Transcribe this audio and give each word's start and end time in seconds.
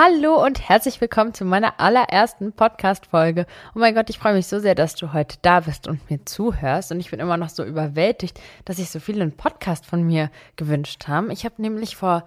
Hallo 0.00 0.40
und 0.44 0.68
herzlich 0.68 1.00
willkommen 1.00 1.34
zu 1.34 1.44
meiner 1.44 1.80
allerersten 1.80 2.52
Podcast-Folge. 2.52 3.46
Oh 3.74 3.80
mein 3.80 3.96
Gott, 3.96 4.08
ich 4.10 4.20
freue 4.20 4.34
mich 4.34 4.46
so 4.46 4.60
sehr, 4.60 4.76
dass 4.76 4.94
du 4.94 5.12
heute 5.12 5.38
da 5.42 5.58
bist 5.58 5.88
und 5.88 6.08
mir 6.08 6.24
zuhörst. 6.24 6.92
Und 6.92 7.00
ich 7.00 7.10
bin 7.10 7.18
immer 7.18 7.36
noch 7.36 7.48
so 7.48 7.64
überwältigt, 7.64 8.40
dass 8.64 8.76
sich 8.76 8.90
so 8.90 9.00
viele 9.00 9.22
einen 9.22 9.36
Podcast 9.36 9.84
von 9.84 10.04
mir 10.04 10.30
gewünscht 10.54 11.08
haben. 11.08 11.32
Ich 11.32 11.44
habe 11.44 11.60
nämlich 11.60 11.96
vor, 11.96 12.22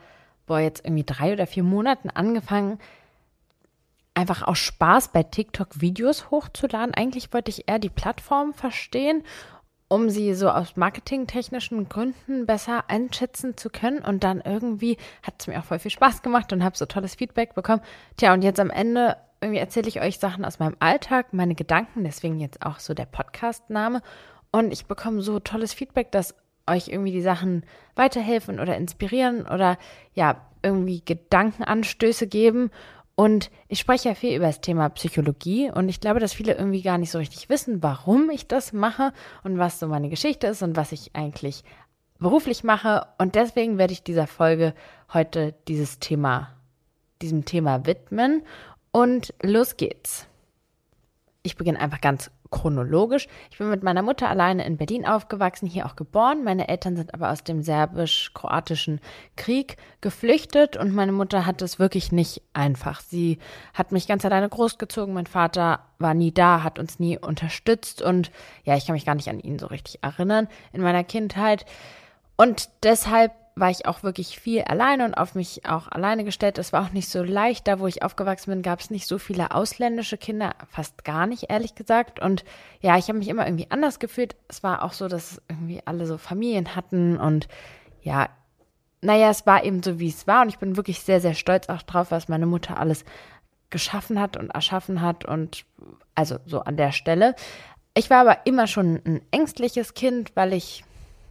boah, 0.47 0.59
jetzt 0.59 0.83
irgendwie 0.83 1.05
drei 1.05 1.31
oder 1.31 1.47
vier 1.47 1.63
Monaten 1.63 2.09
angefangen, 2.09 2.77
einfach 4.15 4.43
aus 4.43 4.57
Spaß 4.57 5.13
bei 5.13 5.23
TikTok 5.23 5.79
Videos 5.79 6.29
hochzuladen. 6.29 6.93
Eigentlich 6.93 7.33
wollte 7.33 7.51
ich 7.51 7.69
eher 7.69 7.79
die 7.79 7.89
Plattform 7.89 8.53
verstehen 8.53 9.23
um 9.91 10.09
sie 10.09 10.33
so 10.35 10.49
aus 10.49 10.77
marketingtechnischen 10.77 11.89
Gründen 11.89 12.45
besser 12.45 12.85
einschätzen 12.87 13.57
zu 13.57 13.69
können. 13.69 13.99
Und 13.99 14.23
dann 14.23 14.39
irgendwie 14.39 14.95
hat 15.21 15.33
es 15.37 15.47
mir 15.47 15.59
auch 15.59 15.65
voll 15.65 15.79
viel 15.79 15.91
Spaß 15.91 16.21
gemacht 16.21 16.53
und 16.53 16.63
habe 16.63 16.77
so 16.77 16.85
tolles 16.85 17.15
Feedback 17.15 17.55
bekommen. 17.55 17.81
Tja, 18.15 18.33
und 18.33 18.41
jetzt 18.41 18.61
am 18.61 18.69
Ende 18.69 19.17
irgendwie 19.41 19.59
erzähle 19.59 19.89
ich 19.89 19.99
euch 19.99 20.17
Sachen 20.17 20.45
aus 20.45 20.59
meinem 20.59 20.77
Alltag, 20.79 21.33
meine 21.33 21.55
Gedanken, 21.55 22.05
deswegen 22.05 22.39
jetzt 22.39 22.65
auch 22.65 22.79
so 22.79 22.93
der 22.93 23.05
Podcast-Name. 23.05 24.01
Und 24.49 24.71
ich 24.71 24.85
bekomme 24.85 25.21
so 25.21 25.41
tolles 25.41 25.73
Feedback, 25.73 26.09
dass 26.13 26.35
euch 26.67 26.87
irgendwie 26.87 27.11
die 27.11 27.21
Sachen 27.21 27.65
weiterhelfen 27.97 28.61
oder 28.61 28.77
inspirieren 28.77 29.45
oder 29.45 29.77
ja, 30.13 30.39
irgendwie 30.63 31.01
Gedankenanstöße 31.03 32.27
geben. 32.27 32.71
Und 33.15 33.51
ich 33.67 33.79
spreche 33.79 34.09
ja 34.09 34.15
viel 34.15 34.35
über 34.35 34.47
das 34.47 34.61
Thema 34.61 34.89
Psychologie 34.89 35.69
und 35.69 35.89
ich 35.89 35.99
glaube, 35.99 36.19
dass 36.19 36.33
viele 36.33 36.53
irgendwie 36.55 36.81
gar 36.81 36.97
nicht 36.97 37.11
so 37.11 37.17
richtig 37.17 37.49
wissen, 37.49 37.83
warum 37.83 38.29
ich 38.29 38.47
das 38.47 38.73
mache 38.73 39.13
und 39.43 39.57
was 39.57 39.79
so 39.79 39.87
meine 39.87 40.09
Geschichte 40.09 40.47
ist 40.47 40.63
und 40.63 40.75
was 40.75 40.91
ich 40.91 41.11
eigentlich 41.13 41.63
beruflich 42.19 42.63
mache. 42.63 43.05
Und 43.17 43.35
deswegen 43.35 43.77
werde 43.77 43.93
ich 43.93 44.03
dieser 44.03 44.27
Folge 44.27 44.73
heute 45.13 45.53
dieses 45.67 45.99
Thema, 45.99 46.53
diesem 47.21 47.45
Thema 47.45 47.85
widmen. 47.85 48.43
Und 48.91 49.33
los 49.41 49.77
geht's. 49.77 50.27
Ich 51.43 51.55
beginne 51.55 51.79
einfach 51.79 52.01
ganz 52.01 52.29
chronologisch. 52.51 53.27
Ich 53.49 53.57
bin 53.57 53.69
mit 53.69 53.81
meiner 53.81 54.03
Mutter 54.03 54.29
alleine 54.29 54.63
in 54.63 54.77
Berlin 54.77 55.07
aufgewachsen, 55.07 55.67
hier 55.67 55.87
auch 55.87 55.95
geboren. 55.95 56.43
Meine 56.43 56.67
Eltern 56.67 56.95
sind 56.95 57.15
aber 57.15 57.31
aus 57.31 57.43
dem 57.43 57.63
serbisch-kroatischen 57.63 58.99
Krieg 59.37 59.77
geflüchtet 60.01 60.77
und 60.77 60.93
meine 60.93 61.13
Mutter 61.13 61.47
hat 61.47 61.63
es 61.63 61.79
wirklich 61.79 62.11
nicht 62.11 62.43
einfach. 62.53 63.01
Sie 63.01 63.39
hat 63.73 63.91
mich 63.91 64.07
ganz 64.07 64.23
alleine 64.23 64.49
großgezogen. 64.49 65.15
Mein 65.15 65.25
Vater 65.25 65.79
war 65.97 66.13
nie 66.13 66.31
da, 66.31 66.61
hat 66.61 66.77
uns 66.77 66.99
nie 66.99 67.17
unterstützt 67.17 68.03
und 68.03 68.31
ja, 68.63 68.77
ich 68.77 68.85
kann 68.85 68.93
mich 68.93 69.05
gar 69.05 69.15
nicht 69.15 69.29
an 69.29 69.39
ihn 69.39 69.57
so 69.57 69.65
richtig 69.65 70.03
erinnern 70.03 70.47
in 70.73 70.81
meiner 70.81 71.03
Kindheit. 71.03 71.65
Und 72.37 72.69
deshalb 72.83 73.31
war 73.55 73.69
ich 73.69 73.85
auch 73.85 74.03
wirklich 74.03 74.39
viel 74.39 74.61
alleine 74.61 75.05
und 75.05 75.13
auf 75.13 75.35
mich 75.35 75.65
auch 75.65 75.87
alleine 75.87 76.23
gestellt. 76.23 76.57
Es 76.57 76.71
war 76.71 76.85
auch 76.85 76.91
nicht 76.91 77.09
so 77.09 77.23
leicht. 77.23 77.67
Da, 77.67 77.79
wo 77.79 77.87
ich 77.87 78.03
aufgewachsen 78.03 78.51
bin, 78.51 78.61
gab 78.61 78.79
es 78.79 78.89
nicht 78.89 79.07
so 79.07 79.17
viele 79.17 79.51
ausländische 79.51 80.17
Kinder, 80.17 80.55
fast 80.69 81.03
gar 81.03 81.27
nicht, 81.27 81.49
ehrlich 81.49 81.75
gesagt. 81.75 82.21
Und 82.21 82.43
ja, 82.79 82.97
ich 82.97 83.07
habe 83.07 83.19
mich 83.19 83.27
immer 83.27 83.45
irgendwie 83.45 83.69
anders 83.69 83.99
gefühlt. 83.99 84.35
Es 84.47 84.63
war 84.63 84.83
auch 84.83 84.93
so, 84.93 85.07
dass 85.07 85.41
irgendwie 85.49 85.81
alle 85.85 86.05
so 86.05 86.17
Familien 86.17 86.75
hatten 86.75 87.17
und 87.17 87.47
ja, 88.01 88.29
naja, 89.01 89.29
es 89.29 89.45
war 89.45 89.63
eben 89.63 89.83
so, 89.83 89.99
wie 89.99 90.09
es 90.09 90.27
war. 90.27 90.43
Und 90.43 90.49
ich 90.49 90.59
bin 90.59 90.77
wirklich 90.77 91.01
sehr, 91.01 91.19
sehr 91.19 91.33
stolz 91.33 91.69
auch 91.69 91.81
drauf, 91.81 92.11
was 92.11 92.29
meine 92.29 92.45
Mutter 92.45 92.77
alles 92.77 93.03
geschaffen 93.69 94.19
hat 94.19 94.37
und 94.37 94.51
erschaffen 94.51 95.01
hat. 95.01 95.25
Und 95.25 95.65
also 96.15 96.37
so 96.45 96.61
an 96.61 96.77
der 96.77 96.91
Stelle. 96.91 97.35
Ich 97.93 98.09
war 98.09 98.21
aber 98.21 98.45
immer 98.45 98.67
schon 98.67 99.01
ein 99.05 99.21
ängstliches 99.31 99.93
Kind, 99.93 100.31
weil 100.35 100.53
ich 100.53 100.83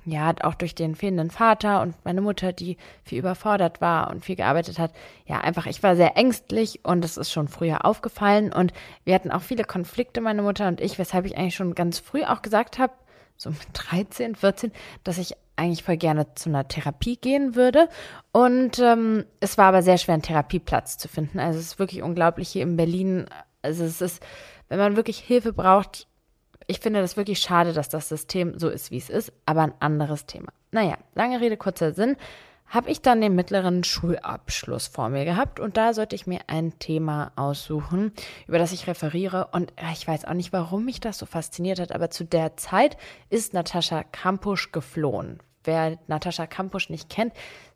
ja, 0.05 0.35
auch 0.43 0.55
durch 0.55 0.75
den 0.75 0.95
fehlenden 0.95 1.31
Vater 1.31 1.83
und 1.83 1.95
meine 2.05 2.21
Mutter, 2.21 2.53
die 2.53 2.77
viel 3.05 3.19
überfordert 3.19 3.81
war 3.81 4.11
und 4.11 4.25
viel 4.25 4.37
gearbeitet 4.37 4.79
hat, 4.79 4.93
ja, 5.27 5.41
einfach, 5.41 5.67
ich 5.67 5.83
war 5.83 5.97
sehr 5.97 6.17
ängstlich 6.17 6.81
und 6.85 7.03
das 7.03 7.17
ist 7.17 7.31
schon 7.31 7.49
früher 7.49 7.85
aufgefallen 7.85 8.53
und 8.53 8.73
wir 9.05 9.15
hatten 9.15 9.31
auch 9.31 9.43
viele 9.43 9.65
Konflikte, 9.65 10.21
meine 10.21 10.43
Mutter 10.43 10.69
und 10.69 10.81
ich, 10.81 10.99
weshalb 10.99 11.27
ich 11.27 11.37
eigentlich 11.37 11.55
schon 11.55 11.75
ganz 11.75 11.99
früh 11.99 12.25
auch 12.25 12.43
gesagt 12.43 12.79
habe, 12.79 12.93
so 13.37 13.51
mit 13.51 13.59
13, 13.73 14.37
14, 14.37 14.73
dass 15.05 15.19
ich 15.19 15.35
eigentlich 15.57 15.83
voll 15.83 15.99
gerne 15.99 16.35
zu 16.35 16.49
einer 16.49 16.67
Therapie 16.67 17.17
gehen 17.17 17.55
würde. 17.55 17.89
Und 18.33 18.79
ähm, 18.79 19.27
es 19.41 19.59
war 19.59 19.67
aber 19.67 19.83
sehr 19.83 19.99
schwer, 19.99 20.15
einen 20.15 20.23
Therapieplatz 20.23 20.97
zu 20.97 21.07
finden. 21.07 21.39
Also 21.39 21.59
es 21.59 21.67
ist 21.67 21.79
wirklich 21.79 22.03
unglaublich 22.03 22.49
hier 22.49 22.63
in 22.63 22.77
Berlin. 22.77 23.27
Also 23.61 23.85
es 23.85 24.01
ist, 24.01 24.23
wenn 24.69 24.79
man 24.79 24.97
wirklich 24.97 25.19
Hilfe 25.19 25.53
braucht, 25.53 26.07
ich 26.71 26.79
finde 26.79 27.01
das 27.01 27.17
wirklich 27.17 27.41
schade, 27.41 27.73
dass 27.73 27.89
das 27.89 28.09
System 28.09 28.57
so 28.59 28.69
ist, 28.69 28.93
wie 28.93 28.99
es 28.99 29.11
ist, 29.11 29.33
aber 29.45 29.63
ein 29.63 29.75
anderes 29.81 30.27
Thema. 30.27 30.53
Naja, 30.71 30.97
lange 31.17 31.41
Rede, 31.41 31.57
kurzer 31.57 31.93
Sinn. 31.93 32.17
Habe 32.69 32.89
ich 32.89 33.03
dann 33.03 33.21
den 33.21 33.35
mittleren 33.35 33.83
Schulabschluss 33.83 34.87
vor 34.87 35.09
mir 35.09 35.25
gehabt 35.25 35.59
und 35.59 35.77
da 35.77 35.93
sollte 35.93 36.15
ich 36.15 36.29
mir 36.29 36.43
ein 36.47 36.79
Thema 36.79 37.33
aussuchen, 37.35 38.13
über 38.47 38.59
das 38.59 38.71
ich 38.71 38.87
referiere. 38.87 39.49
Und 39.51 39.73
ich 39.93 40.07
weiß 40.07 40.25
auch 40.25 40.35
nicht, 40.35 40.53
warum 40.53 40.85
mich 40.85 41.01
das 41.01 41.19
so 41.19 41.27
fasziniert 41.27 41.81
hat, 41.81 41.91
aber 41.91 42.11
zu 42.11 42.25
der 42.25 42.57
Zeit 42.57 42.97
ist 43.29 43.53
Natascha 43.53 44.05
Kampusch 44.05 44.71
geflohen. 44.71 45.41
Wer 45.65 45.99
Natascha 46.07 46.47
Kampusch 46.47 46.89
nicht 46.89 47.11
kennt, 47.11 47.33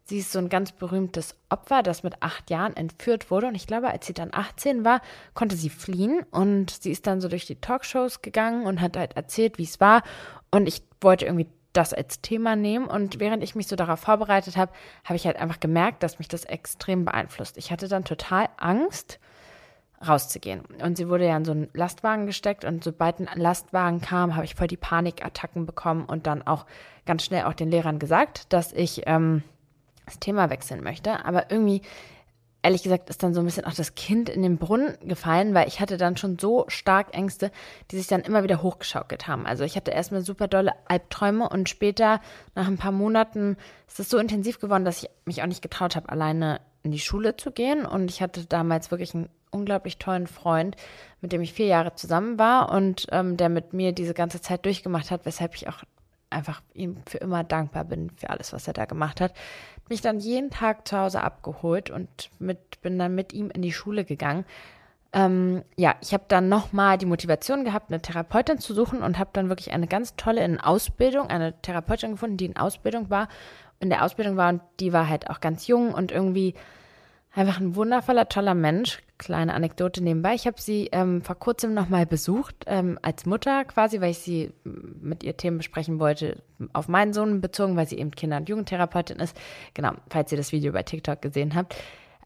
Sie 0.07 0.19
ist 0.19 0.33
so 0.33 0.39
ein 0.39 0.51
ganz 0.51 0.73
berühmtes 0.73 1.35
Opfer, 1.49 1.83
das 1.83 2.03
mit 2.03 2.23
acht 2.23 2.51
Jahren 2.51 2.77
entführt 2.77 3.31
wurde. 3.31 3.47
Und 3.47 3.55
ich 3.55 3.67
glaube, 3.67 3.89
als 3.89 4.07
sie 4.07 4.13
dann 4.13 4.31
18 4.33 4.85
war, 4.85 5.01
konnte 5.33 5.57
sie 5.57 5.71
fliehen. 5.71 6.25
Und 6.31 6.71
sie 6.71 6.91
ist 6.91 7.07
dann 7.07 7.23
so 7.23 7.29
durch 7.29 7.47
die 7.47 7.61
Talkshows 7.61 8.21
gegangen 8.21 8.67
und 8.67 8.83
hat 8.83 8.99
halt 8.99 9.17
erzählt, 9.17 9.57
wie 9.57 9.65
es 9.65 9.81
war. 9.81 10.03
Und 10.51 10.69
ich 10.69 10.83
wollte 11.01 11.25
irgendwie 11.25 11.49
das 11.73 11.95
als 11.95 12.21
Thema 12.21 12.55
nehmen. 12.55 12.87
Und 12.87 13.19
während 13.19 13.43
ich 13.43 13.55
mich 13.55 13.67
so 13.67 13.77
darauf 13.77 14.01
vorbereitet 14.01 14.59
habe, 14.59 14.73
habe 15.05 15.17
ich 15.17 15.27
halt 15.27 15.39
einfach 15.39 15.59
gemerkt, 15.59 16.03
dass 16.03 16.19
mich 16.19 16.29
das 16.29 16.45
extrem 16.45 17.07
beeinflusst. 17.07 17.57
Ich 17.57 17.73
hatte 17.73 17.89
dann 17.89 18.05
total 18.05 18.49
Angst, 18.59 19.19
rauszugehen. 20.07 20.63
Und 20.83 20.97
sie 20.97 21.09
wurde 21.09 21.27
ja 21.27 21.37
in 21.37 21.45
so 21.45 21.53
einen 21.53 21.69
Lastwagen 21.73 22.27
gesteckt 22.27 22.65
und 22.65 22.85
sobald 22.85 23.21
ein 23.21 23.41
Lastwagen 23.41 24.01
kam, 24.01 24.35
habe 24.35 24.45
ich 24.45 24.55
voll 24.55 24.67
die 24.67 24.77
Panikattacken 24.77 25.67
bekommen 25.67 26.05
und 26.05 26.27
dann 26.27 26.47
auch 26.47 26.67
ganz 27.07 27.25
schnell 27.25 27.45
auch 27.45 27.55
den 27.55 27.71
Lehrern 27.71 27.99
gesagt, 27.99 28.53
dass 28.53 28.73
ich 28.73 29.03
ähm, 29.07 29.43
das 30.07 30.19
Thema 30.19 30.51
wechseln 30.51 30.83
möchte. 30.83 31.25
Aber 31.25 31.51
irgendwie, 31.51 31.83
ehrlich 32.63 32.83
gesagt, 32.83 33.11
ist 33.11 33.23
dann 33.23 33.35
so 33.35 33.41
ein 33.41 33.47
bisschen 33.47 33.67
auch 33.67 33.75
das 33.75 33.95
Kind 33.95 34.29
in 34.29 34.43
den 34.43 34.59
Brunnen 34.59 34.97
gefallen, 35.03 35.55
weil 35.55 35.69
ich 35.69 35.81
hatte 35.81 35.97
dann 35.97 36.17
schon 36.17 36.39
so 36.39 36.65
stark 36.69 37.15
Ängste, 37.15 37.51
die 37.91 37.97
sich 37.97 38.07
dann 38.07 38.23
immer 38.23 38.43
wieder 38.43 38.63
hochgeschaukelt 38.63 39.29
haben. 39.29 39.47
Also 39.47 39.65
ich 39.65 39.77
hatte 39.77 39.91
erstmal 39.91 40.23
super 40.23 40.49
dolle 40.49 40.73
Albträume 40.87 41.49
und 41.49 41.69
später, 41.69 42.21
nach 42.55 42.67
ein 42.67 42.79
paar 42.79 42.93
Monaten, 42.93 43.57
ist 43.87 44.01
es 44.01 44.09
so 44.09 44.19
intensiv 44.19 44.61
geworden, 44.61 44.85
dass 44.85 45.03
ich 45.03 45.11
mich 45.25 45.43
auch 45.43 45.47
nicht 45.47 45.63
getraut 45.63 45.95
habe, 45.95 46.09
alleine 46.09 46.61
in 46.83 46.91
die 46.91 47.01
Schule 47.01 47.37
zu 47.37 47.51
gehen. 47.51 47.85
Und 47.85 48.11
ich 48.11 48.23
hatte 48.23 48.47
damals 48.47 48.91
wirklich 48.91 49.15
einen 49.15 49.29
unglaublich 49.51 49.99
tollen 49.99 50.27
Freund, 50.27 50.77
mit 51.21 51.33
dem 51.33 51.43
ich 51.43 51.53
vier 51.53 51.67
Jahre 51.67 51.95
zusammen 51.95 52.39
war 52.39 52.73
und 52.73 53.07
ähm, 53.13 53.37
der 53.37 53.49
mit 53.49 53.73
mir 53.73 53.93
diese 53.93 54.15
ganze 54.15 54.41
Zeit 54.41 54.65
durchgemacht 54.65 55.11
hat, 55.11 55.27
weshalb 55.27 55.55
ich 55.55 55.69
auch 55.69 55.85
einfach 56.31 56.63
ihm 56.73 56.97
für 57.07 57.19
immer 57.19 57.45
dankbar 57.45 57.85
bin 57.85 58.11
für 58.17 58.31
alles, 58.31 58.53
was 58.53 58.67
er 58.67 58.73
da 58.73 58.87
gemacht 58.87 59.21
hat 59.21 59.33
mich 59.89 60.01
dann 60.01 60.19
jeden 60.19 60.51
Tag 60.51 60.89
zu 60.89 60.99
Hause 60.99 61.23
abgeholt 61.23 61.91
und 61.91 62.31
mit, 62.39 62.81
bin 62.83 62.99
dann 62.99 63.15
mit 63.15 63.33
ihm 63.33 63.51
in 63.51 63.63
die 63.63 63.73
Schule 63.73 64.05
gegangen. 64.05 64.45
Ähm, 65.13 65.63
ja, 65.77 65.95
ich 66.01 66.13
habe 66.13 66.25
dann 66.27 66.49
nochmal 66.49 66.99
die 66.99 67.07
Motivation 67.07 67.65
gehabt, 67.65 67.91
eine 67.91 68.03
Therapeutin 68.03 68.59
zu 68.59 68.75
suchen 68.75 69.03
und 69.03 69.19
habe 69.19 69.31
dann 69.33 69.49
wirklich 69.49 69.73
eine 69.73 69.87
ganz 69.87 70.17
tolle 70.17 70.45
in 70.45 70.61
Ausbildung, 70.61 71.29
eine 71.29 71.61
Therapeutin 71.63 72.13
gefunden, 72.13 72.37
die 72.37 72.47
in 72.47 72.57
Ausbildung 72.57 73.11
war, 73.11 73.29
in 73.79 73.91
der 73.91 74.05
Ausbildung 74.05 74.37
war 74.37 74.49
und 74.49 74.63
die 74.81 74.93
war 74.93 75.09
halt 75.09 75.31
auch 75.31 75.41
ganz 75.41 75.69
jung 75.69 75.95
und 75.95 76.11
irgendwie 76.11 76.55
einfach 77.33 77.61
ein 77.61 77.77
wundervoller, 77.77 78.29
toller 78.29 78.55
Mensch. 78.55 79.04
Kleine 79.17 79.55
Anekdote 79.55 80.03
nebenbei. 80.03 80.35
Ich 80.35 80.47
habe 80.47 80.61
sie 80.61 80.89
ähm, 80.91 81.23
vor 81.23 81.37
kurzem 81.37 81.73
nochmal 81.73 82.05
besucht, 82.05 82.65
ähm, 82.67 82.99
als 83.03 83.27
Mutter 83.27 83.65
quasi, 83.65 84.01
weil 84.01 84.11
ich 84.11 84.19
sie 84.19 84.53
mit 84.65 85.23
ihr 85.23 85.37
Themen 85.37 85.59
besprechen 85.59 86.01
wollte, 86.01 86.43
auf 86.73 86.89
meinen 86.89 87.13
Sohn 87.13 87.41
bezogen, 87.41 87.77
weil 87.77 87.87
sie 87.87 87.99
eben 87.99 88.11
Kinder- 88.11 88.39
und 88.39 88.49
Jugendtherapeutin 88.49 89.21
ist. 89.21 89.37
Genau, 89.73 89.93
falls 90.11 90.33
ihr 90.33 90.39
das 90.39 90.51
Video 90.51 90.73
bei 90.73 90.83
TikTok 90.83 91.23
gesehen 91.23 91.55
habt. 91.55 91.77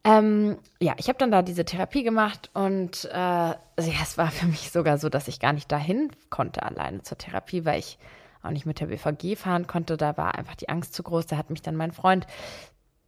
Ähm, 0.05 0.57
ja, 0.81 0.95
ich 0.97 1.09
habe 1.09 1.19
dann 1.19 1.31
da 1.31 1.43
diese 1.43 1.65
Therapie 1.65 2.05
gemacht 2.05 2.51
und 2.55 3.05
äh, 3.13 3.17
also 3.17 3.91
ja, 3.91 3.99
es 4.03 4.17
war 4.17 4.31
für 4.31 4.47
mich 4.47 4.71
sogar 4.71 4.97
so, 4.97 5.09
dass 5.09 5.29
ich 5.29 5.41
gar 5.41 5.53
nicht 5.53 5.71
dahin 5.71 6.11
konnte 6.31 6.63
alleine 6.63 7.03
zur 7.03 7.19
Therapie, 7.19 7.65
weil 7.65 7.81
ich 7.81 7.99
auch 8.43 8.51
nicht 8.51 8.67
mit 8.67 8.81
der 8.81 8.87
BVG 8.87 9.37
fahren 9.37 9.67
konnte. 9.67 9.97
Da 9.97 10.17
war 10.17 10.37
einfach 10.37 10.55
die 10.55 10.69
Angst 10.69 10.95
zu 10.95 11.03
groß. 11.03 11.27
Da 11.27 11.37
hat 11.37 11.51
mich 11.51 11.63
dann 11.63 11.77
mein 11.77 11.93
Freund 11.93 12.27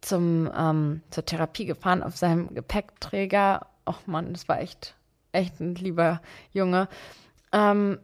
zum, 0.01 0.51
ähm, 0.55 1.01
zur 1.09 1.25
Therapie 1.25 1.65
gefahren 1.65 2.03
auf 2.03 2.17
seinem 2.17 2.53
Gepäckträger. 2.53 3.67
Och 3.87 4.07
Mann, 4.07 4.33
das 4.33 4.47
war 4.47 4.59
echt, 4.59 4.95
echt 5.31 5.59
ein 5.59 5.75
lieber 5.75 6.21
Junge. 6.51 6.87
Ähm, 7.51 7.99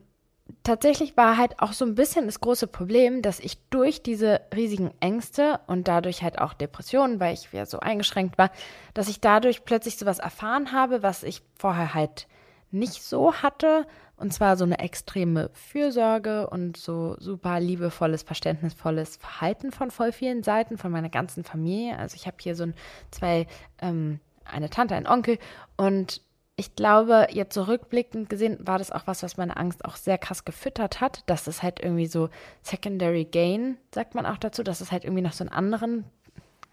tatsächlich 0.64 1.18
war 1.18 1.38
halt 1.38 1.60
auch 1.60 1.74
so 1.74 1.86
ein 1.86 1.96
bisschen 1.96 2.26
das 2.26 2.40
große 2.40 2.68
Problem, 2.68 3.22
dass 3.22 3.40
ich 3.40 3.58
durch 3.70 4.02
diese 4.02 4.42
riesigen 4.56 4.92
Ängste 5.00 5.60
und 5.68 5.88
dadurch 5.88 6.24
halt 6.24 6.40
auch 6.40 6.54
Depressionen, 6.54 7.20
weil 7.20 7.34
ich 7.34 7.52
ja 7.52 7.66
so 7.66 7.80
eingeschränkt 7.80 8.38
war, 8.38 8.52
dass 8.94 9.10
ich 9.10 9.20
dadurch 9.20 9.66
plötzlich 9.66 9.98
sowas 9.98 10.20
erfahren 10.20 10.72
habe, 10.72 11.04
was 11.04 11.24
ich 11.24 11.42
vorher 11.58 11.94
halt 11.94 12.28
nicht 12.72 13.04
so 13.04 13.34
hatte. 13.34 13.86
Und 14.20 14.34
zwar 14.34 14.58
so 14.58 14.66
eine 14.66 14.80
extreme 14.80 15.52
Fürsorge 15.54 16.50
und 16.50 16.76
so 16.76 17.16
super 17.20 17.60
liebevolles, 17.60 18.24
verständnisvolles 18.24 19.18
Verhalten 19.18 19.72
von 19.72 19.92
voll 19.92 20.12
vielen 20.12 20.42
Seiten, 20.42 20.80
von 20.80 20.92
meiner 20.92 21.10
ganzen 21.10 21.44
Familie. 21.44 22.00
Also 22.00 22.16
ich 22.16 22.26
habe 22.26 22.38
hier 22.40 22.56
so 22.56 22.64
ein, 22.64 22.74
zwei 23.12 23.46
ähm, 23.80 24.20
eine 24.52 24.70
Tante, 24.70 24.96
ein 24.96 25.08
Onkel 25.08 25.40
und 25.76 26.22
ich 26.60 26.76
glaube, 26.76 27.28
jetzt 27.30 27.54
zurückblickend 27.54 28.30
gesehen, 28.30 28.58
war 28.62 28.80
das 28.80 28.92
auch 28.92 29.06
was, 29.06 29.22
was 29.22 29.38
meine 29.38 29.58
Angst 29.58 29.86
auch 29.86 29.96
sehr 29.96 30.18
krass 30.18 30.44
gefüttert 30.44 31.02
hat, 31.02 31.22
dass 31.28 31.46
es 31.46 31.62
halt 31.62 31.80
irgendwie 31.80 32.08
so 32.08 32.30
Secondary 32.64 33.26
Gain, 33.26 33.78
sagt 33.94 34.16
man 34.16 34.26
auch 34.26 34.38
dazu, 34.38 34.64
dass 34.64 34.82
es 34.82 34.92
halt 34.92 35.04
irgendwie 35.04 35.22
noch 35.22 35.34
so 35.34 35.44
einen 35.44 35.54
anderen 35.54 36.04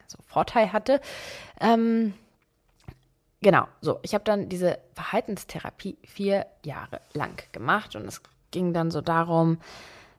so 0.07 0.17
Vorteil 0.27 0.73
hatte. 0.73 1.03
Ähm, 1.61 2.15
genau, 3.43 3.69
so, 3.83 3.99
ich 4.03 4.15
habe 4.15 4.25
dann 4.25 4.49
diese 4.49 4.79
Verhaltenstherapie 4.95 5.99
vier 6.03 6.47
Jahre 6.65 7.03
lang 7.13 7.43
gemacht 7.53 7.95
und 7.95 8.07
es 8.07 8.23
ging 8.53 8.73
dann 8.73 8.91
so 8.91 9.03
darum, 9.03 9.59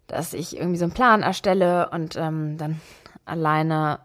dass 0.06 0.36
ich 0.36 0.58
irgendwie 0.58 0.78
so 0.78 0.86
einen 0.86 0.94
Plan 0.94 1.24
erstelle 1.24 1.90
und 1.90 2.16
ähm, 2.18 2.60
dann 2.60 2.80
alleine 3.26 4.00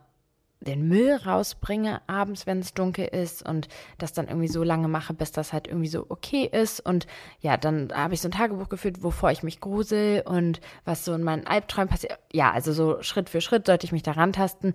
den 0.61 0.89
Müll 0.89 1.17
rausbringe 1.17 2.03
abends, 2.07 2.47
wenn 2.47 2.61
es 2.61 2.75
dunkel 2.75 3.07
ist 3.07 3.47
und 3.47 3.69
das 3.99 4.12
dann 4.12 4.29
irgendwie 4.29 4.49
so 4.49 4.62
lange 4.62 4.89
mache, 4.89 5.15
bis 5.15 5.33
das 5.33 5.53
halt 5.53 5.67
irgendwie 5.67 5.89
so 5.89 6.07
okay 6.09 6.49
ist. 6.51 6.81
Und 6.81 7.07
ja, 7.41 7.57
dann 7.57 7.91
habe 7.95 8.15
ich 8.15 8.21
so 8.21 8.29
ein 8.29 8.33
Tagebuch 8.33 8.69
geführt, 8.69 9.03
wovor 9.03 9.31
ich 9.31 9.43
mich 9.43 9.61
grusel 9.61 10.23
und 10.25 10.61
was 10.85 11.05
so 11.05 11.15
in 11.15 11.23
meinen 11.23 11.47
Albträumen 11.47 11.89
passiert. 11.89 12.19
Ja, 12.33 12.51
also 12.51 12.73
so 12.73 13.03
Schritt 13.03 13.31
für 13.31 13.41
Schritt 13.41 13.67
sollte 13.67 13.87
ich 13.87 13.93
mich 13.93 14.03
daran 14.03 14.33
tasten. 14.33 14.75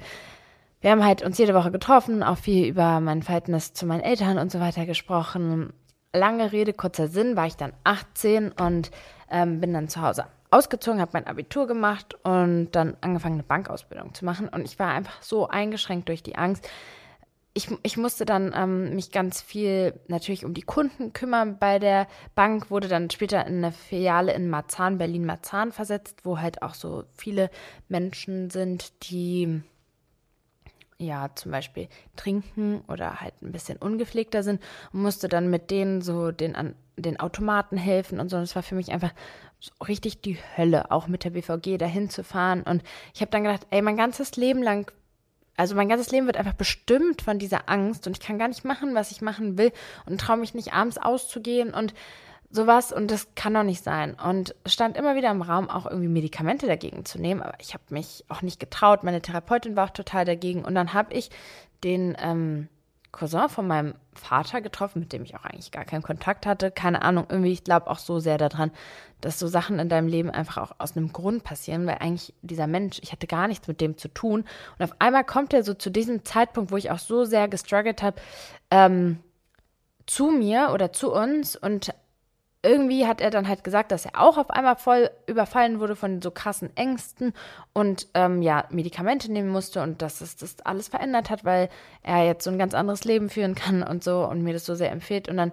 Wir 0.82 0.92
haben 0.92 1.06
halt 1.06 1.24
uns 1.24 1.38
jede 1.38 1.54
Woche 1.54 1.72
getroffen, 1.72 2.24
auch 2.24 2.38
viel 2.38 2.68
über 2.68 3.00
mein 3.00 3.24
Verhältnis 3.24 3.74
zu 3.74 3.86
meinen 3.86 4.02
Eltern 4.02 4.40
und 4.40 4.52
so 4.52 4.60
weiter 4.60 4.86
gesprochen. 4.86 5.74
Lange 6.14 6.52
Rede, 6.52 6.74
kurzer 6.74 7.08
Sinn, 7.08 7.36
war 7.36 7.46
ich 7.46 7.58
dann 7.58 7.74
18 7.84 8.52
und 8.52 8.92
ähm, 9.30 9.60
bin 9.60 9.74
dann 9.74 9.88
zu 9.88 10.02
Hause 10.02 10.26
ausgezogen, 10.52 11.02
habe 11.02 11.12
mein 11.14 11.28
Abitur 11.28 11.68
gemacht 11.68 12.16
und 12.24 12.72
dann 12.72 12.96
angefangen, 13.02 13.36
eine 13.36 13.44
Bankausbildung 13.44 14.14
zu 14.14 14.26
machen. 14.26 14.48
Und 14.48 14.66
ich 14.66 14.80
war 14.80 14.90
einfach 14.90 15.22
so 15.22 15.48
eingeschränkt 15.48 16.10
durch 16.10 16.24
die 16.24 16.36
Angst. 16.36 16.68
Ich, 17.54 17.70
ich 17.84 17.96
musste 17.96 18.26
dann 18.26 18.54
ähm, 18.56 18.96
mich 18.96 19.12
ganz 19.12 19.42
viel 19.42 19.98
natürlich 20.08 20.44
um 20.44 20.54
die 20.54 20.62
Kunden 20.62 21.14
kümmern 21.14 21.58
bei 21.58 21.80
der 21.80 22.08
Bank, 22.36 22.70
wurde 22.70 22.90
dann 22.90 23.10
später 23.10 23.46
in 23.48 23.58
eine 23.64 23.72
Filiale 23.72 24.34
in 24.34 24.50
Marzahn, 24.50 24.98
Berlin-Marzahn 24.98 25.72
versetzt, 25.72 26.26
wo 26.26 26.40
halt 26.40 26.62
auch 26.62 26.74
so 26.74 27.06
viele 27.16 27.50
Menschen 27.88 28.50
sind, 28.50 29.10
die 29.10 29.62
ja 30.98 31.30
zum 31.36 31.52
Beispiel 31.52 31.88
trinken 32.16 32.82
oder 32.88 33.22
halt 33.22 33.42
ein 33.42 33.52
bisschen 33.52 33.78
ungepflegter 33.78 34.44
sind 34.44 34.62
und 34.94 35.02
musste 35.02 35.28
dann 35.28 35.50
mit 35.50 35.72
denen 35.72 36.02
so 36.02 36.32
den, 36.32 36.56
an, 36.56 36.76
den 36.98 37.20
Automaten 37.20 37.78
helfen 37.78 38.20
und 38.20 38.30
so. 38.30 38.38
Und 38.38 38.44
es 38.44 38.56
war 38.56 38.64
für 38.64 38.76
mich 38.76 38.92
einfach 38.92 39.14
richtig 39.88 40.22
die 40.22 40.38
Hölle, 40.58 40.92
auch 40.92 41.08
mit 41.08 41.24
der 41.24 41.32
BVG 41.32 41.78
dahin 41.78 42.10
zu 42.10 42.24
fahren. 42.24 42.64
Und 42.64 42.84
ich 43.14 43.22
habe 43.22 43.32
dann 43.32 43.44
gedacht, 43.44 43.68
ey, 43.70 43.82
mein 43.82 43.98
ganzes 43.98 44.36
Leben 44.36 44.62
lang, 44.64 44.92
also 45.58 45.76
mein 45.76 45.90
ganzes 45.90 46.12
Leben 46.12 46.26
wird 46.26 46.38
einfach 46.38 46.54
bestimmt 46.54 47.22
von 47.22 47.40
dieser 47.40 47.70
Angst 47.70 48.08
und 48.08 48.18
ich 48.18 48.26
kann 48.26 48.38
gar 48.38 48.48
nicht 48.48 48.66
machen, 48.66 48.94
was 48.94 49.12
ich 49.12 49.22
machen 49.22 49.58
will 49.58 49.72
und 50.06 50.20
traue 50.20 50.38
mich 50.38 50.54
nicht 50.54 50.74
abends 50.74 50.98
auszugehen 50.98 51.74
und 51.74 51.94
sowas 52.50 52.92
und 52.92 53.12
das 53.12 53.36
kann 53.36 53.54
doch 53.54 53.64
nicht 53.64 53.84
sein. 53.84 54.16
Und 54.16 54.56
stand 54.66 54.98
immer 54.98 55.16
wieder 55.16 55.32
im 55.32 55.42
Raum, 55.42 55.70
auch 55.70 55.86
irgendwie 55.86 56.08
Medikamente 56.08 56.68
dagegen 56.68 57.06
zu 57.06 57.20
nehmen, 57.20 57.42
aber 57.42 57.58
ich 57.60 57.74
habe 57.74 57.84
mich 57.90 58.26
auch 58.30 58.42
nicht 58.42 58.60
getraut. 58.60 59.04
Meine 59.04 59.22
Therapeutin 59.22 59.76
war 59.76 59.86
auch 59.86 59.94
total 59.94 60.26
dagegen 60.26 60.66
und 60.66 60.76
dann 60.76 60.94
habe 60.94 61.14
ich 61.14 61.30
den 61.84 62.18
ähm, 62.20 62.70
Cousin 63.16 63.50
von 63.50 63.66
meinem 63.66 63.96
Vater 64.14 64.62
getroffen, 64.62 65.00
mit 65.00 65.14
dem 65.14 65.24
ich 65.24 65.36
auch 65.36 65.46
eigentlich 65.46 65.72
gar 65.72 65.86
keinen 65.86 66.04
Kontakt 66.04 66.46
hatte. 66.46 66.70
Keine 66.70 67.02
Ahnung, 67.02 67.26
irgendwie, 67.30 67.54
ich 67.54 67.64
glaube 67.64 67.90
auch 67.90 67.98
so 67.98 68.20
sehr 68.20 68.38
daran, 68.38 68.72
dass 69.22 69.40
so 69.40 69.48
Sachen 69.48 69.80
in 69.80 69.90
deinem 69.90 70.08
Leben 70.08 70.30
einfach 70.30 70.58
auch 70.58 70.76
aus 70.78 70.96
einem 70.96 71.14
Grund 71.14 71.44
passieren, 71.44 71.88
weil 71.88 71.98
eigentlich 72.00 72.34
dieser 72.42 72.68
Mensch, 72.68 73.00
ich 73.02 73.12
hatte 73.12 73.26
gar 73.26 73.48
nichts 73.48 73.68
mit 73.68 73.82
dem 73.82 73.98
zu 73.98 74.10
tun. 74.10 74.46
Und 74.78 74.84
auf 74.84 74.94
einmal 75.00 75.24
kommt 75.24 75.54
er 75.54 75.64
so 75.64 75.74
zu 75.74 75.90
diesem 75.90 76.26
Zeitpunkt, 76.26 76.72
wo 76.72 76.78
ich 76.78 76.92
auch 76.92 77.00
so 77.00 77.24
sehr 77.24 77.48
gestruggelt 77.48 78.04
habe, 78.04 78.18
ähm, 78.70 79.20
zu 80.06 80.28
mir 80.28 80.72
oder 80.74 80.92
zu 80.92 81.12
uns 81.14 81.56
und 81.56 81.94
irgendwie 82.66 83.06
hat 83.06 83.22
er 83.22 83.30
dann 83.30 83.48
halt 83.48 83.64
gesagt, 83.64 83.92
dass 83.92 84.06
er 84.06 84.22
auch 84.22 84.38
auf 84.38 84.50
einmal 84.50 84.76
voll 84.76 85.10
überfallen 85.28 85.80
wurde 85.80 85.96
von 85.96 86.22
so 86.22 86.32
krassen 86.32 86.76
Ängsten 86.76 87.34
und 87.74 88.08
ähm, 88.14 88.42
ja, 88.42 88.66
Medikamente 88.70 89.32
nehmen 89.32 89.50
musste 89.50 89.82
und 89.82 90.02
dass 90.02 90.22
es 90.22 90.36
das 90.36 90.60
alles 90.62 90.88
verändert 90.88 91.30
hat, 91.30 91.46
weil 91.46 91.70
er 92.02 92.26
jetzt 92.26 92.44
so 92.44 92.50
ein 92.50 92.60
ganz 92.60 92.74
anderes 92.74 93.04
Leben 93.06 93.30
führen 93.30 93.56
kann 93.56 93.84
und 93.84 94.04
so 94.04 94.28
und 94.28 94.42
mir 94.42 94.54
das 94.54 94.66
so 94.66 94.76
sehr 94.76 94.92
empfiehlt. 94.92 95.30
Und 95.30 95.38
dann 95.38 95.52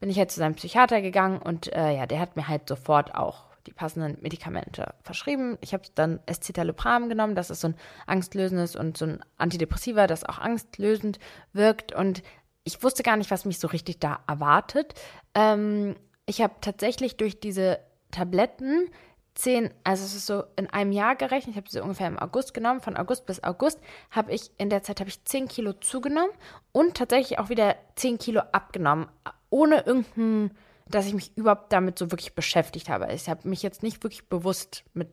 bin 0.00 0.10
ich 0.10 0.18
halt 0.18 0.30
zu 0.30 0.40
seinem 0.40 0.54
Psychiater 0.54 1.02
gegangen 1.02 1.38
und 1.38 1.72
äh, 1.72 1.96
ja, 1.96 2.06
der 2.06 2.20
hat 2.20 2.36
mir 2.36 2.48
halt 2.48 2.68
sofort 2.68 3.14
auch 3.14 3.44
die 3.66 3.72
passenden 3.72 4.18
Medikamente 4.20 4.94
verschrieben. 5.02 5.58
Ich 5.60 5.72
habe 5.72 5.84
dann 5.94 6.20
Escitalopram 6.26 7.08
genommen, 7.08 7.34
das 7.34 7.50
ist 7.50 7.60
so 7.60 7.68
ein 7.68 7.76
angstlösendes 8.06 8.74
und 8.74 8.96
so 8.96 9.06
ein 9.06 9.24
Antidepressiva, 9.38 10.06
das 10.06 10.24
auch 10.24 10.38
angstlösend 10.38 11.18
wirkt 11.52 11.92
und 11.92 12.22
ich 12.64 12.82
wusste 12.82 13.02
gar 13.02 13.16
nicht, 13.16 13.30
was 13.30 13.44
mich 13.44 13.58
so 13.58 13.68
richtig 13.68 13.98
da 14.00 14.20
erwartet. 14.26 14.94
Ähm, 15.34 15.96
ich 16.26 16.40
habe 16.40 16.54
tatsächlich 16.60 17.16
durch 17.16 17.40
diese 17.40 17.78
Tabletten 18.10 18.88
zehn, 19.34 19.70
also 19.84 20.04
es 20.04 20.14
ist 20.14 20.26
so 20.26 20.44
in 20.56 20.68
einem 20.68 20.92
Jahr 20.92 21.16
gerechnet, 21.16 21.54
ich 21.54 21.56
habe 21.56 21.70
sie 21.70 21.80
ungefähr 21.80 22.06
im 22.06 22.18
August 22.18 22.52
genommen, 22.54 22.80
von 22.80 22.96
August 22.96 23.26
bis 23.26 23.42
August 23.42 23.80
habe 24.10 24.32
ich, 24.32 24.50
in 24.58 24.70
der 24.70 24.82
Zeit 24.82 25.00
habe 25.00 25.08
ich 25.08 25.24
zehn 25.24 25.48
Kilo 25.48 25.72
zugenommen 25.72 26.32
und 26.72 26.96
tatsächlich 26.96 27.38
auch 27.38 27.48
wieder 27.48 27.76
zehn 27.96 28.18
Kilo 28.18 28.42
abgenommen, 28.52 29.08
ohne 29.50 29.80
irgendein, 29.80 30.56
dass 30.86 31.06
ich 31.06 31.14
mich 31.14 31.36
überhaupt 31.36 31.72
damit 31.72 31.98
so 31.98 32.10
wirklich 32.10 32.34
beschäftigt 32.34 32.88
habe. 32.88 33.10
Ich 33.12 33.28
habe 33.28 33.48
mich 33.48 33.62
jetzt 33.62 33.82
nicht 33.82 34.02
wirklich 34.02 34.28
bewusst 34.28 34.84
mit, 34.92 35.08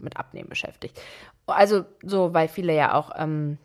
mit 0.00 0.16
Abnehmen 0.18 0.48
beschäftigt. 0.48 1.00
Also 1.46 1.84
so, 2.02 2.34
weil 2.34 2.48
viele 2.48 2.74
ja 2.74 2.94
auch 2.94 3.12
ähm, 3.16 3.58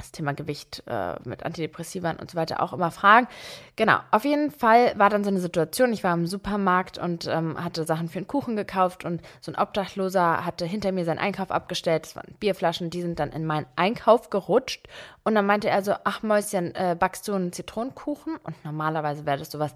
das 0.00 0.12
Thema 0.12 0.32
Gewicht 0.32 0.82
äh, 0.86 1.14
mit 1.24 1.44
Antidepressivern 1.44 2.16
und 2.16 2.30
so 2.30 2.36
weiter 2.36 2.62
auch 2.62 2.72
immer 2.72 2.90
fragen. 2.90 3.28
Genau, 3.76 3.98
auf 4.10 4.24
jeden 4.24 4.50
Fall 4.50 4.92
war 4.96 5.10
dann 5.10 5.24
so 5.24 5.30
eine 5.30 5.40
Situation, 5.40 5.92
ich 5.92 6.04
war 6.04 6.14
im 6.14 6.26
Supermarkt 6.26 6.98
und 6.98 7.26
ähm, 7.26 7.62
hatte 7.62 7.84
Sachen 7.84 8.08
für 8.08 8.18
einen 8.18 8.26
Kuchen 8.26 8.56
gekauft 8.56 9.04
und 9.04 9.22
so 9.40 9.52
ein 9.52 9.58
Obdachloser 9.58 10.44
hatte 10.44 10.64
hinter 10.64 10.92
mir 10.92 11.04
seinen 11.04 11.18
Einkauf 11.18 11.50
abgestellt, 11.50 12.04
das 12.04 12.16
waren 12.16 12.34
Bierflaschen, 12.40 12.90
die 12.90 13.02
sind 13.02 13.18
dann 13.18 13.30
in 13.30 13.46
meinen 13.46 13.66
Einkauf 13.76 14.30
gerutscht 14.30 14.88
und 15.24 15.34
dann 15.34 15.46
meinte 15.46 15.68
er 15.68 15.82
so, 15.82 15.94
ach 16.04 16.22
Mäuschen, 16.22 16.74
äh, 16.74 16.96
backst 16.98 17.28
du 17.28 17.34
einen 17.34 17.52
Zitronenkuchen? 17.52 18.36
Und 18.42 18.64
normalerweise 18.64 19.26
wäre 19.26 19.38
das 19.38 19.50
sowas, 19.50 19.74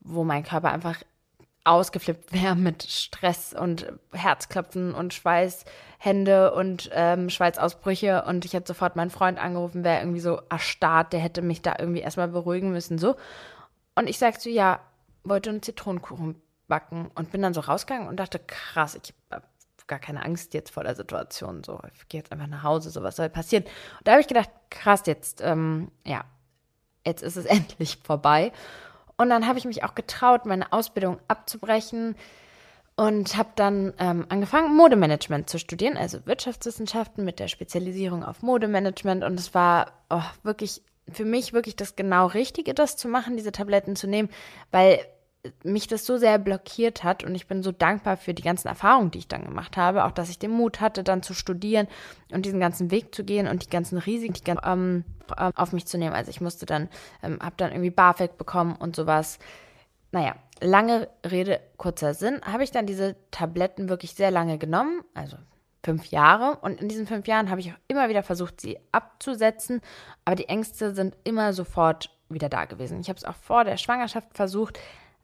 wo 0.00 0.24
mein 0.24 0.42
Körper 0.42 0.72
einfach 0.72 0.96
ausgeflippt 1.64 2.32
wäre 2.42 2.56
mit 2.56 2.82
Stress 2.84 3.54
und 3.54 3.92
Herzklopfen 4.12 4.94
und 4.94 5.14
Schweißhände 5.14 6.52
und 6.54 6.90
ähm, 6.92 7.30
Schweißausbrüche 7.30 8.24
und 8.24 8.44
ich 8.44 8.52
hätte 8.54 8.68
sofort 8.68 8.96
meinen 8.96 9.10
Freund 9.10 9.38
angerufen, 9.38 9.84
wäre 9.84 10.00
irgendwie 10.00 10.20
so 10.20 10.40
erstarrt, 10.48 11.12
der 11.12 11.20
hätte 11.20 11.42
mich 11.42 11.62
da 11.62 11.76
irgendwie 11.78 12.00
erstmal 12.00 12.28
beruhigen 12.28 12.72
müssen, 12.72 12.98
so. 12.98 13.16
Und 13.94 14.08
ich 14.08 14.18
sagte 14.18 14.40
so, 14.40 14.50
ja, 14.50 14.80
wollte 15.24 15.50
einen 15.50 15.62
Zitronenkuchen 15.62 16.40
backen 16.68 17.10
und 17.14 17.32
bin 17.32 17.42
dann 17.42 17.52
so 17.54 17.60
rausgegangen 17.60 18.08
und 18.08 18.16
dachte, 18.16 18.38
krass, 18.38 18.94
ich 18.94 19.12
habe 19.30 19.44
gar 19.86 19.98
keine 19.98 20.24
Angst 20.24 20.54
jetzt 20.54 20.70
vor 20.70 20.84
der 20.84 20.94
Situation, 20.94 21.64
so, 21.64 21.80
ich 21.94 22.08
gehe 22.08 22.20
jetzt 22.20 22.32
einfach 22.32 22.46
nach 22.46 22.62
Hause, 22.62 22.90
so, 22.90 23.02
was 23.02 23.16
soll 23.16 23.28
passieren? 23.28 23.64
Und 23.64 24.06
da 24.06 24.12
habe 24.12 24.22
ich 24.22 24.28
gedacht, 24.28 24.48
krass, 24.70 25.02
jetzt, 25.06 25.42
ähm, 25.42 25.90
ja, 26.06 26.24
jetzt 27.04 27.22
ist 27.22 27.36
es 27.36 27.44
endlich 27.46 27.98
vorbei. 28.02 28.52
Und 29.20 29.28
dann 29.28 29.46
habe 29.46 29.58
ich 29.58 29.66
mich 29.66 29.84
auch 29.84 29.94
getraut, 29.94 30.46
meine 30.46 30.72
Ausbildung 30.72 31.18
abzubrechen 31.28 32.16
und 32.96 33.36
habe 33.36 33.50
dann 33.54 33.92
ähm, 33.98 34.24
angefangen, 34.30 34.74
Modemanagement 34.74 35.50
zu 35.50 35.58
studieren, 35.58 35.98
also 35.98 36.24
Wirtschaftswissenschaften 36.24 37.22
mit 37.22 37.38
der 37.38 37.48
Spezialisierung 37.48 38.24
auf 38.24 38.40
Modemanagement. 38.40 39.22
Und 39.22 39.38
es 39.38 39.52
war 39.52 39.92
oh, 40.08 40.22
wirklich 40.42 40.80
für 41.12 41.26
mich 41.26 41.52
wirklich 41.52 41.76
das 41.76 41.96
genau 41.96 42.28
Richtige, 42.28 42.72
das 42.72 42.96
zu 42.96 43.08
machen, 43.08 43.36
diese 43.36 43.52
Tabletten 43.52 43.94
zu 43.94 44.06
nehmen, 44.06 44.30
weil 44.70 45.00
mich 45.64 45.86
das 45.86 46.04
so 46.04 46.18
sehr 46.18 46.38
blockiert 46.38 47.02
hat 47.02 47.24
und 47.24 47.34
ich 47.34 47.46
bin 47.46 47.62
so 47.62 47.72
dankbar 47.72 48.16
für 48.16 48.34
die 48.34 48.42
ganzen 48.42 48.68
Erfahrungen, 48.68 49.10
die 49.10 49.18
ich 49.18 49.28
dann 49.28 49.44
gemacht 49.44 49.76
habe, 49.76 50.04
auch 50.04 50.12
dass 50.12 50.28
ich 50.28 50.38
den 50.38 50.50
Mut 50.50 50.80
hatte, 50.80 51.02
dann 51.02 51.22
zu 51.22 51.32
studieren 51.32 51.88
und 52.30 52.44
diesen 52.44 52.60
ganzen 52.60 52.90
Weg 52.90 53.14
zu 53.14 53.24
gehen 53.24 53.48
und 53.48 53.64
die 53.64 53.70
ganzen 53.70 53.96
Risiken 53.98 54.34
die, 54.34 54.50
ähm, 54.50 55.04
ähm, 55.38 55.52
auf 55.54 55.72
mich 55.72 55.86
zu 55.86 55.96
nehmen. 55.96 56.14
Also 56.14 56.30
ich 56.30 56.40
musste 56.40 56.66
dann, 56.66 56.88
ähm, 57.22 57.38
habe 57.40 57.54
dann 57.56 57.72
irgendwie 57.72 57.90
BAföG 57.90 58.36
bekommen 58.36 58.76
und 58.76 58.96
sowas. 58.96 59.38
Naja, 60.12 60.34
lange 60.60 61.08
Rede, 61.24 61.60
kurzer 61.78 62.12
Sinn, 62.12 62.40
habe 62.42 62.64
ich 62.64 62.70
dann 62.70 62.86
diese 62.86 63.16
Tabletten 63.30 63.88
wirklich 63.88 64.14
sehr 64.14 64.30
lange 64.30 64.58
genommen, 64.58 65.02
also 65.14 65.38
fünf 65.82 66.06
Jahre. 66.06 66.58
Und 66.60 66.82
in 66.82 66.88
diesen 66.88 67.06
fünf 67.06 67.26
Jahren 67.26 67.48
habe 67.48 67.60
ich 67.60 67.72
auch 67.72 67.78
immer 67.88 68.10
wieder 68.10 68.22
versucht, 68.22 68.60
sie 68.60 68.78
abzusetzen, 68.92 69.80
aber 70.26 70.36
die 70.36 70.48
Ängste 70.48 70.94
sind 70.94 71.16
immer 71.24 71.54
sofort 71.54 72.10
wieder 72.28 72.50
da 72.50 72.66
gewesen. 72.66 73.00
Ich 73.00 73.08
habe 73.08 73.16
es 73.16 73.24
auch 73.24 73.36
vor 73.36 73.64
der 73.64 73.78
Schwangerschaft 73.78 74.28
versucht, 74.34 74.78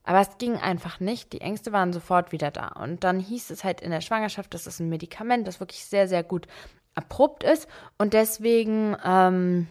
aber 0.07 0.21
es 0.21 0.39
ging 0.39 0.57
einfach 0.57 1.01
nicht. 1.01 1.33
Die 1.33 1.41
Ängste 1.41 1.73
waren 1.73 1.93
sofort 1.93 2.31
wieder 2.31 2.53
da. 2.53 2.69
Und 2.69 3.03
dann 3.03 3.19
hieß 3.19 3.51
es 3.51 3.65
halt 3.65 3.81
in 3.81 3.91
der 3.91 4.01
Schwangerschaft, 4.01 4.55
das 4.55 4.67
ist 4.67 4.79
ein 4.79 4.89
Medikament, 4.89 5.47
das 5.47 5.59
wirklich 5.59 5.85
sehr, 5.85 6.07
sehr 6.07 6.23
gut 6.23 6.47
erprobt 6.95 7.43
ist. 7.43 7.69
Und 7.99 8.15
deswegen, 8.15 8.97
ähm, 9.05 9.67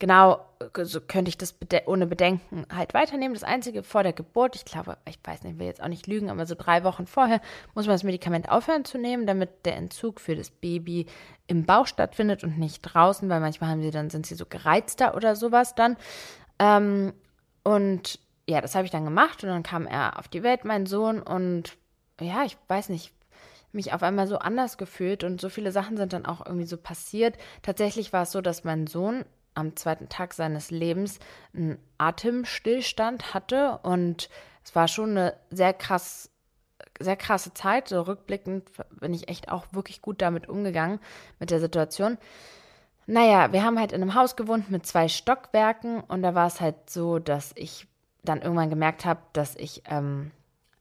genau, 0.00 0.44
so 0.82 1.00
könnte 1.00 1.28
ich 1.28 1.38
das 1.38 1.52
bede 1.52 1.82
ohne 1.86 2.08
Bedenken 2.08 2.66
halt 2.74 2.92
weiternehmen. 2.92 3.34
Das 3.34 3.44
Einzige 3.44 3.84
vor 3.84 4.02
der 4.02 4.12
Geburt, 4.12 4.56
ich 4.56 4.64
glaube, 4.64 4.98
ich 5.08 5.20
weiß 5.22 5.44
nicht, 5.44 5.52
ich 5.52 5.58
will 5.60 5.66
jetzt 5.66 5.80
auch 5.80 5.88
nicht 5.88 6.08
lügen, 6.08 6.28
aber 6.28 6.44
so 6.44 6.56
drei 6.58 6.82
Wochen 6.82 7.06
vorher 7.06 7.40
muss 7.76 7.86
man 7.86 7.94
das 7.94 8.02
Medikament 8.02 8.50
aufhören 8.50 8.84
zu 8.84 8.98
nehmen, 8.98 9.28
damit 9.28 9.64
der 9.64 9.76
Entzug 9.76 10.20
für 10.20 10.34
das 10.34 10.50
Baby 10.50 11.06
im 11.46 11.66
Bauch 11.66 11.86
stattfindet 11.86 12.42
und 12.42 12.58
nicht 12.58 12.82
draußen, 12.82 13.28
weil 13.28 13.40
manchmal 13.40 13.70
haben 13.70 13.82
sie 13.82 13.92
dann, 13.92 14.10
sind 14.10 14.26
sie 14.26 14.34
so 14.34 14.44
gereizter 14.44 15.14
oder 15.14 15.36
sowas 15.36 15.76
dann. 15.76 15.96
Ähm, 16.58 17.12
und 17.62 18.18
ja, 18.50 18.60
das 18.60 18.74
habe 18.74 18.84
ich 18.84 18.90
dann 18.90 19.04
gemacht 19.04 19.42
und 19.42 19.48
dann 19.48 19.62
kam 19.62 19.86
er 19.86 20.18
auf 20.18 20.28
die 20.28 20.42
Welt, 20.42 20.64
mein 20.64 20.86
Sohn, 20.86 21.22
und 21.22 21.76
ja, 22.20 22.44
ich 22.44 22.56
weiß 22.68 22.88
nicht, 22.88 23.12
mich 23.72 23.92
auf 23.92 24.02
einmal 24.02 24.26
so 24.26 24.38
anders 24.38 24.76
gefühlt 24.76 25.22
und 25.22 25.40
so 25.40 25.48
viele 25.48 25.70
Sachen 25.70 25.96
sind 25.96 26.12
dann 26.12 26.26
auch 26.26 26.44
irgendwie 26.44 26.66
so 26.66 26.76
passiert. 26.76 27.36
Tatsächlich 27.62 28.12
war 28.12 28.22
es 28.22 28.32
so, 28.32 28.40
dass 28.40 28.64
mein 28.64 28.88
Sohn 28.88 29.24
am 29.54 29.76
zweiten 29.76 30.08
Tag 30.08 30.34
seines 30.34 30.72
Lebens 30.72 31.20
einen 31.54 31.78
Atemstillstand 31.98 33.32
hatte 33.32 33.78
und 33.82 34.28
es 34.64 34.74
war 34.74 34.88
schon 34.88 35.10
eine 35.10 35.36
sehr 35.50 35.72
krass 35.72 36.30
sehr 36.98 37.16
krasse 37.16 37.54
Zeit. 37.54 37.88
So 37.88 38.02
rückblickend 38.02 38.68
bin 39.00 39.14
ich 39.14 39.28
echt 39.28 39.50
auch 39.50 39.66
wirklich 39.72 40.02
gut 40.02 40.20
damit 40.20 40.48
umgegangen, 40.48 40.98
mit 41.38 41.50
der 41.50 41.60
Situation. 41.60 42.18
Naja, 43.06 43.52
wir 43.52 43.64
haben 43.64 43.78
halt 43.78 43.92
in 43.92 44.02
einem 44.02 44.14
Haus 44.14 44.36
gewohnt 44.36 44.70
mit 44.70 44.86
zwei 44.86 45.08
Stockwerken 45.08 46.00
und 46.00 46.22
da 46.22 46.34
war 46.34 46.46
es 46.46 46.60
halt 46.60 46.90
so, 46.90 47.18
dass 47.18 47.52
ich 47.56 47.86
dann 48.24 48.42
irgendwann 48.42 48.70
gemerkt 48.70 49.04
habe, 49.04 49.20
dass 49.32 49.56
ich 49.56 49.82
ähm, 49.86 50.30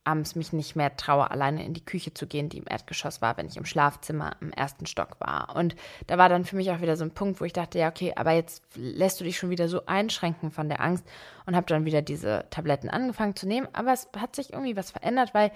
abends 0.03 0.36
mich 0.36 0.53
nicht 0.53 0.75
mehr 0.75 0.96
traue, 0.98 1.29
alleine 1.29 1.63
in 1.63 1.74
die 1.74 1.86
Küche 1.86 2.13
zu 2.13 2.25
gehen, 2.25 2.50
die 2.50 2.58
im 2.58 2.65
Erdgeschoss 2.67 3.22
war, 3.22 3.38
wenn 3.38 3.48
ich 3.48 3.58
im 3.58 3.65
Schlafzimmer 3.65 4.36
im 4.41 4.51
ersten 4.51 4.86
Stock 4.86 5.19
war. 5.19 5.55
Und 5.55 5.75
da 6.08 6.17
war 6.17 6.29
dann 6.29 6.46
für 6.46 6.55
mich 6.55 6.72
auch 6.72 6.81
wieder 6.81 6.98
so 6.98 7.03
ein 7.03 7.13
Punkt, 7.13 7.39
wo 7.39 7.46
ich 7.46 7.53
dachte, 7.53 7.79
ja, 7.79 7.89
okay, 7.89 8.13
aber 8.15 8.31
jetzt 8.31 8.63
lässt 8.75 9.19
du 9.19 9.24
dich 9.24 9.38
schon 9.38 9.51
wieder 9.51 9.69
so 9.69 9.86
einschränken 9.86 10.51
von 10.51 10.67
der 10.67 10.81
Angst 10.81 11.05
und 11.46 11.55
habe 11.55 11.67
dann 11.67 11.86
wieder 11.86 12.01
diese 12.01 12.46
Tabletten 12.50 12.89
angefangen 12.89 13.36
zu 13.36 13.48
nehmen. 13.48 13.67
Aber 13.74 13.93
es 13.93 14.08
hat 14.17 14.36
sich 14.36 14.53
irgendwie 14.53 14.75
was 14.75 14.91
verändert, 14.91 15.34
weil 15.34 15.51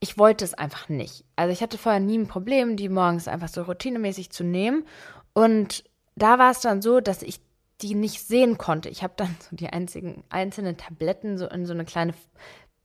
ich 0.00 0.18
wollte 0.18 0.44
es 0.44 0.54
einfach 0.54 0.88
nicht. 0.88 1.24
Also 1.36 1.52
ich 1.52 1.62
hatte 1.62 1.78
vorher 1.78 2.00
nie 2.00 2.18
ein 2.18 2.28
Problem, 2.28 2.76
die 2.76 2.88
morgens 2.88 3.28
einfach 3.28 3.48
so 3.48 3.62
routinemäßig 3.62 4.30
zu 4.30 4.44
nehmen. 4.44 4.84
Und 5.32 5.84
da 6.16 6.38
war 6.38 6.50
es 6.50 6.60
dann 6.60 6.82
so, 6.82 7.00
dass 7.00 7.22
ich 7.22 7.40
die 7.82 7.94
nicht 7.94 8.26
sehen 8.26 8.58
konnte. 8.58 8.88
Ich 8.88 9.02
habe 9.02 9.14
dann 9.16 9.36
so 9.48 9.56
die 9.56 9.68
einzigen 9.68 10.24
einzelnen 10.28 10.76
Tabletten 10.76 11.38
so 11.38 11.46
in 11.46 11.66
so 11.66 11.72
eine 11.72 11.84
kleine 11.84 12.14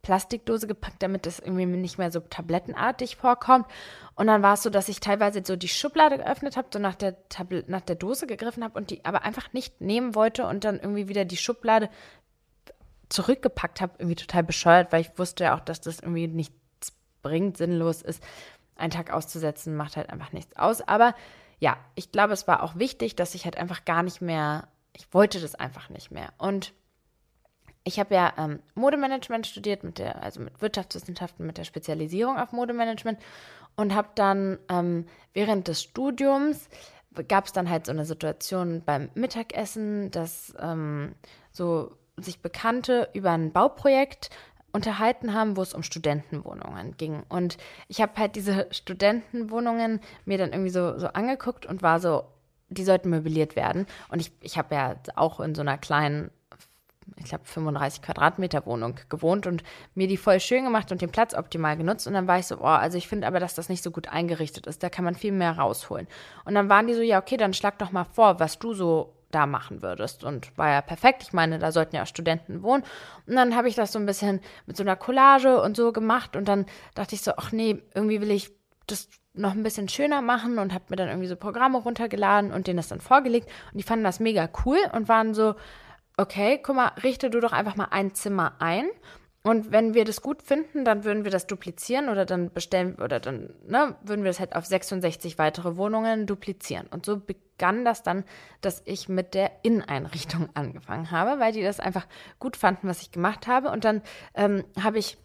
Plastikdose 0.01 0.67
gepackt, 0.67 1.01
damit 1.01 1.25
das 1.25 1.39
irgendwie 1.39 1.65
nicht 1.65 1.97
mehr 1.97 2.11
so 2.11 2.19
tablettenartig 2.19 3.15
vorkommt. 3.15 3.65
Und 4.13 4.27
dann 4.27 4.43
war 4.43 4.53
es 4.53 4.61
so, 4.61 4.69
dass 4.69 4.87
ich 4.87 4.99
teilweise 4.99 5.41
so 5.43 5.55
die 5.55 5.67
Schublade 5.67 6.17
geöffnet 6.17 6.57
habe, 6.57 6.67
so 6.71 6.77
nach 6.77 6.93
der, 6.93 7.27
Tablet 7.27 7.69
nach 7.69 7.81
der 7.81 7.95
Dose 7.95 8.27
gegriffen 8.27 8.63
habe 8.63 8.77
und 8.77 8.91
die 8.91 9.03
aber 9.03 9.23
einfach 9.23 9.51
nicht 9.51 9.81
nehmen 9.81 10.13
wollte 10.13 10.45
und 10.45 10.63
dann 10.63 10.79
irgendwie 10.79 11.07
wieder 11.07 11.25
die 11.25 11.37
Schublade 11.37 11.89
zurückgepackt 13.09 13.81
habe, 13.81 13.93
irgendwie 13.97 14.15
total 14.15 14.43
bescheuert, 14.43 14.91
weil 14.91 15.01
ich 15.01 15.17
wusste 15.17 15.45
ja 15.45 15.55
auch, 15.55 15.59
dass 15.59 15.81
das 15.81 15.99
irgendwie 15.99 16.27
nichts 16.27 16.55
bringt, 17.23 17.57
sinnlos 17.57 18.03
ist. 18.03 18.21
Einen 18.75 18.91
Tag 18.91 19.11
auszusetzen 19.11 19.75
macht 19.75 19.97
halt 19.97 20.11
einfach 20.11 20.33
nichts 20.33 20.55
aus. 20.55 20.81
Aber 20.81 21.15
ja, 21.59 21.77
ich 21.95 22.11
glaube, 22.11 22.33
es 22.33 22.47
war 22.47 22.61
auch 22.61 22.75
wichtig, 22.75 23.15
dass 23.15 23.33
ich 23.33 23.45
halt 23.45 23.57
einfach 23.57 23.85
gar 23.85 24.03
nicht 24.03 24.21
mehr, 24.21 24.67
ich 24.95 25.13
wollte 25.13 25.39
das 25.39 25.55
einfach 25.55 25.89
nicht 25.89 26.11
mehr. 26.11 26.33
Und 26.37 26.73
ich 27.83 27.99
habe 27.99 28.15
ja 28.15 28.33
ähm, 28.37 28.59
Modemanagement 28.73 29.45
studiert, 29.45 29.83
mit 29.83 29.99
der, 29.99 30.23
also 30.23 30.41
mit 30.41 30.61
Wirtschaftswissenschaften, 30.61 31.45
mit 31.45 31.57
der 31.57 31.65
Spezialisierung 31.65 32.37
auf 32.37 32.51
Modemanagement 32.51 33.19
und 33.75 33.93
habe 33.93 34.09
dann 34.15 34.57
ähm, 34.69 35.05
während 35.33 35.67
des 35.67 35.83
Studiums 35.83 36.69
gab 37.27 37.45
es 37.45 37.53
dann 37.53 37.69
halt 37.69 37.85
so 37.85 37.91
eine 37.91 38.05
Situation 38.05 38.81
beim 38.85 39.09
Mittagessen, 39.13 40.11
dass 40.11 40.53
ähm, 40.59 41.15
so 41.51 41.95
sich 42.17 42.41
Bekannte 42.41 43.09
über 43.13 43.31
ein 43.31 43.51
Bauprojekt 43.53 44.29
unterhalten 44.73 45.33
haben, 45.33 45.55
wo 45.55 45.61
es 45.61 45.73
um 45.73 45.83
Studentenwohnungen 45.83 46.97
ging. 46.97 47.23
Und 47.29 47.57
ich 47.87 48.01
habe 48.01 48.17
halt 48.17 48.35
diese 48.35 48.67
Studentenwohnungen 48.71 50.01
mir 50.25 50.37
dann 50.37 50.51
irgendwie 50.51 50.71
so, 50.71 50.97
so 50.99 51.07
angeguckt 51.07 51.65
und 51.65 51.81
war 51.81 51.99
so, 51.99 52.25
die 52.77 52.83
sollten 52.83 53.09
möbliert 53.09 53.55
werden. 53.55 53.85
Und 54.09 54.19
ich, 54.19 54.31
ich 54.41 54.57
habe 54.57 54.75
ja 54.75 54.95
auch 55.15 55.39
in 55.39 55.55
so 55.55 55.61
einer 55.61 55.77
kleinen 55.77 56.31
ich 57.17 57.25
glaube, 57.25 57.45
35 57.45 58.01
Quadratmeter 58.01 58.65
Wohnung 58.65 58.95
gewohnt 59.09 59.47
und 59.47 59.63
mir 59.93 60.07
die 60.07 60.17
voll 60.17 60.39
schön 60.39 60.63
gemacht 60.63 60.91
und 60.91 61.01
den 61.01 61.11
Platz 61.11 61.33
optimal 61.33 61.77
genutzt. 61.77 62.07
Und 62.07 62.13
dann 62.13 62.27
war 62.27 62.39
ich 62.39 62.47
so, 62.47 62.57
oh, 62.59 62.65
also 62.65 62.97
ich 62.97 63.07
finde 63.07 63.27
aber, 63.27 63.39
dass 63.39 63.55
das 63.55 63.69
nicht 63.69 63.83
so 63.83 63.91
gut 63.91 64.07
eingerichtet 64.09 64.67
ist. 64.67 64.83
Da 64.83 64.89
kann 64.89 65.05
man 65.05 65.15
viel 65.15 65.31
mehr 65.31 65.57
rausholen. 65.57 66.07
Und 66.45 66.55
dann 66.55 66.69
waren 66.69 66.87
die 66.87 66.93
so, 66.93 67.01
ja, 67.01 67.19
okay, 67.19 67.37
dann 67.37 67.53
schlag 67.53 67.77
doch 67.79 67.91
mal 67.91 68.05
vor, 68.05 68.39
was 68.39 68.59
du 68.59 68.73
so 68.73 69.13
da 69.31 69.45
machen 69.45 69.81
würdest. 69.81 70.23
Und 70.23 70.57
war 70.57 70.69
ja 70.69 70.81
perfekt. 70.81 71.23
Ich 71.23 71.33
meine, 71.33 71.59
da 71.59 71.71
sollten 71.71 71.95
ja 71.95 72.03
auch 72.03 72.07
Studenten 72.07 72.63
wohnen. 72.63 72.83
Und 73.27 73.35
dann 73.35 73.55
habe 73.55 73.69
ich 73.69 73.75
das 73.75 73.91
so 73.91 73.99
ein 73.99 74.05
bisschen 74.05 74.41
mit 74.65 74.75
so 74.75 74.83
einer 74.83 74.95
Collage 74.95 75.61
und 75.61 75.77
so 75.77 75.91
gemacht. 75.93 76.35
Und 76.35 76.47
dann 76.47 76.65
dachte 76.95 77.15
ich 77.15 77.21
so, 77.21 77.33
ach 77.37 77.51
nee, 77.51 77.81
irgendwie 77.93 78.21
will 78.21 78.31
ich 78.31 78.51
das 78.87 79.09
noch 79.33 79.51
ein 79.51 79.63
bisschen 79.63 79.89
schöner 79.89 80.21
machen 80.21 80.59
und 80.59 80.73
habe 80.73 80.85
mir 80.89 80.95
dann 80.95 81.09
irgendwie 81.09 81.27
so 81.27 81.35
Programme 81.35 81.77
runtergeladen 81.77 82.51
und 82.51 82.67
denen 82.67 82.77
das 82.77 82.87
dann 82.87 83.01
vorgelegt. 83.01 83.49
Und 83.71 83.77
die 83.77 83.83
fanden 83.83 84.05
das 84.05 84.19
mega 84.19 84.49
cool 84.65 84.77
und 84.93 85.07
waren 85.07 85.33
so, 85.33 85.55
okay, 86.17 86.59
guck 86.61 86.75
mal, 86.75 86.91
richte 87.03 87.29
du 87.29 87.39
doch 87.39 87.51
einfach 87.51 87.75
mal 87.75 87.89
ein 87.91 88.13
Zimmer 88.13 88.53
ein. 88.59 88.87
Und 89.43 89.71
wenn 89.71 89.93
wir 89.93 90.05
das 90.05 90.23
gut 90.23 90.41
finden, 90.41 90.85
dann 90.85 91.03
würden 91.03 91.23
wir 91.23 91.29
das 91.29 91.45
duplizieren 91.45 92.09
oder 92.09 92.25
dann 92.25 92.51
bestellen 92.51 92.95
oder 92.95 93.19
dann 93.19 93.53
ne, 93.67 93.95
würden 94.01 94.23
wir 94.23 94.31
das 94.31 94.39
halt 94.39 94.55
auf 94.55 94.65
66 94.65 95.37
weitere 95.37 95.77
Wohnungen 95.77 96.25
duplizieren. 96.25 96.87
Und 96.87 97.05
so 97.05 97.19
begann 97.19 97.85
das 97.85 98.01
dann, 98.01 98.23
dass 98.61 98.81
ich 98.85 99.07
mit 99.07 99.35
der 99.35 99.51
Inneneinrichtung 99.61 100.49
angefangen 100.55 101.11
habe, 101.11 101.39
weil 101.39 101.51
die 101.51 101.61
das 101.61 101.79
einfach 101.79 102.07
gut 102.39 102.57
fanden, 102.57 102.87
was 102.87 103.03
ich 103.03 103.11
gemacht 103.11 103.45
habe. 103.45 103.69
Und 103.69 103.85
dann 103.85 104.01
ähm, 104.33 104.63
habe 104.81 104.97
ich 104.97 105.19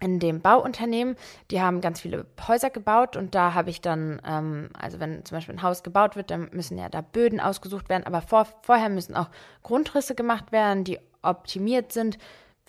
in 0.00 0.18
dem 0.18 0.40
Bauunternehmen, 0.40 1.16
die 1.50 1.60
haben 1.60 1.80
ganz 1.80 2.00
viele 2.00 2.26
Häuser 2.46 2.70
gebaut 2.70 3.16
und 3.16 3.34
da 3.34 3.54
habe 3.54 3.70
ich 3.70 3.80
dann, 3.80 4.20
ähm, 4.26 4.70
also 4.78 4.98
wenn 5.00 5.24
zum 5.24 5.36
Beispiel 5.36 5.54
ein 5.54 5.62
Haus 5.62 5.82
gebaut 5.82 6.16
wird, 6.16 6.30
dann 6.30 6.48
müssen 6.52 6.78
ja 6.78 6.88
da 6.88 7.00
Böden 7.00 7.40
ausgesucht 7.40 7.88
werden, 7.88 8.06
aber 8.06 8.22
vor, 8.22 8.46
vorher 8.62 8.88
müssen 8.88 9.16
auch 9.16 9.28
Grundrisse 9.62 10.14
gemacht 10.14 10.52
werden, 10.52 10.84
die 10.84 10.98
optimiert 11.22 11.92
sind 11.92 12.18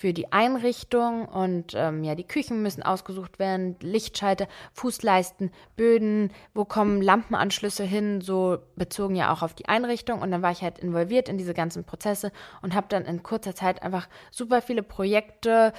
für 0.02 0.14
die 0.14 0.32
Einrichtung 0.32 1.26
und 1.26 1.74
ähm, 1.76 2.04
ja, 2.04 2.16
die 2.16 2.24
Küchen 2.24 2.64
müssen 2.64 2.82
ausgesucht 2.82 3.38
werden, 3.38 3.76
Lichtschalter, 3.82 4.48
Fußleisten, 4.74 5.52
Böden, 5.76 6.32
wo 6.56 6.66
kommen 6.66 7.04
Lampenanschlüsse 7.04 7.84
hin, 7.84 8.20
so 8.20 8.58
bezogen 8.76 9.16
ja 9.16 9.32
auch 9.32 9.44
auf 9.44 9.54
die 9.54 9.68
Einrichtung. 9.68 10.24
Und 10.24 10.32
dann 10.32 10.42
war 10.42 10.52
ich 10.52 10.64
halt 10.64 10.80
involviert 10.80 11.30
in 11.30 11.38
diese 11.38 11.54
ganzen 11.54 11.84
Prozesse 11.84 12.32
und 12.64 12.74
habe 12.74 12.88
dann 12.90 13.06
in 13.06 13.22
kurzer 13.22 13.54
Zeit 13.54 13.84
einfach 13.84 14.10
super 14.32 14.64
viele 14.64 14.82
Projekte 14.82 15.72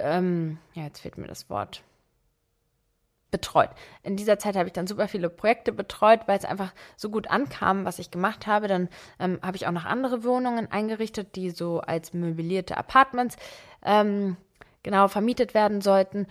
ähm, 0.00 0.58
ja, 0.74 0.84
jetzt 0.84 1.00
fehlt 1.00 1.18
mir 1.18 1.26
das 1.26 1.50
Wort, 1.50 1.82
betreut. 3.34 3.70
In 4.04 4.16
dieser 4.16 4.38
Zeit 4.38 4.54
habe 4.54 4.68
ich 4.68 4.72
dann 4.72 4.86
super 4.86 5.08
viele 5.08 5.28
Projekte 5.28 5.72
betreut, 5.72 6.20
weil 6.26 6.38
es 6.38 6.44
einfach 6.44 6.72
so 6.96 7.10
gut 7.10 7.28
ankam, 7.28 7.84
was 7.84 7.98
ich 7.98 8.12
gemacht 8.12 8.46
habe. 8.46 8.68
Dann 8.68 8.88
ähm, 9.18 9.40
habe 9.42 9.56
ich 9.56 9.66
auch 9.66 9.72
noch 9.72 9.84
andere 9.84 10.22
Wohnungen 10.22 10.70
eingerichtet, 10.70 11.34
die 11.34 11.50
so 11.50 11.80
als 11.80 12.12
möblierte 12.12 12.76
Apartments 12.76 13.36
ähm, 13.84 14.36
genau 14.84 15.08
vermietet 15.08 15.52
werden 15.52 15.80
sollten. 15.80 16.28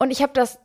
Und 0.00 0.10
ich 0.10 0.20
habe 0.20 0.32
das, 0.32 0.58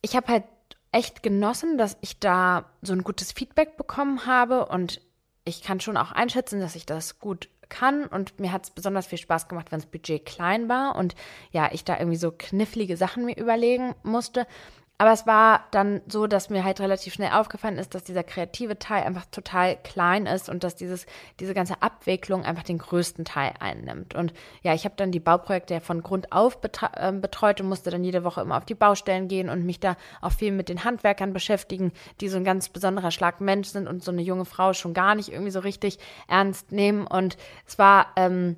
ich 0.00 0.14
habe 0.14 0.28
halt 0.28 0.44
echt 0.92 1.24
genossen, 1.24 1.76
dass 1.76 1.96
ich 2.00 2.20
da 2.20 2.66
so 2.80 2.92
ein 2.92 3.02
gutes 3.02 3.32
Feedback 3.32 3.76
bekommen 3.76 4.26
habe 4.26 4.66
und 4.66 5.00
ich 5.44 5.62
kann 5.62 5.80
schon 5.80 5.96
auch 5.96 6.12
einschätzen, 6.12 6.60
dass 6.60 6.76
ich 6.76 6.86
das 6.86 7.18
gut 7.18 7.48
kann. 7.68 8.06
Und 8.06 8.38
mir 8.40 8.52
hat 8.52 8.64
es 8.64 8.70
besonders 8.70 9.06
viel 9.06 9.18
Spaß 9.18 9.48
gemacht, 9.48 9.72
wenn 9.72 9.80
das 9.80 9.90
Budget 9.90 10.24
klein 10.26 10.68
war 10.68 10.96
und 10.96 11.14
ja, 11.50 11.70
ich 11.72 11.84
da 11.84 11.98
irgendwie 11.98 12.16
so 12.16 12.32
knifflige 12.36 12.96
Sachen 12.96 13.24
mir 13.24 13.36
überlegen 13.36 13.94
musste. 14.02 14.46
Aber 14.96 15.12
es 15.12 15.26
war 15.26 15.64
dann 15.72 16.02
so, 16.06 16.28
dass 16.28 16.50
mir 16.50 16.62
halt 16.62 16.80
relativ 16.80 17.14
schnell 17.14 17.32
aufgefallen 17.32 17.78
ist, 17.78 17.96
dass 17.96 18.04
dieser 18.04 18.22
kreative 18.22 18.78
Teil 18.78 19.02
einfach 19.02 19.24
total 19.26 19.76
klein 19.82 20.26
ist 20.26 20.48
und 20.48 20.62
dass 20.62 20.76
dieses, 20.76 21.06
diese 21.40 21.52
ganze 21.52 21.82
Abwicklung 21.82 22.44
einfach 22.44 22.62
den 22.62 22.78
größten 22.78 23.24
Teil 23.24 23.54
einnimmt. 23.58 24.14
Und 24.14 24.32
ja, 24.62 24.72
ich 24.72 24.84
habe 24.84 24.94
dann 24.96 25.10
die 25.10 25.18
Bauprojekte 25.18 25.74
ja 25.74 25.80
von 25.80 26.04
Grund 26.04 26.30
auf 26.30 26.58
äh, 26.62 27.12
betreut 27.12 27.60
und 27.60 27.68
musste 27.68 27.90
dann 27.90 28.04
jede 28.04 28.22
Woche 28.22 28.40
immer 28.42 28.56
auf 28.56 28.66
die 28.66 28.76
Baustellen 28.76 29.26
gehen 29.26 29.48
und 29.48 29.66
mich 29.66 29.80
da 29.80 29.96
auch 30.20 30.32
viel 30.32 30.52
mit 30.52 30.68
den 30.68 30.84
Handwerkern 30.84 31.32
beschäftigen, 31.32 31.92
die 32.20 32.28
so 32.28 32.36
ein 32.36 32.44
ganz 32.44 32.68
besonderer 32.68 33.10
Schlag 33.10 33.40
Mensch 33.40 33.68
sind 33.68 33.88
und 33.88 34.04
so 34.04 34.12
eine 34.12 34.22
junge 34.22 34.44
Frau 34.44 34.74
schon 34.74 34.94
gar 34.94 35.16
nicht 35.16 35.30
irgendwie 35.30 35.50
so 35.50 35.60
richtig 35.60 35.98
ernst 36.28 36.70
nehmen. 36.70 37.04
Und 37.04 37.36
es 37.66 37.80
war 37.80 38.12
ähm, 38.14 38.56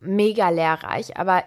mega 0.00 0.48
lehrreich, 0.48 1.16
aber 1.16 1.42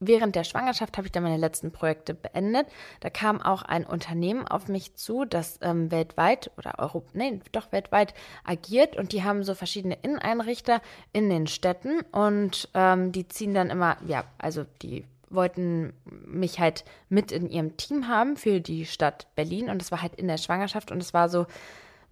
während 0.00 0.34
der 0.34 0.44
Schwangerschaft 0.44 0.96
habe 0.96 1.06
ich 1.06 1.12
dann 1.12 1.22
meine 1.22 1.36
letzten 1.36 1.70
Projekte 1.70 2.14
beendet. 2.14 2.66
Da 3.00 3.10
kam 3.10 3.40
auch 3.40 3.62
ein 3.62 3.84
Unternehmen 3.84 4.46
auf 4.46 4.68
mich 4.68 4.94
zu, 4.94 5.24
das 5.24 5.58
ähm, 5.62 5.90
weltweit 5.90 6.50
oder 6.56 6.78
Europa, 6.78 7.10
nee, 7.14 7.40
doch 7.52 7.72
weltweit 7.72 8.14
agiert. 8.44 8.96
Und 8.96 9.12
die 9.12 9.22
haben 9.22 9.44
so 9.44 9.54
verschiedene 9.54 9.98
Inneneinrichter 10.02 10.80
in 11.12 11.30
den 11.30 11.46
Städten. 11.46 12.00
Und 12.12 12.68
ähm, 12.74 13.12
die 13.12 13.28
ziehen 13.28 13.54
dann 13.54 13.70
immer, 13.70 13.96
ja, 14.06 14.24
also 14.38 14.64
die 14.82 15.04
wollten 15.30 15.92
mich 16.04 16.60
halt 16.60 16.84
mit 17.08 17.32
in 17.32 17.48
ihrem 17.50 17.76
Team 17.76 18.08
haben 18.08 18.36
für 18.36 18.60
die 18.60 18.86
Stadt 18.86 19.26
Berlin. 19.34 19.68
Und 19.68 19.80
das 19.80 19.90
war 19.90 20.02
halt 20.02 20.14
in 20.16 20.28
der 20.28 20.38
Schwangerschaft. 20.38 20.90
Und 20.90 21.02
es 21.02 21.14
war 21.14 21.28
so 21.28 21.46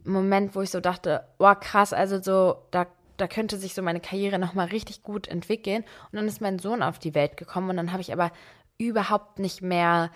ein 0.04 0.12
Moment, 0.12 0.54
wo 0.54 0.62
ich 0.62 0.70
so 0.70 0.80
dachte, 0.80 1.24
oh 1.38 1.54
krass, 1.58 1.92
also 1.92 2.20
so, 2.20 2.56
da 2.70 2.86
da 3.22 3.28
könnte 3.28 3.56
sich 3.56 3.72
so 3.72 3.82
meine 3.82 4.00
Karriere 4.00 4.40
nochmal 4.40 4.66
richtig 4.66 5.04
gut 5.04 5.28
entwickeln. 5.28 5.84
Und 6.10 6.16
dann 6.16 6.26
ist 6.26 6.40
mein 6.40 6.58
Sohn 6.58 6.82
auf 6.82 6.98
die 6.98 7.14
Welt 7.14 7.36
gekommen 7.36 7.70
und 7.70 7.76
dann 7.76 7.92
habe 7.92 8.02
ich 8.02 8.12
aber 8.12 8.32
überhaupt 8.78 9.38
nicht 9.38 9.62
mehr 9.62 10.10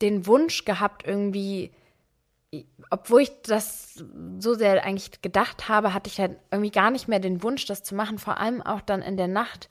den 0.00 0.24
Wunsch 0.26 0.64
gehabt, 0.64 1.04
irgendwie, 1.04 1.72
obwohl 2.90 3.22
ich 3.22 3.42
das 3.42 4.02
so 4.38 4.54
sehr 4.54 4.84
eigentlich 4.84 5.20
gedacht 5.20 5.68
habe, 5.68 5.92
hatte 5.92 6.08
ich 6.08 6.20
halt 6.20 6.38
irgendwie 6.52 6.70
gar 6.70 6.92
nicht 6.92 7.08
mehr 7.08 7.18
den 7.18 7.42
Wunsch, 7.42 7.66
das 7.66 7.82
zu 7.82 7.96
machen. 7.96 8.18
Vor 8.18 8.38
allem 8.38 8.62
auch 8.62 8.80
dann 8.80 9.02
in 9.02 9.16
der 9.16 9.28
Nacht, 9.28 9.68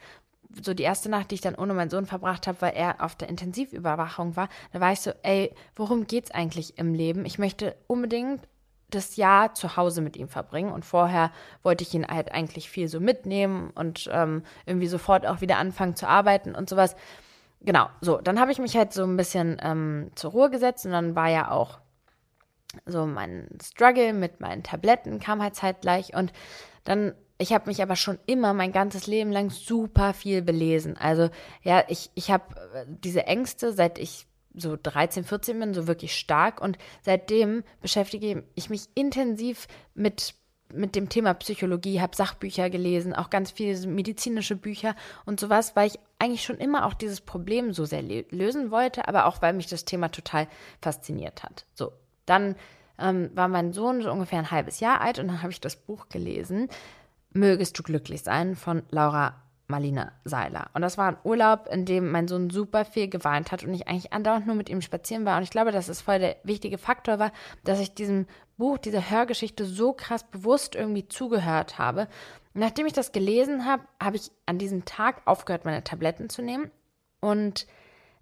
so 0.62 0.74
die 0.74 0.84
erste 0.84 1.10
Nacht, 1.10 1.32
die 1.32 1.36
ich 1.36 1.42
dann 1.42 1.56
ohne 1.56 1.74
meinen 1.74 1.90
Sohn 1.90 2.06
verbracht 2.06 2.48
habe, 2.48 2.62
weil 2.62 2.74
er 2.76 3.02
auf 3.02 3.16
der 3.16 3.30
Intensivüberwachung 3.30 4.36
war, 4.36 4.50
da 4.74 4.82
war 4.82 4.92
ich 4.92 5.00
so, 5.00 5.12
ey, 5.24 5.56
worum 5.76 6.06
geht's 6.06 6.32
eigentlich 6.32 6.78
im 6.78 6.94
Leben? 6.94 7.26
Ich 7.26 7.40
möchte 7.40 7.78
unbedingt 7.88 8.42
das 8.90 9.16
Jahr 9.16 9.54
zu 9.54 9.78
Hause 9.78 10.02
mit 10.02 10.18
ihm 10.18 10.28
verbringen 10.28 10.72
und 10.72 10.86
vorher 10.86 11.32
wollte 11.64 11.84
ich 11.84 11.94
ihn 11.94 12.08
halt 12.08 12.32
eigentlich 12.32 12.70
viel 12.70 12.88
so 12.88 13.00
mitnehmen 13.00 13.72
und 13.76 14.10
ähm, 14.12 14.44
irgendwie 14.66 14.88
sofort 14.88 15.26
auch 15.26 15.42
wieder 15.42 15.58
anfangen 15.58 15.96
zu 15.96 16.08
arbeiten 16.08 16.56
und 16.56 16.70
sowas. 16.70 16.96
Genau, 17.62 17.90
so, 18.02 18.18
dann 18.18 18.40
habe 18.40 18.52
ich 18.52 18.60
mich 18.60 18.76
halt 18.78 18.94
so 18.94 19.04
ein 19.04 19.18
bisschen 19.18 19.58
ähm, 19.62 20.12
zur 20.16 20.32
Ruhe 20.32 20.50
gesetzt 20.50 20.86
und 20.86 20.92
dann 20.92 21.16
war 21.16 21.30
ja 21.30 21.52
auch 21.52 21.80
so 22.86 23.06
mein 23.06 23.48
Struggle 23.62 24.14
mit 24.14 24.40
meinen 24.40 24.64
Tabletten 24.64 25.20
kam 25.20 25.42
halt 25.42 25.56
zeitgleich 25.56 26.16
und 26.16 26.32
dann 26.84 27.14
ich 27.42 27.54
habe 27.54 27.70
mich 27.70 27.82
aber 27.82 27.96
schon 27.96 28.20
immer 28.26 28.54
mein 28.54 28.74
ganzes 28.74 29.08
Leben 29.08 29.32
lang 29.32 29.50
super 29.50 30.14
viel 30.14 30.42
belesen. 30.42 30.98
Also 30.98 31.30
ja, 31.64 31.86
ich, 31.88 32.12
ich 32.14 32.32
habe 32.32 32.44
äh, 32.74 32.86
diese 32.86 33.28
Ängste, 33.28 33.72
seit 33.72 33.98
ich 33.98 34.28
so 34.54 34.78
13, 34.82 35.24
14 35.24 35.60
bin, 35.60 35.74
so 35.74 35.88
wirklich 35.88 36.16
stark. 36.16 36.62
Und 36.62 36.78
seitdem 37.02 37.64
beschäftige 37.82 38.44
ich 38.56 38.70
mich 38.70 38.88
intensiv 38.96 39.68
mit, 39.94 40.34
mit 40.74 40.96
dem 40.96 41.10
Thema 41.10 41.34
Psychologie, 41.36 42.02
habe 42.02 42.16
Sachbücher 42.16 42.70
gelesen, 42.70 43.14
auch 43.14 43.30
ganz 43.30 43.52
viele 43.52 43.88
medizinische 43.88 44.56
Bücher 44.56 44.96
und 45.26 45.40
sowas, 45.40 45.76
weil 45.76 45.88
ich 45.88 46.00
eigentlich 46.18 46.44
schon 46.44 46.58
immer 46.58 46.86
auch 46.86 46.94
dieses 46.94 47.22
Problem 47.22 47.74
so 47.74 47.86
sehr 47.86 48.02
lösen 48.02 48.72
wollte, 48.72 49.08
aber 49.08 49.26
auch 49.26 49.42
weil 49.42 49.54
mich 49.54 49.68
das 49.68 49.86
Thema 49.86 50.10
total 50.10 50.48
fasziniert 50.82 51.44
hat. 51.44 51.66
So, 51.74 51.92
dann 52.26 52.56
ähm, 52.98 53.30
war 53.34 53.48
mein 53.48 53.72
Sohn 53.74 54.02
so 54.02 54.12
ungefähr 54.12 54.40
ein 54.40 54.52
halbes 54.52 54.80
Jahr 54.80 55.02
alt 55.02 55.20
und 55.20 55.28
dann 55.28 55.42
habe 55.42 55.52
ich 55.52 55.62
das 55.62 55.76
Buch 55.76 56.10
gelesen 56.10 56.70
Mögest 57.32 57.78
du 57.78 57.84
glücklich 57.84 58.24
sein 58.24 58.56
von 58.56 58.82
Laura 58.90 59.36
Marlina 59.70 60.12
Seiler. 60.26 60.70
Und 60.74 60.82
das 60.82 60.98
war 60.98 61.08
ein 61.08 61.18
Urlaub, 61.24 61.68
in 61.72 61.86
dem 61.86 62.12
mein 62.12 62.28
Sohn 62.28 62.50
super 62.50 62.86
viel 62.86 63.08
geweint 63.08 63.52
hat 63.52 63.64
und 63.64 63.74
ich 63.74 63.88
eigentlich 63.88 64.12
andauernd 64.12 64.48
nur 64.48 64.56
mit 64.56 64.68
ihm 64.68 64.82
spazieren 64.82 65.26
war. 65.26 65.38
Und 65.38 65.44
ich 65.44 65.52
glaube, 65.52 65.72
dass 65.72 65.88
es 65.88 66.02
voll 66.02 66.20
der 66.20 66.38
wichtige 66.44 66.78
Faktor 66.78 67.20
war, 67.20 67.32
dass 67.64 67.80
ich 67.80 67.94
diesem 67.94 68.26
Buch, 68.58 68.80
dieser 68.80 69.10
Hörgeschichte 69.10 69.66
so 69.66 69.94
krass 69.94 70.24
bewusst 70.24 70.76
irgendwie 70.76 71.08
zugehört 71.08 71.78
habe. 71.78 72.08
Nachdem 72.54 72.88
ich 72.88 72.94
das 72.94 73.12
gelesen 73.12 73.66
habe, 73.66 73.84
habe 74.02 74.18
ich 74.18 74.32
an 74.48 74.58
diesem 74.58 74.86
Tag 74.86 75.22
aufgehört, 75.26 75.66
meine 75.66 75.84
Tabletten 75.84 76.30
zu 76.30 76.42
nehmen. 76.42 76.72
Und 77.22 77.68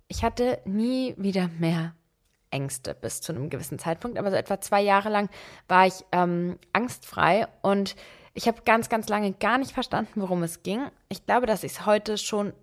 ich 0.09 0.23
hatte 0.23 0.59
nie 0.65 1.15
wieder 1.17 1.49
mehr 1.59 1.93
Ängste 2.51 2.93
bis 2.93 3.21
zu 3.21 3.33
einem 3.33 3.49
gewissen 3.49 3.79
Zeitpunkt. 3.79 4.17
Aber 4.17 4.31
so 4.31 4.37
etwa 4.37 4.59
zwei 4.59 4.81
Jahre 4.81 5.09
lang 5.09 5.29
war 5.69 5.87
ich 5.87 6.03
ähm, 6.11 6.59
angstfrei 6.73 7.47
und 7.61 7.95
ich 8.37 8.47
habe 8.47 8.61
ganz, 8.65 8.87
ganz 8.87 9.09
lange 9.09 9.33
gar 9.33 9.57
nicht 9.57 9.71
verstanden, 9.71 10.21
worum 10.21 10.43
es 10.43 10.61
ging. 10.61 10.91
Ich 11.09 11.25
glaube, 11.25 11.47
dass 11.47 11.63
ich 11.63 11.71
es 11.71 11.85
heute 11.87 12.19
schon 12.19 12.53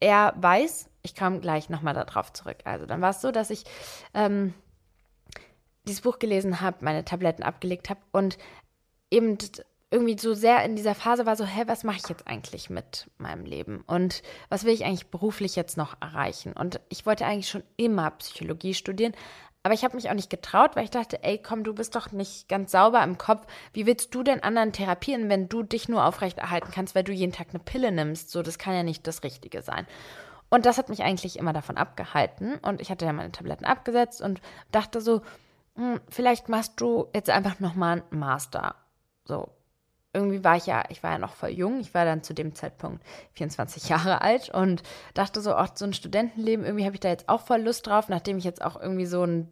eher 0.00 0.34
weiß. 0.36 0.90
Ich 1.00 1.16
komme 1.16 1.40
gleich 1.40 1.70
nochmal 1.70 1.94
darauf 1.94 2.30
zurück. 2.34 2.58
Also 2.64 2.84
dann 2.84 3.00
war 3.00 3.08
es 3.08 3.22
so, 3.22 3.32
dass 3.32 3.48
ich 3.48 3.64
ähm, 4.12 4.52
dieses 5.88 6.02
Buch 6.02 6.18
gelesen 6.18 6.60
habe, 6.60 6.84
meine 6.84 7.06
Tabletten 7.06 7.42
abgelegt 7.42 7.88
habe 7.88 8.00
und 8.12 8.36
eben 9.10 9.38
irgendwie 9.90 10.18
so 10.18 10.34
sehr 10.34 10.62
in 10.62 10.76
dieser 10.76 10.94
Phase 10.94 11.24
war 11.24 11.36
so, 11.36 11.46
hä, 11.46 11.62
was 11.66 11.84
mache 11.84 11.96
ich 11.96 12.08
jetzt 12.10 12.28
eigentlich 12.28 12.68
mit 12.68 13.10
meinem 13.16 13.46
Leben 13.46 13.84
und 13.86 14.22
was 14.50 14.64
will 14.64 14.74
ich 14.74 14.84
eigentlich 14.84 15.06
beruflich 15.06 15.56
jetzt 15.56 15.78
noch 15.78 15.96
erreichen? 16.02 16.52
Und 16.52 16.80
ich 16.90 17.06
wollte 17.06 17.24
eigentlich 17.24 17.48
schon 17.48 17.64
immer 17.78 18.10
Psychologie 18.10 18.74
studieren, 18.74 19.14
aber 19.62 19.74
ich 19.74 19.84
habe 19.84 19.94
mich 19.94 20.10
auch 20.10 20.14
nicht 20.14 20.30
getraut, 20.30 20.74
weil 20.74 20.84
ich 20.84 20.90
dachte, 20.90 21.22
ey, 21.22 21.38
komm, 21.38 21.62
du 21.62 21.72
bist 21.72 21.94
doch 21.94 22.10
nicht 22.10 22.48
ganz 22.48 22.72
sauber 22.72 23.02
im 23.02 23.16
Kopf. 23.16 23.46
Wie 23.72 23.86
willst 23.86 24.14
du 24.14 24.22
denn 24.22 24.42
anderen 24.42 24.72
therapieren, 24.72 25.28
wenn 25.28 25.48
du 25.48 25.62
dich 25.62 25.88
nur 25.88 26.04
aufrechterhalten 26.04 26.72
kannst, 26.72 26.94
weil 26.94 27.04
du 27.04 27.12
jeden 27.12 27.32
Tag 27.32 27.48
eine 27.50 27.60
Pille 27.60 27.92
nimmst? 27.92 28.30
So, 28.30 28.42
das 28.42 28.58
kann 28.58 28.74
ja 28.74 28.82
nicht 28.82 29.06
das 29.06 29.22
Richtige 29.22 29.62
sein. 29.62 29.86
Und 30.50 30.66
das 30.66 30.78
hat 30.78 30.88
mich 30.88 31.02
eigentlich 31.02 31.38
immer 31.38 31.52
davon 31.52 31.76
abgehalten. 31.76 32.56
Und 32.56 32.80
ich 32.80 32.90
hatte 32.90 33.06
ja 33.06 33.12
meine 33.12 33.32
Tabletten 33.32 33.64
abgesetzt 33.64 34.20
und 34.20 34.40
dachte 34.72 35.00
so, 35.00 35.22
hm, 35.76 36.00
vielleicht 36.08 36.48
machst 36.48 36.80
du 36.80 37.08
jetzt 37.14 37.30
einfach 37.30 37.60
nochmal 37.60 38.02
einen 38.10 38.18
Master. 38.18 38.74
So, 39.24 39.48
irgendwie 40.14 40.44
war 40.44 40.56
ich 40.56 40.66
ja, 40.66 40.84
ich 40.90 41.02
war 41.02 41.12
ja 41.12 41.18
noch 41.18 41.34
voll 41.34 41.50
jung, 41.50 41.80
ich 41.80 41.94
war 41.94 42.04
dann 42.04 42.22
zu 42.22 42.34
dem 42.34 42.54
Zeitpunkt 42.54 43.02
24 43.34 43.88
Jahre 43.88 44.22
alt 44.22 44.50
und 44.50 44.82
dachte 45.14 45.40
so, 45.40 45.54
auch 45.54 45.68
so 45.74 45.84
ein 45.84 45.94
Studentenleben, 45.94 46.64
irgendwie 46.64 46.84
habe 46.84 46.94
ich 46.94 47.00
da 47.00 47.08
jetzt 47.08 47.28
auch 47.28 47.40
voll 47.40 47.60
Lust 47.60 47.86
drauf, 47.86 48.08
nachdem 48.08 48.38
ich 48.38 48.44
jetzt 48.44 48.62
auch 48.62 48.80
irgendwie 48.80 49.06
so 49.06 49.24
ein 49.24 49.48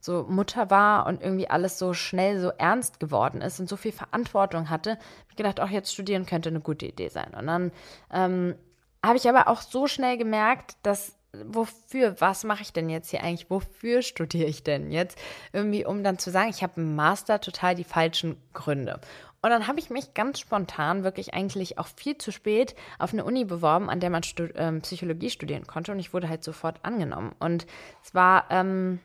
so 0.00 0.26
Mutter 0.28 0.68
war 0.68 1.06
und 1.06 1.22
irgendwie 1.22 1.48
alles 1.48 1.78
so 1.78 1.94
schnell 1.94 2.40
so 2.40 2.48
ernst 2.58 2.98
geworden 2.98 3.40
ist 3.40 3.60
und 3.60 3.68
so 3.68 3.76
viel 3.76 3.92
Verantwortung 3.92 4.68
hatte, 4.68 4.92
habe 4.92 5.00
ich 5.30 5.36
gedacht, 5.36 5.60
auch 5.60 5.70
jetzt 5.70 5.92
studieren 5.92 6.26
könnte 6.26 6.48
eine 6.48 6.58
gute 6.58 6.86
Idee 6.86 7.08
sein. 7.08 7.32
Und 7.38 7.46
dann 7.46 7.70
ähm, 8.12 8.56
habe 9.04 9.16
ich 9.16 9.28
aber 9.28 9.46
auch 9.46 9.62
so 9.62 9.86
schnell 9.86 10.18
gemerkt, 10.18 10.74
dass 10.82 11.14
wofür, 11.32 12.20
was 12.20 12.44
mache 12.44 12.62
ich 12.62 12.72
denn 12.72 12.90
jetzt 12.90 13.10
hier 13.10 13.22
eigentlich? 13.22 13.48
Wofür 13.48 14.02
studiere 14.02 14.48
ich 14.48 14.64
denn 14.64 14.90
jetzt? 14.90 15.18
Irgendwie, 15.52 15.84
um 15.86 16.04
dann 16.04 16.18
zu 16.18 16.30
sagen, 16.30 16.50
ich 16.50 16.62
habe 16.62 16.78
einen 16.78 16.94
Master, 16.94 17.40
total 17.40 17.74
die 17.74 17.84
falschen 17.84 18.36
Gründe. 18.52 19.00
Und 19.42 19.50
dann 19.50 19.66
habe 19.66 19.80
ich 19.80 19.90
mich 19.90 20.14
ganz 20.14 20.38
spontan, 20.38 21.02
wirklich 21.02 21.34
eigentlich 21.34 21.76
auch 21.78 21.88
viel 21.88 22.16
zu 22.16 22.30
spät, 22.30 22.76
auf 23.00 23.12
eine 23.12 23.24
Uni 23.24 23.44
beworben, 23.44 23.90
an 23.90 23.98
der 23.98 24.08
man 24.08 24.22
Stu 24.22 24.48
ähm, 24.54 24.82
Psychologie 24.82 25.30
studieren 25.30 25.66
konnte. 25.66 25.90
Und 25.90 25.98
ich 25.98 26.14
wurde 26.14 26.28
halt 26.28 26.44
sofort 26.44 26.84
angenommen. 26.84 27.34
Und 27.40 27.66
es 28.04 28.14
war 28.14 28.46
ähm, 28.50 29.00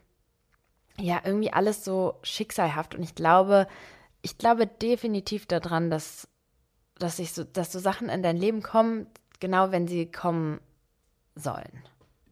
ja 1.00 1.22
irgendwie 1.24 1.52
alles 1.52 1.84
so 1.84 2.20
schicksalhaft. 2.22 2.94
Und 2.94 3.02
ich 3.02 3.16
glaube, 3.16 3.68
ich 4.22 4.38
glaube 4.38 4.68
definitiv 4.68 5.48
daran, 5.48 5.90
dass, 5.90 6.28
dass, 7.00 7.18
ich 7.18 7.34
so, 7.34 7.44
dass 7.44 7.72
so 7.72 7.80
Sachen 7.80 8.08
in 8.08 8.22
dein 8.22 8.38
Leben 8.38 8.62
kommen, 8.62 9.08
genau 9.40 9.72
wenn 9.72 9.88
sie 9.88 10.12
kommen 10.12 10.62
sollen 11.34 11.84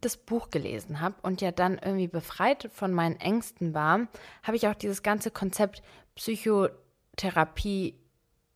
das 0.02 0.16
Buch 0.16 0.50
gelesen 0.50 1.00
habe 1.00 1.16
und 1.22 1.40
ja 1.40 1.50
dann 1.50 1.78
irgendwie 1.78 2.06
befreit 2.06 2.70
von 2.72 2.92
meinen 2.92 3.16
Ängsten 3.16 3.74
war, 3.74 4.06
habe 4.44 4.56
ich 4.56 4.68
auch 4.68 4.74
dieses 4.74 5.02
ganze 5.02 5.30
Konzept 5.30 5.82
Psycho 6.14 6.68
Therapie 7.16 7.98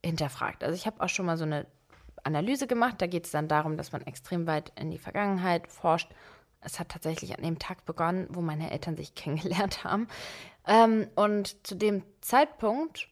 hinterfragt. 0.03 0.63
Also 0.63 0.75
ich 0.75 0.85
habe 0.85 1.01
auch 1.01 1.09
schon 1.09 1.25
mal 1.25 1.37
so 1.37 1.43
eine 1.43 1.67
Analyse 2.23 2.67
gemacht. 2.67 2.95
Da 2.99 3.07
geht 3.07 3.25
es 3.25 3.31
dann 3.31 3.47
darum, 3.47 3.77
dass 3.77 3.91
man 3.91 4.01
extrem 4.03 4.47
weit 4.47 4.71
in 4.79 4.91
die 4.91 4.97
Vergangenheit 4.97 5.67
forscht. 5.67 6.09
Es 6.61 6.79
hat 6.79 6.89
tatsächlich 6.89 7.35
an 7.35 7.43
dem 7.43 7.59
Tag 7.59 7.85
begonnen, 7.85 8.27
wo 8.29 8.41
meine 8.41 8.71
Eltern 8.71 8.95
sich 8.95 9.15
kennengelernt 9.15 9.83
haben. 9.83 10.07
Ähm, 10.67 11.07
und 11.15 11.65
zu 11.65 11.75
dem 11.75 12.03
Zeitpunkt 12.21 13.07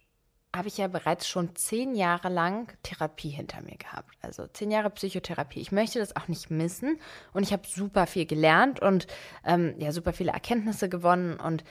habe 0.55 0.67
ich 0.67 0.77
ja 0.77 0.87
bereits 0.87 1.27
schon 1.27 1.55
zehn 1.55 1.93
Jahre 1.93 2.29
lang 2.29 2.73
Therapie 2.81 3.29
hinter 3.29 3.61
mir 3.61 3.77
gehabt. 3.77 4.17
Also 4.21 4.47
zehn 4.47 4.71
Jahre 4.71 4.89
Psychotherapie. 4.89 5.59
Ich 5.59 5.71
möchte 5.71 5.99
das 5.99 6.15
auch 6.15 6.27
nicht 6.27 6.49
missen. 6.49 6.99
Und 7.33 7.43
ich 7.43 7.53
habe 7.53 7.67
super 7.67 8.07
viel 8.07 8.25
gelernt 8.25 8.79
und 8.79 9.05
ähm, 9.45 9.75
ja, 9.77 9.91
super 9.91 10.11
viele 10.11 10.31
Erkenntnisse 10.31 10.89
gewonnen 10.89 11.39
und 11.39 11.63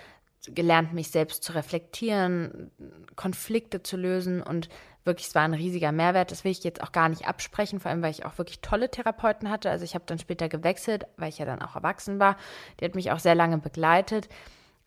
gelernt, 0.47 0.93
mich 0.93 1.11
selbst 1.11 1.43
zu 1.43 1.53
reflektieren, 1.53 2.71
Konflikte 3.17 3.83
zu 3.83 3.97
lösen 3.97 4.43
und 4.43 4.69
wirklich, 5.05 5.29
es 5.29 5.35
war 5.35 5.43
ein 5.43 5.55
riesiger 5.55 5.91
Mehrwert. 5.91 6.31
Das 6.31 6.45
will 6.45 6.53
ich 6.53 6.63
jetzt 6.65 6.83
auch 6.83 6.93
gar 6.93 7.09
nicht 7.09 7.27
absprechen, 7.27 7.81
vor 7.81 7.91
allem, 7.91 8.03
weil 8.03 8.11
ich 8.11 8.25
auch 8.25 8.39
wirklich 8.39 8.61
tolle 8.61 8.91
Therapeuten 8.91 9.51
hatte. 9.51 9.71
Also 9.71 9.85
ich 9.85 9.95
habe 9.95 10.05
dann 10.07 10.19
später 10.19 10.49
gewechselt, 10.49 11.07
weil 11.17 11.31
ich 11.31 11.39
ja 11.39 11.47
dann 11.47 11.63
auch 11.63 11.75
erwachsen 11.75 12.19
war. 12.19 12.37
Die 12.79 12.85
hat 12.85 12.95
mich 12.95 13.11
auch 13.11 13.19
sehr 13.19 13.35
lange 13.35 13.59
begleitet. 13.59 14.29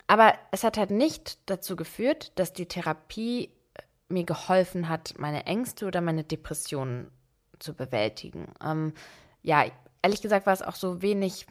Aber 0.06 0.34
es 0.50 0.64
hat 0.64 0.78
halt 0.78 0.90
nicht 0.90 1.38
dazu 1.46 1.76
geführt, 1.76 2.32
dass 2.36 2.52
die 2.52 2.66
Therapie 2.66 3.50
äh, 3.74 3.82
mir 4.08 4.24
geholfen 4.24 4.88
hat, 4.88 5.14
meine 5.18 5.46
Ängste 5.46 5.86
oder 5.86 6.00
meine 6.00 6.24
Depressionen 6.24 7.10
zu 7.58 7.74
bewältigen. 7.74 8.48
Ähm, 8.64 8.94
ja, 9.42 9.64
ehrlich 10.02 10.22
gesagt 10.22 10.46
war 10.46 10.52
es 10.52 10.62
auch 10.62 10.74
so 10.74 11.02
wenig 11.02 11.46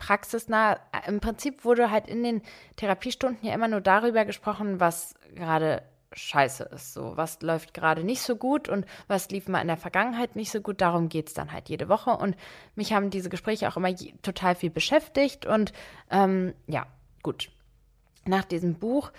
praxisnah. 0.00 0.80
Im 1.06 1.20
Prinzip 1.20 1.64
wurde 1.64 1.92
halt 1.92 2.08
in 2.08 2.24
den 2.24 2.42
Therapiestunden 2.74 3.46
ja 3.46 3.54
immer 3.54 3.68
nur 3.68 3.80
darüber 3.80 4.24
gesprochen, 4.24 4.80
was 4.80 5.14
gerade 5.36 5.82
scheiße 6.12 6.64
ist. 6.74 6.92
So, 6.92 7.16
was 7.16 7.40
läuft 7.42 7.72
gerade 7.72 8.02
nicht 8.02 8.22
so 8.22 8.34
gut 8.34 8.68
und 8.68 8.84
was 9.06 9.30
lief 9.30 9.46
mal 9.46 9.60
in 9.60 9.68
der 9.68 9.76
Vergangenheit 9.76 10.34
nicht 10.34 10.50
so 10.50 10.60
gut. 10.60 10.80
Darum 10.80 11.08
geht 11.08 11.28
es 11.28 11.34
dann 11.34 11.52
halt 11.52 11.68
jede 11.68 11.88
Woche. 11.88 12.10
Und 12.10 12.36
mich 12.74 12.92
haben 12.92 13.10
diese 13.10 13.28
Gespräche 13.28 13.68
auch 13.68 13.76
immer 13.76 13.94
total 14.22 14.56
viel 14.56 14.70
beschäftigt. 14.70 15.46
Und 15.46 15.72
ähm, 16.10 16.54
ja, 16.66 16.86
gut. 17.22 17.50
Nach 18.26 18.44
diesem 18.44 18.74
Buch 18.74 19.12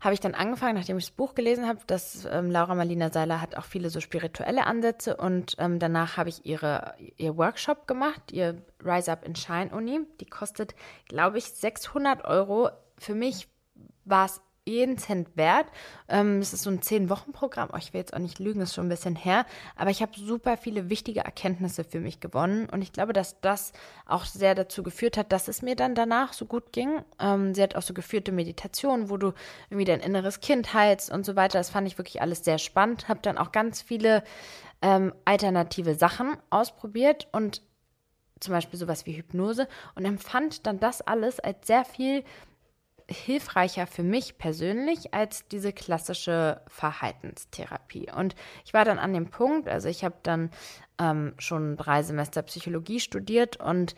habe 0.00 0.14
ich 0.14 0.20
dann 0.20 0.34
angefangen, 0.34 0.76
nachdem 0.76 0.98
ich 0.98 1.06
das 1.06 1.14
Buch 1.14 1.34
gelesen 1.34 1.66
habe, 1.66 1.80
dass 1.86 2.26
ähm, 2.30 2.50
Laura 2.50 2.74
Marlina 2.74 3.12
Seiler 3.12 3.40
hat 3.40 3.56
auch 3.56 3.64
viele 3.64 3.90
so 3.90 4.00
spirituelle 4.00 4.66
Ansätze 4.66 5.16
und 5.16 5.56
ähm, 5.58 5.78
danach 5.78 6.16
habe 6.16 6.30
ich 6.30 6.46
ihre, 6.46 6.94
ihr 7.16 7.36
Workshop 7.36 7.86
gemacht, 7.86 8.32
ihr 8.32 8.62
Rise 8.84 9.12
Up 9.12 9.26
in 9.26 9.36
Shine 9.36 9.70
Uni. 9.70 10.00
Die 10.20 10.26
kostet, 10.26 10.74
glaube 11.06 11.38
ich, 11.38 11.44
600 11.44 12.24
Euro. 12.24 12.70
Für 12.98 13.14
mich 13.14 13.48
war 14.04 14.26
es 14.26 14.40
jeden 14.66 14.98
Cent 14.98 15.36
wert. 15.36 15.66
Ähm, 16.08 16.38
es 16.38 16.52
ist 16.52 16.62
so 16.62 16.70
ein 16.70 16.82
Zehn-Wochen-Programm. 16.82 17.70
Oh, 17.72 17.76
ich 17.76 17.92
will 17.92 18.00
jetzt 18.00 18.14
auch 18.14 18.18
nicht 18.18 18.38
lügen, 18.38 18.60
ist 18.60 18.74
schon 18.74 18.86
ein 18.86 18.90
bisschen 18.90 19.16
her. 19.16 19.46
Aber 19.76 19.90
ich 19.90 20.02
habe 20.02 20.12
super 20.14 20.56
viele 20.56 20.90
wichtige 20.90 21.20
Erkenntnisse 21.20 21.84
für 21.84 22.00
mich 22.00 22.20
gewonnen. 22.20 22.68
Und 22.70 22.82
ich 22.82 22.92
glaube, 22.92 23.12
dass 23.12 23.40
das 23.40 23.72
auch 24.06 24.24
sehr 24.24 24.54
dazu 24.54 24.82
geführt 24.82 25.16
hat, 25.16 25.32
dass 25.32 25.48
es 25.48 25.62
mir 25.62 25.76
dann 25.76 25.94
danach 25.94 26.32
so 26.32 26.46
gut 26.46 26.72
ging. 26.72 27.02
Ähm, 27.18 27.54
sie 27.54 27.62
hat 27.62 27.76
auch 27.76 27.82
so 27.82 27.94
geführte 27.94 28.32
Meditationen, 28.32 29.10
wo 29.10 29.16
du 29.16 29.32
irgendwie 29.70 29.86
dein 29.86 30.00
inneres 30.00 30.40
Kind 30.40 30.74
heilst 30.74 31.10
und 31.10 31.24
so 31.24 31.36
weiter. 31.36 31.58
Das 31.58 31.70
fand 31.70 31.86
ich 31.86 31.98
wirklich 31.98 32.22
alles 32.22 32.44
sehr 32.44 32.58
spannend. 32.58 33.08
Habe 33.08 33.20
dann 33.22 33.38
auch 33.38 33.52
ganz 33.52 33.82
viele 33.82 34.22
ähm, 34.82 35.12
alternative 35.24 35.94
Sachen 35.94 36.36
ausprobiert 36.50 37.28
und 37.32 37.62
zum 38.40 38.54
Beispiel 38.54 38.78
sowas 38.78 39.06
wie 39.06 39.16
Hypnose 39.16 39.68
und 39.94 40.04
empfand 40.06 40.66
dann 40.66 40.80
das 40.80 41.02
alles 41.02 41.40
als 41.40 41.66
sehr 41.66 41.84
viel 41.84 42.24
hilfreicher 43.10 43.86
für 43.86 44.02
mich 44.02 44.38
persönlich 44.38 45.12
als 45.12 45.46
diese 45.48 45.72
klassische 45.72 46.60
Verhaltenstherapie. 46.68 48.10
Und 48.16 48.34
ich 48.64 48.72
war 48.72 48.84
dann 48.84 48.98
an 48.98 49.12
dem 49.12 49.30
Punkt, 49.30 49.68
also 49.68 49.88
ich 49.88 50.04
habe 50.04 50.16
dann 50.22 50.50
ähm, 50.98 51.34
schon 51.38 51.76
drei 51.76 52.02
Semester 52.02 52.42
Psychologie 52.42 53.00
studiert 53.00 53.56
und 53.58 53.94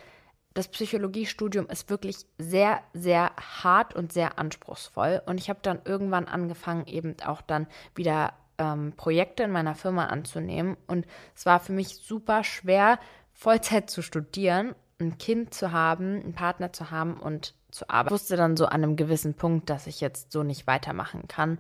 das 0.55 0.69
Psychologiestudium 0.69 1.67
ist 1.67 1.89
wirklich 1.89 2.27
sehr, 2.39 2.81
sehr 2.93 3.33
hart 3.37 3.95
und 3.95 4.13
sehr 4.13 4.39
anspruchsvoll. 4.39 5.23
Und 5.25 5.39
ich 5.39 5.49
habe 5.49 5.61
dann 5.63 5.81
irgendwann 5.85 6.27
angefangen, 6.27 6.87
eben 6.87 7.17
auch 7.25 7.41
dann 7.41 7.67
wieder 7.95 8.35
ähm, 8.59 8.93
Projekte 8.97 9.45
in 9.45 9.51
meiner 9.51 9.75
Firma 9.75 10.07
anzunehmen. 10.07 10.77
Und 10.87 11.07
es 11.35 11.47
war 11.47 11.59
für 11.61 11.73
mich 11.73 11.89
super 11.89 12.45
schwer, 12.45 12.99
Vollzeit 13.33 13.89
zu 13.89 14.03
studieren, 14.03 14.75
ein 15.01 15.17
Kind 15.17 15.55
zu 15.55 15.73
haben, 15.73 16.21
einen 16.21 16.35
Partner 16.35 16.73
zu 16.73 16.91
haben 16.91 17.19
und 17.19 17.55
zu 17.73 17.89
arbeiten. 17.89 18.15
Ich 18.15 18.21
wusste 18.21 18.37
dann 18.37 18.57
so 18.57 18.67
an 18.67 18.85
einem 18.85 18.97
gewissen 18.97 19.35
Punkt, 19.35 19.69
dass 19.71 19.87
ich 19.87 20.01
jetzt 20.01 20.31
so 20.31 20.43
nicht 20.43 20.67
weitermachen 20.67 21.27
kann. 21.27 21.59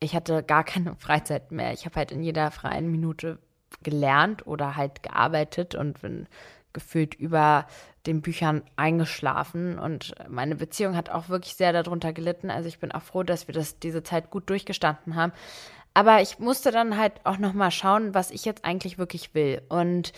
Ich 0.00 0.14
hatte 0.14 0.42
gar 0.42 0.64
keine 0.64 0.94
Freizeit 0.98 1.50
mehr. 1.50 1.72
Ich 1.72 1.84
habe 1.84 1.96
halt 1.96 2.12
in 2.12 2.22
jeder 2.22 2.50
freien 2.50 2.90
Minute 2.90 3.38
gelernt 3.82 4.46
oder 4.46 4.76
halt 4.76 5.02
gearbeitet 5.02 5.74
und 5.74 6.00
bin 6.00 6.26
gefühlt 6.72 7.14
über 7.14 7.66
den 8.06 8.22
Büchern 8.22 8.62
eingeschlafen 8.76 9.78
und 9.78 10.14
meine 10.28 10.56
Beziehung 10.56 10.96
hat 10.96 11.10
auch 11.10 11.28
wirklich 11.28 11.54
sehr 11.54 11.72
darunter 11.72 12.12
gelitten. 12.12 12.50
Also 12.50 12.68
ich 12.68 12.78
bin 12.78 12.92
auch 12.92 13.02
froh, 13.02 13.22
dass 13.22 13.48
wir 13.48 13.54
das 13.54 13.78
diese 13.78 14.02
Zeit 14.02 14.30
gut 14.30 14.48
durchgestanden 14.48 15.16
haben. 15.16 15.32
Aber 15.94 16.22
ich 16.22 16.38
musste 16.38 16.70
dann 16.70 16.96
halt 16.96 17.14
auch 17.24 17.38
noch 17.38 17.52
mal 17.52 17.70
schauen, 17.70 18.14
was 18.14 18.30
ich 18.30 18.44
jetzt 18.44 18.64
eigentlich 18.64 18.98
wirklich 18.98 19.34
will. 19.34 19.62
Und 19.68 20.12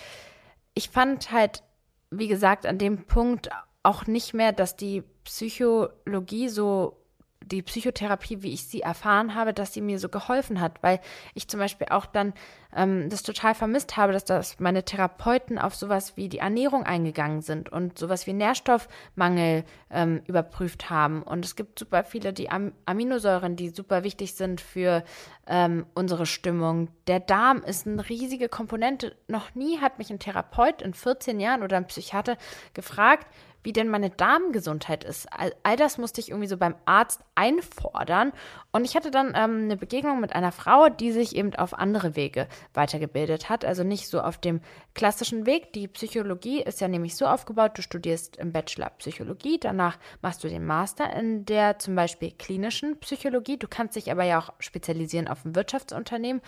ich 0.74 0.90
fand 0.90 1.32
halt, 1.32 1.62
wie 2.10 2.28
gesagt, 2.28 2.66
an 2.66 2.78
dem 2.78 3.06
Punkt 3.06 3.48
auch 3.82 4.06
nicht 4.06 4.34
mehr, 4.34 4.52
dass 4.52 4.76
die 4.76 5.02
Psychologie 5.24 6.48
so 6.48 7.00
die 7.42 7.62
Psychotherapie, 7.62 8.42
wie 8.42 8.52
ich 8.52 8.66
sie 8.66 8.82
erfahren 8.82 9.34
habe, 9.34 9.52
dass 9.54 9.72
sie 9.72 9.80
mir 9.80 9.98
so 9.98 10.08
geholfen 10.08 10.60
hat, 10.60 10.82
weil 10.82 11.00
ich 11.34 11.48
zum 11.48 11.58
Beispiel 11.58 11.88
auch 11.90 12.06
dann 12.06 12.34
ähm, 12.74 13.08
das 13.08 13.22
total 13.22 13.54
vermisst 13.54 13.96
habe, 13.96 14.12
dass 14.12 14.24
das 14.24 14.60
meine 14.60 14.84
Therapeuten 14.84 15.58
auf 15.58 15.74
sowas 15.74 16.16
wie 16.16 16.28
die 16.28 16.38
Ernährung 16.38 16.84
eingegangen 16.84 17.40
sind 17.40 17.70
und 17.72 17.98
sowas 17.98 18.26
wie 18.26 18.34
Nährstoffmangel 18.34 19.64
ähm, 19.90 20.22
überprüft 20.26 20.90
haben. 20.90 21.22
Und 21.22 21.44
es 21.44 21.56
gibt 21.56 21.78
super 21.78 22.04
viele 22.04 22.32
die 22.32 22.50
Am 22.50 22.72
Aminosäuren, 22.84 23.56
die 23.56 23.70
super 23.70 24.04
wichtig 24.04 24.34
sind 24.34 24.60
für 24.60 25.02
ähm, 25.46 25.86
unsere 25.94 26.26
Stimmung. 26.26 26.88
Der 27.06 27.20
Darm 27.20 27.62
ist 27.62 27.86
eine 27.86 28.08
riesige 28.08 28.48
Komponente. 28.48 29.16
Noch 29.28 29.54
nie 29.54 29.78
hat 29.78 29.98
mich 29.98 30.10
ein 30.10 30.20
Therapeut 30.20 30.82
in 30.82 30.94
14 30.94 31.40
Jahren 31.40 31.62
oder 31.62 31.78
ein 31.78 31.86
Psychiater 31.86 32.36
gefragt, 32.74 33.26
wie 33.62 33.72
denn 33.72 33.88
meine 33.88 34.10
Darmgesundheit 34.10 35.04
ist. 35.04 35.26
All, 35.32 35.54
all, 35.62 35.76
das 35.76 35.98
musste 35.98 36.20
ich 36.20 36.30
irgendwie 36.30 36.48
so 36.48 36.56
beim 36.56 36.74
Arzt 36.84 37.20
einfordern. 37.34 38.32
Und 38.72 38.84
ich 38.84 38.96
hatte 38.96 39.10
dann 39.10 39.28
ähm, 39.36 39.64
eine 39.64 39.76
Begegnung 39.76 40.20
mit 40.20 40.34
einer 40.34 40.52
Frau, 40.52 40.88
die 40.88 41.12
sich 41.12 41.36
eben 41.36 41.54
auf 41.54 41.74
andere 41.74 42.16
Wege 42.16 42.48
weitergebildet 42.74 43.48
hat. 43.48 43.64
Also 43.64 43.82
nicht 43.84 44.08
so 44.08 44.20
auf 44.20 44.38
dem 44.38 44.60
klassischen 44.94 45.46
Weg. 45.46 45.72
Die 45.72 45.88
Psychologie 45.88 46.62
ist 46.62 46.80
ja 46.80 46.88
nämlich 46.88 47.16
so 47.16 47.26
aufgebaut, 47.26 47.72
du 47.76 47.82
studierst 47.82 48.36
im 48.36 48.52
Bachelor 48.52 48.90
Psychologie, 48.98 49.58
danach 49.58 49.98
machst 50.22 50.42
du 50.44 50.48
den 50.48 50.64
Master 50.66 51.12
in 51.14 51.44
der 51.44 51.78
zum 51.78 51.94
Beispiel 51.94 52.32
klinischen 52.32 52.98
Psychologie. 53.00 53.56
Du 53.56 53.68
kannst 53.68 53.96
dich 53.96 54.10
aber 54.10 54.24
ja 54.24 54.38
auch 54.38 54.52
spezialisieren 54.58 55.28
auf 55.28 55.44
ein 55.44 55.54
Wirtschaftsunternehmen. 55.54 56.42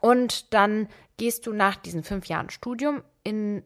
Und 0.00 0.54
dann 0.54 0.88
gehst 1.18 1.46
du 1.46 1.52
nach 1.52 1.76
diesen 1.76 2.02
fünf 2.02 2.26
Jahren 2.26 2.50
Studium 2.50 3.02
in 3.22 3.62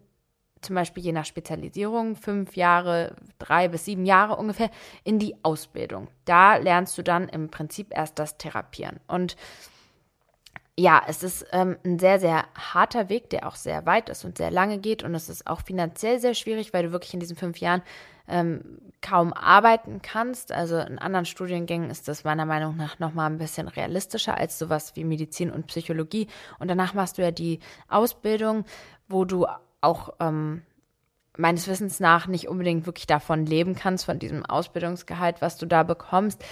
zum 0.64 0.74
Beispiel 0.74 1.02
je 1.02 1.12
nach 1.12 1.24
Spezialisierung 1.24 2.16
fünf 2.16 2.56
Jahre, 2.56 3.14
drei 3.38 3.68
bis 3.68 3.84
sieben 3.84 4.06
Jahre 4.06 4.36
ungefähr 4.36 4.70
in 5.04 5.18
die 5.18 5.36
Ausbildung. 5.42 6.08
Da 6.24 6.56
lernst 6.56 6.96
du 6.98 7.02
dann 7.02 7.28
im 7.28 7.50
Prinzip 7.50 7.88
erst 7.90 8.18
das 8.18 8.38
Therapieren. 8.38 9.00
Und 9.06 9.36
ja, 10.76 11.00
es 11.06 11.22
ist 11.22 11.46
ähm, 11.52 11.76
ein 11.84 12.00
sehr, 12.00 12.18
sehr 12.18 12.46
harter 12.56 13.08
Weg, 13.08 13.30
der 13.30 13.46
auch 13.46 13.54
sehr 13.54 13.86
weit 13.86 14.08
ist 14.08 14.24
und 14.24 14.38
sehr 14.38 14.50
lange 14.50 14.78
geht. 14.78 15.04
Und 15.04 15.14
es 15.14 15.28
ist 15.28 15.46
auch 15.46 15.60
finanziell 15.60 16.18
sehr 16.18 16.34
schwierig, 16.34 16.72
weil 16.72 16.84
du 16.84 16.92
wirklich 16.92 17.14
in 17.14 17.20
diesen 17.20 17.36
fünf 17.36 17.58
Jahren 17.58 17.82
ähm, 18.26 18.80
kaum 19.00 19.32
arbeiten 19.32 20.02
kannst. 20.02 20.50
Also 20.50 20.78
in 20.78 20.98
anderen 20.98 21.26
Studiengängen 21.26 21.90
ist 21.90 22.08
das 22.08 22.24
meiner 22.24 22.44
Meinung 22.44 22.76
nach 22.76 22.98
nochmal 22.98 23.30
ein 23.30 23.38
bisschen 23.38 23.68
realistischer 23.68 24.36
als 24.36 24.58
sowas 24.58 24.96
wie 24.96 25.04
Medizin 25.04 25.52
und 25.52 25.68
Psychologie. 25.68 26.26
Und 26.58 26.66
danach 26.68 26.92
machst 26.92 27.18
du 27.18 27.22
ja 27.22 27.30
die 27.30 27.60
Ausbildung, 27.88 28.64
wo 29.06 29.24
du 29.24 29.46
auch 29.84 30.14
ähm, 30.20 30.62
meines 31.36 31.68
Wissens 31.68 32.00
nach 32.00 32.26
nicht 32.26 32.48
unbedingt 32.48 32.86
wirklich 32.86 33.06
davon 33.06 33.46
leben 33.46 33.74
kannst, 33.74 34.04
von 34.04 34.18
diesem 34.18 34.44
Ausbildungsgehalt, 34.44 35.40
was 35.40 35.56
du 35.56 35.66
da 35.66 35.82
bekommst. 35.82 36.44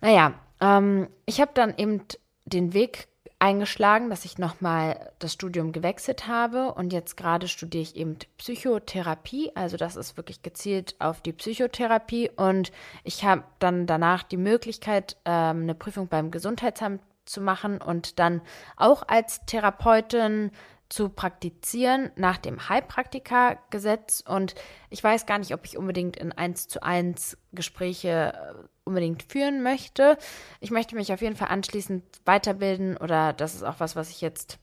Naja, 0.00 0.34
ähm, 0.60 1.08
ich 1.26 1.40
habe 1.40 1.52
dann 1.54 1.74
eben 1.76 2.02
den 2.44 2.72
Weg 2.72 3.08
eingeschlagen, 3.42 4.08
dass 4.08 4.24
ich 4.24 4.38
nochmal 4.38 5.10
das 5.18 5.32
Studium 5.32 5.72
gewechselt 5.72 6.28
habe. 6.28 6.72
Und 6.74 6.92
jetzt 6.92 7.16
gerade 7.16 7.48
studiere 7.48 7.82
ich 7.82 7.96
eben 7.96 8.16
Psychotherapie, 8.38 9.50
also 9.56 9.76
das 9.76 9.96
ist 9.96 10.16
wirklich 10.16 10.42
gezielt 10.42 10.94
auf 11.00 11.20
die 11.20 11.32
Psychotherapie. 11.32 12.30
Und 12.36 12.70
ich 13.02 13.24
habe 13.24 13.42
dann 13.58 13.86
danach 13.86 14.22
die 14.22 14.36
Möglichkeit, 14.36 15.16
ähm, 15.24 15.62
eine 15.62 15.74
Prüfung 15.74 16.06
beim 16.06 16.30
Gesundheitsamt 16.30 17.00
zu 17.24 17.40
machen 17.40 17.80
und 17.80 18.20
dann 18.20 18.42
auch 18.76 19.02
als 19.08 19.44
Therapeutin 19.46 20.52
zu 20.92 21.08
praktizieren 21.08 22.10
nach 22.16 22.36
dem 22.36 22.68
Heilpraktikergesetz. 22.68 24.22
Und 24.26 24.54
ich 24.90 25.02
weiß 25.02 25.24
gar 25.24 25.38
nicht, 25.38 25.54
ob 25.54 25.64
ich 25.64 25.78
unbedingt 25.78 26.16
in 26.16 26.32
1 26.32 26.68
zu 26.68 26.82
1 26.82 27.38
Gespräche 27.52 28.34
äh, 28.34 28.68
unbedingt 28.84 29.22
führen 29.22 29.62
möchte. 29.62 30.18
Ich 30.60 30.70
möchte 30.70 30.94
mich 30.94 31.12
auf 31.12 31.22
jeden 31.22 31.36
Fall 31.36 31.48
anschließend 31.48 32.04
weiterbilden 32.26 32.98
oder 32.98 33.32
das 33.32 33.54
ist 33.54 33.62
auch 33.62 33.80
was, 33.80 33.96
was 33.96 34.10
ich 34.10 34.20
jetzt 34.20 34.58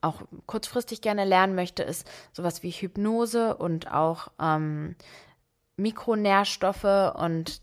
auch 0.00 0.22
kurzfristig 0.46 1.00
gerne 1.00 1.24
lernen 1.24 1.54
möchte, 1.54 1.82
ist 1.82 2.08
sowas 2.32 2.62
wie 2.62 2.70
Hypnose 2.70 3.56
und 3.56 3.90
auch 3.92 4.28
ähm, 4.40 4.96
Mikronährstoffe 5.76 7.14
und 7.16 7.60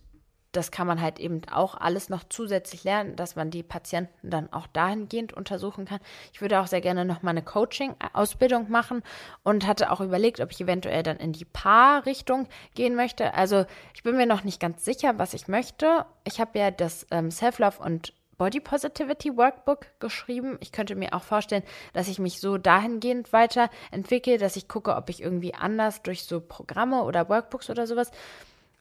das 0.58 0.72
kann 0.72 0.88
man 0.88 1.02
halt 1.02 1.20
eben 1.20 1.42
auch 1.52 1.76
alles 1.76 2.10
noch 2.10 2.24
zusätzlich 2.28 2.84
lernen, 2.84 3.16
dass 3.16 3.36
man 3.36 3.52
die 3.52 3.64
Patienten 3.64 4.30
dann 4.30 4.52
auch 4.52 4.68
dahingehend 4.68 5.32
untersuchen 5.34 5.86
kann. 5.86 6.00
Ich 6.34 6.42
würde 6.42 6.60
auch 6.60 6.68
sehr 6.68 6.82
gerne 6.82 7.06
noch 7.06 7.22
mal 7.22 7.32
eine 7.32 7.44
Coaching-Ausbildung 7.44 8.70
machen 8.70 9.04
und 9.44 9.68
hatte 9.68 9.92
auch 9.92 10.02
überlegt, 10.02 10.40
ob 10.42 10.52
ich 10.52 10.60
eventuell 10.60 11.04
dann 11.04 11.18
in 11.18 11.32
die 11.32 11.46
Paar-Richtung 11.46 12.48
gehen 12.74 12.96
möchte. 12.96 13.36
Also 13.36 13.66
ich 13.94 14.04
bin 14.04 14.18
mir 14.18 14.26
noch 14.26 14.44
nicht 14.44 14.60
ganz 14.60 14.84
sicher, 14.84 15.20
was 15.20 15.36
ich 15.36 15.48
möchte. 15.48 16.06
Ich 16.24 16.40
habe 16.40 16.58
ja 16.58 16.72
das 16.72 17.06
ähm, 17.12 17.30
Self-Love 17.30 17.82
und 17.84 18.14
Body 18.38 18.60
Positivity 18.60 19.38
Workbook 19.38 19.88
geschrieben. 20.00 20.58
Ich 20.60 20.72
könnte 20.72 20.96
mir 20.96 21.14
auch 21.14 21.24
vorstellen, 21.24 21.64
dass 21.94 22.08
ich 22.08 22.20
mich 22.20 22.40
so 22.40 22.58
dahingehend 22.58 23.32
weiterentwickle, 23.32 24.38
dass 24.38 24.56
ich 24.56 24.68
gucke, 24.68 24.96
ob 24.96 25.10
ich 25.10 25.22
irgendwie 25.22 25.54
anders 25.54 26.02
durch 26.02 26.24
so 26.24 26.40
Programme 26.40 27.04
oder 27.04 27.30
Workbooks 27.30 27.70
oder 27.70 27.88
sowas 27.88 28.12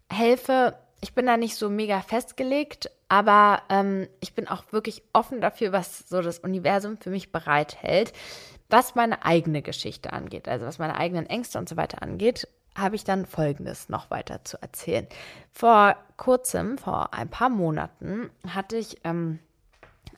helfe, 0.09 0.75
ich 1.01 1.15
bin 1.15 1.27
da 1.27 1.37
nicht 1.37 1.57
so 1.57 1.69
mega 1.69 2.01
festgelegt, 2.01 2.91
aber 3.09 3.63
ähm, 3.69 4.09
ich 4.21 4.35
bin 4.35 4.49
auch 4.49 4.65
wirklich 4.73 5.03
offen 5.13 5.41
dafür, 5.41 5.73
was 5.73 6.09
so 6.09 6.23
das 6.23 6.39
Universum 6.39 6.97
für 6.99 7.11
mich 7.11 7.33
bereithält. 7.33 8.13
Was 8.69 8.95
meine 8.97 9.25
eigene 9.25 9.63
Geschichte 9.63 10.13
angeht, 10.13 10.49
also 10.49 10.67
was 10.67 10.79
meine 10.79 10.97
eigenen 10.97 11.27
Ängste 11.27 11.59
und 11.59 11.69
so 11.69 11.77
weiter 11.77 12.03
angeht, 12.03 12.49
habe 12.77 12.97
ich 12.97 13.05
dann 13.05 13.27
Folgendes 13.27 13.89
noch 13.89 14.11
weiter 14.11 14.45
zu 14.45 14.61
erzählen. 14.61 15.07
Vor 15.53 15.97
kurzem, 16.17 16.77
vor 16.77 17.15
ein 17.15 17.29
paar 17.29 17.49
Monaten, 17.49 18.31
hatte 18.47 18.77
ich 18.77 18.99
ähm, 19.05 19.39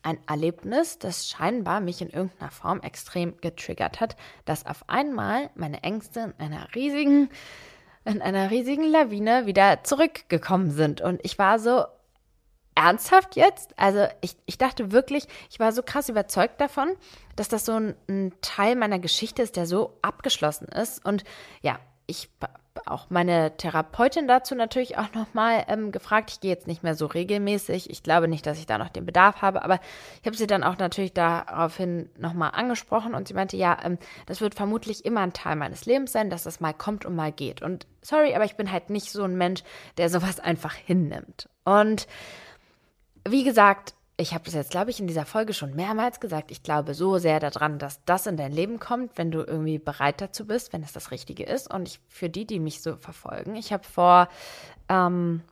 ein 0.02 0.18
Erlebnis, 0.26 0.98
das 0.98 1.28
scheinbar 1.28 1.80
mich 1.80 2.00
in 2.00 2.10
irgendeiner 2.10 2.50
Form 2.50 2.80
extrem 2.80 3.38
getriggert 3.40 4.00
hat, 4.00 4.16
dass 4.44 4.66
auf 4.66 4.88
einmal 4.88 5.50
meine 5.54 5.82
Ängste 5.82 6.34
in 6.38 6.46
einer 6.46 6.74
riesigen 6.74 7.28
in 8.04 8.22
einer 8.22 8.50
riesigen 8.50 8.84
Lawine 8.84 9.46
wieder 9.46 9.84
zurückgekommen 9.84 10.70
sind. 10.70 11.00
Und 11.00 11.20
ich 11.22 11.38
war 11.38 11.58
so, 11.58 11.84
ernsthaft 12.78 13.34
jetzt? 13.34 13.76
Also 13.76 14.06
ich, 14.20 14.36
ich 14.46 14.56
dachte 14.56 14.92
wirklich, 14.92 15.26
ich 15.50 15.58
war 15.58 15.72
so 15.72 15.82
krass 15.82 16.08
überzeugt 16.08 16.60
davon, 16.60 16.88
dass 17.34 17.48
das 17.48 17.64
so 17.64 17.72
ein, 17.72 17.94
ein, 18.08 18.32
Teil 18.40 18.76
meiner 18.76 19.00
Geschichte 19.00 19.42
ist, 19.42 19.56
der 19.56 19.66
so 19.66 19.98
abgeschlossen 20.00 20.68
ist. 20.68 21.04
Und 21.04 21.24
ja, 21.60 21.80
ich 22.06 22.30
auch 22.86 23.10
meine 23.10 23.56
Therapeutin 23.56 24.28
dazu 24.28 24.54
natürlich 24.54 24.98
auch 24.98 25.12
nochmal 25.14 25.64
ähm, 25.68 25.92
gefragt. 25.92 26.30
Ich 26.30 26.40
gehe 26.40 26.50
jetzt 26.50 26.66
nicht 26.66 26.82
mehr 26.82 26.94
so 26.94 27.06
regelmäßig. 27.06 27.90
Ich 27.90 28.02
glaube 28.02 28.28
nicht, 28.28 28.46
dass 28.46 28.58
ich 28.58 28.66
da 28.66 28.78
noch 28.78 28.88
den 28.88 29.06
Bedarf 29.06 29.42
habe, 29.42 29.62
aber 29.62 29.80
ich 30.20 30.26
habe 30.26 30.36
sie 30.36 30.46
dann 30.46 30.64
auch 30.64 30.78
natürlich 30.78 31.12
daraufhin 31.12 32.10
nochmal 32.16 32.52
angesprochen 32.54 33.14
und 33.14 33.28
sie 33.28 33.34
meinte, 33.34 33.56
ja, 33.56 33.76
ähm, 33.82 33.98
das 34.26 34.40
wird 34.40 34.54
vermutlich 34.54 35.04
immer 35.04 35.20
ein 35.20 35.32
Teil 35.32 35.56
meines 35.56 35.86
Lebens 35.86 36.12
sein, 36.12 36.30
dass 36.30 36.44
das 36.44 36.60
mal 36.60 36.74
kommt 36.74 37.04
und 37.04 37.16
mal 37.16 37.32
geht. 37.32 37.62
Und 37.62 37.86
sorry, 38.02 38.34
aber 38.34 38.44
ich 38.44 38.56
bin 38.56 38.70
halt 38.70 38.90
nicht 38.90 39.10
so 39.10 39.22
ein 39.24 39.36
Mensch, 39.36 39.62
der 39.96 40.08
sowas 40.10 40.40
einfach 40.40 40.74
hinnimmt. 40.74 41.48
Und 41.64 42.06
wie 43.28 43.44
gesagt, 43.44 43.94
ich 44.20 44.34
habe 44.34 44.44
das 44.44 44.54
jetzt, 44.54 44.72
glaube 44.72 44.90
ich, 44.90 44.98
in 44.98 45.06
dieser 45.06 45.24
Folge 45.24 45.54
schon 45.54 45.76
mehrmals 45.76 46.18
gesagt. 46.18 46.50
Ich 46.50 46.64
glaube 46.64 46.92
so 46.94 47.18
sehr 47.18 47.38
daran, 47.38 47.78
dass 47.78 48.04
das 48.04 48.26
in 48.26 48.36
dein 48.36 48.50
Leben 48.50 48.80
kommt, 48.80 49.16
wenn 49.16 49.30
du 49.30 49.44
irgendwie 49.44 49.78
bereit 49.78 50.20
dazu 50.20 50.44
bist, 50.44 50.72
wenn 50.72 50.82
es 50.82 50.92
das 50.92 51.12
Richtige 51.12 51.44
ist. 51.44 51.72
Und 51.72 51.86
ich, 51.86 52.00
für 52.08 52.28
die, 52.28 52.44
die 52.44 52.58
mich 52.58 52.82
so 52.82 52.96
verfolgen, 52.96 53.54
ich 53.54 53.72
habe 53.72 53.84
vor 53.84 54.28
ähm, 54.88 55.42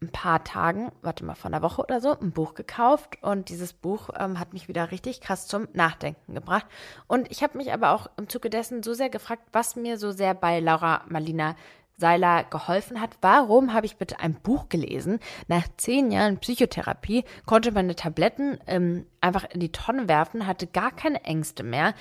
ein 0.00 0.10
paar 0.10 0.42
Tagen, 0.42 0.90
warte 1.02 1.22
mal, 1.22 1.34
vor 1.34 1.50
einer 1.50 1.60
Woche 1.60 1.82
oder 1.82 2.00
so, 2.00 2.18
ein 2.18 2.32
Buch 2.32 2.54
gekauft. 2.54 3.18
Und 3.20 3.50
dieses 3.50 3.74
Buch 3.74 4.08
ähm, 4.18 4.40
hat 4.40 4.54
mich 4.54 4.66
wieder 4.68 4.90
richtig 4.90 5.20
krass 5.20 5.46
zum 5.46 5.68
Nachdenken 5.74 6.34
gebracht. 6.34 6.64
Und 7.08 7.30
ich 7.30 7.42
habe 7.42 7.58
mich 7.58 7.74
aber 7.74 7.90
auch 7.90 8.06
im 8.16 8.30
Zuge 8.30 8.48
dessen 8.48 8.82
so 8.82 8.94
sehr 8.94 9.10
gefragt, 9.10 9.42
was 9.52 9.76
mir 9.76 9.98
so 9.98 10.12
sehr 10.12 10.32
bei 10.32 10.60
Laura 10.60 11.02
Marlina 11.08 11.56
Seiler 12.00 12.44
geholfen 12.44 13.00
hat. 13.00 13.10
Warum 13.20 13.72
habe 13.72 13.86
ich 13.86 13.96
bitte 13.96 14.18
ein 14.18 14.34
Buch 14.34 14.68
gelesen? 14.68 15.20
Nach 15.46 15.66
zehn 15.76 16.10
Jahren 16.10 16.38
Psychotherapie 16.38 17.24
konnte 17.46 17.70
meine 17.72 17.94
Tabletten 17.94 18.58
ähm, 18.66 19.06
einfach 19.20 19.44
in 19.50 19.60
die 19.60 19.72
Tonne 19.72 20.08
werfen, 20.08 20.46
hatte 20.46 20.66
gar 20.66 20.90
keine 20.90 21.22
Ängste 21.24 21.62
mehr. 21.62 21.94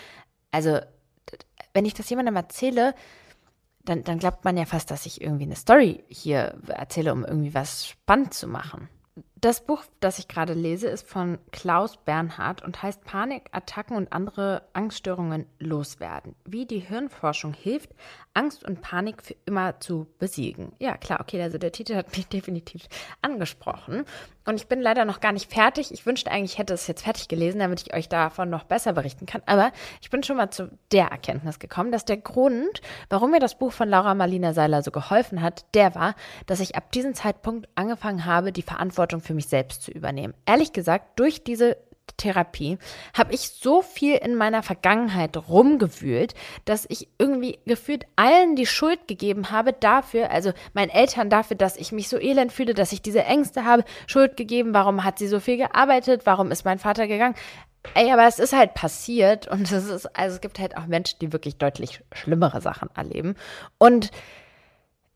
Also, 0.52 0.80
wenn 1.74 1.86
ich 1.86 1.94
das 1.94 2.10
jemandem 2.10 2.36
erzähle, 2.36 2.96
dann, 3.86 4.04
dann 4.04 4.20
glaubt 4.20 4.46
man 4.46 4.58
ja 4.58 4.66
fast, 4.66 4.92
dass 4.92 5.06
ich 5.06 5.22
irgendwie 5.22 5.44
eine 5.44 5.56
Story 5.56 6.04
hier 6.08 6.60
erzähle, 6.68 7.14
um 7.14 7.26
irgendwie 7.26 7.54
was 7.54 7.88
spannend 7.88 8.34
zu 8.34 8.48
machen. 8.48 8.90
Das 9.42 9.66
Buch, 9.66 9.84
das 10.02 10.20
ich 10.20 10.28
gerade 10.28 10.52
lese, 10.54 10.90
ist 10.90 11.08
von 11.08 11.38
Klaus 11.52 11.96
Bernhard 11.96 12.62
und 12.62 12.84
heißt 12.84 13.06
Panikattacken 13.06 13.96
und 13.96 14.12
andere 14.12 14.64
Angststörungen 14.74 15.46
loswerden. 15.60 16.36
Wie 16.44 16.66
die 16.66 16.80
Hirnforschung 16.80 17.54
hilft, 17.54 17.92
Angst 18.34 18.66
und 18.66 18.82
Panik 18.82 19.24
für 19.24 19.36
immer 19.46 19.80
zu 19.80 20.08
besiegen. 20.18 20.74
Ja, 20.80 20.98
klar, 20.98 21.22
okay, 21.22 21.42
also 21.42 21.58
der 21.58 21.72
Titel 21.72 21.96
hat 21.96 22.16
mich 22.18 22.28
definitiv 22.30 22.88
angesprochen. 23.22 24.04
Und 24.46 24.56
ich 24.56 24.68
bin 24.68 24.82
leider 24.82 25.06
noch 25.06 25.20
gar 25.20 25.32
nicht 25.32 25.52
fertig. 25.52 25.92
Ich 25.92 26.06
wünschte 26.06 26.32
eigentlich, 26.32 26.54
ich 26.54 26.58
hätte 26.58 26.74
es 26.74 26.88
jetzt 26.88 27.04
fertig 27.04 27.28
gelesen, 27.28 27.60
damit 27.60 27.82
ich 27.82 27.94
euch 27.94 28.10
davon 28.10 28.50
noch 28.50 28.64
besser 28.64 28.94
berichten 28.94 29.26
kann. 29.26 29.44
Aber 29.46 29.72
ich 30.02 30.10
bin 30.10 30.24
schon 30.24 30.38
mal 30.38 30.50
zu 30.50 30.72
der 30.92 31.08
Erkenntnis 31.08 31.60
gekommen, 31.60 31.92
dass 31.92 32.04
der 32.04 32.18
Grund, 32.18 32.82
warum 33.10 33.32
mir 33.32 33.40
das 33.40 33.60
Buch 33.60 33.72
von 33.72 33.88
Laura 33.88 34.16
Marlina 34.16 34.54
Seiler 34.54 34.82
so 34.82 34.90
geholfen 34.90 35.42
hat, 35.42 35.66
der 35.76 35.94
war, 35.94 36.16
dass 36.48 36.62
ich 36.62 36.76
ab 36.76 36.92
diesem 36.92 37.14
Zeitpunkt 37.14 37.70
angefangen 37.76 38.26
habe, 38.26 38.52
die 38.52 38.64
Verantwortung 38.64 39.22
für 39.22 39.29
mich 39.34 39.48
selbst 39.48 39.84
zu 39.84 39.92
übernehmen. 39.92 40.34
Ehrlich 40.46 40.74
gesagt, 40.74 41.20
durch 41.20 41.44
diese 41.44 41.78
Therapie 42.18 42.78
habe 43.18 43.34
ich 43.34 43.50
so 43.50 43.82
viel 43.82 44.16
in 44.16 44.36
meiner 44.36 44.64
Vergangenheit 44.64 45.38
rumgewühlt, 45.38 46.34
dass 46.66 46.86
ich 46.90 47.08
irgendwie 47.18 47.60
gefühlt 47.66 48.06
allen 48.16 48.56
die 48.56 48.66
Schuld 48.66 49.08
gegeben 49.08 49.52
habe 49.52 49.74
dafür, 49.74 50.32
also 50.32 50.52
meinen 50.74 50.90
Eltern 50.90 51.30
dafür, 51.30 51.58
dass 51.58 51.78
ich 51.78 51.92
mich 51.92 52.10
so 52.10 52.20
elend 52.20 52.52
fühle, 52.52 52.74
dass 52.74 52.92
ich 52.92 53.02
diese 53.02 53.24
Ängste 53.24 53.66
habe, 53.66 53.84
Schuld 54.08 54.38
gegeben, 54.38 54.74
warum 54.74 55.04
hat 55.04 55.18
sie 55.20 55.28
so 55.28 55.40
viel 55.40 55.58
gearbeitet, 55.58 56.26
warum 56.26 56.52
ist 56.52 56.66
mein 56.66 56.80
Vater 56.80 57.08
gegangen. 57.08 57.36
Ey, 57.94 58.12
aber 58.12 58.28
es 58.28 58.40
ist 58.40 58.54
halt 58.54 58.74
passiert 58.74 59.48
und 59.48 59.72
es 59.72 59.86
ist, 59.86 60.06
also 60.18 60.36
es 60.36 60.42
gibt 60.42 60.60
halt 60.60 60.76
auch 60.76 60.86
Menschen, 60.86 61.18
die 61.20 61.32
wirklich 61.32 61.58
deutlich 61.58 62.02
schlimmere 62.12 62.60
Sachen 62.60 62.90
erleben. 62.94 63.36
Und 63.78 64.12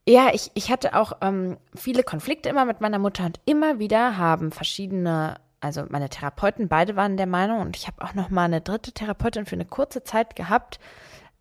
ja, 0.07 0.31
ich, 0.33 0.51
ich 0.53 0.71
hatte 0.71 0.95
auch 0.95 1.13
ähm, 1.21 1.57
viele 1.75 2.03
Konflikte 2.03 2.49
immer 2.49 2.65
mit 2.65 2.81
meiner 2.81 2.99
Mutter 2.99 3.25
und 3.25 3.39
immer 3.45 3.79
wieder 3.79 4.17
haben 4.17 4.51
verschiedene 4.51 5.37
also 5.63 5.85
meine 5.87 6.09
Therapeuten, 6.09 6.67
beide 6.67 6.95
waren 6.97 7.15
der 7.15 7.25
Meinung 7.25 7.61
und 7.61 7.77
ich 7.77 7.87
habe 7.87 8.03
auch 8.03 8.13
noch 8.13 8.29
mal 8.29 8.43
eine 8.43 8.59
dritte 8.59 8.91
Therapeutin 8.91 9.45
für 9.45 9.55
eine 9.55 9.65
kurze 9.65 10.03
Zeit 10.03 10.35
gehabt, 10.35 10.77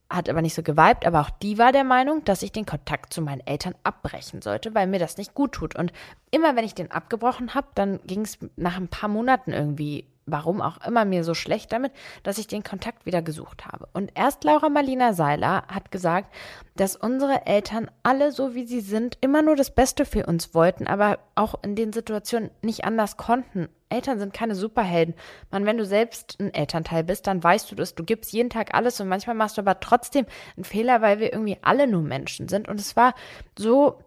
hat 0.08 0.28
aber 0.28 0.42
nicht 0.42 0.54
so 0.54 0.62
geweibt, 0.62 1.06
aber 1.06 1.20
auch 1.20 1.30
die 1.30 1.58
war 1.58 1.72
der 1.72 1.84
Meinung, 1.84 2.22
dass 2.24 2.42
ich 2.42 2.52
den 2.52 2.66
Kontakt 2.66 3.12
zu 3.12 3.20
meinen 3.20 3.44
Eltern 3.46 3.74
abbrechen 3.82 4.40
sollte, 4.40 4.74
weil 4.74 4.86
mir 4.86 5.00
das 5.00 5.16
nicht 5.16 5.34
gut 5.34 5.52
tut. 5.52 5.74
Und 5.74 5.92
immer 6.30 6.54
wenn 6.54 6.64
ich 6.64 6.74
den 6.74 6.90
abgebrochen 6.90 7.54
habe, 7.54 7.66
dann 7.74 7.98
ging 8.06 8.20
es 8.20 8.38
nach 8.56 8.76
ein 8.76 8.88
paar 8.88 9.08
Monaten 9.08 9.52
irgendwie 9.52 10.06
warum 10.26 10.60
auch 10.60 10.84
immer 10.86 11.04
mir 11.04 11.24
so 11.24 11.34
schlecht 11.34 11.72
damit, 11.72 11.92
dass 12.22 12.38
ich 12.38 12.46
den 12.46 12.62
Kontakt 12.62 13.06
wieder 13.06 13.22
gesucht 13.22 13.66
habe. 13.66 13.88
Und 13.92 14.12
erst 14.14 14.44
Laura 14.44 14.68
Marlina 14.68 15.12
Seiler 15.12 15.64
hat 15.68 15.90
gesagt, 15.90 16.32
dass 16.76 16.96
unsere 16.96 17.46
Eltern 17.46 17.90
alle 18.02 18.32
so 18.32 18.54
wie 18.54 18.66
sie 18.66 18.80
sind 18.80 19.18
immer 19.20 19.42
nur 19.42 19.56
das 19.56 19.74
Beste 19.74 20.04
für 20.04 20.26
uns 20.26 20.54
wollten, 20.54 20.86
aber 20.86 21.18
auch 21.34 21.62
in 21.62 21.76
den 21.76 21.92
Situationen 21.92 22.50
nicht 22.62 22.84
anders 22.84 23.16
konnten. 23.16 23.68
Eltern 23.88 24.18
sind 24.18 24.32
keine 24.32 24.54
Superhelden. 24.54 25.14
Man, 25.50 25.66
wenn 25.66 25.76
du 25.76 25.84
selbst 25.84 26.36
ein 26.40 26.54
Elternteil 26.54 27.04
bist, 27.04 27.26
dann 27.26 27.44
weißt 27.44 27.70
du 27.70 27.74
das. 27.74 27.94
Du 27.94 28.04
gibst 28.04 28.32
jeden 28.32 28.48
Tag 28.48 28.74
alles 28.74 29.00
und 29.00 29.08
manchmal 29.08 29.36
machst 29.36 29.58
du 29.58 29.60
aber 29.60 29.80
trotzdem 29.80 30.24
einen 30.56 30.64
Fehler, 30.64 31.02
weil 31.02 31.18
wir 31.18 31.32
irgendwie 31.32 31.58
alle 31.60 31.86
nur 31.86 32.02
Menschen 32.02 32.48
sind. 32.48 32.68
Und 32.68 32.80
es 32.80 32.96
war 32.96 33.14
so 33.58 33.98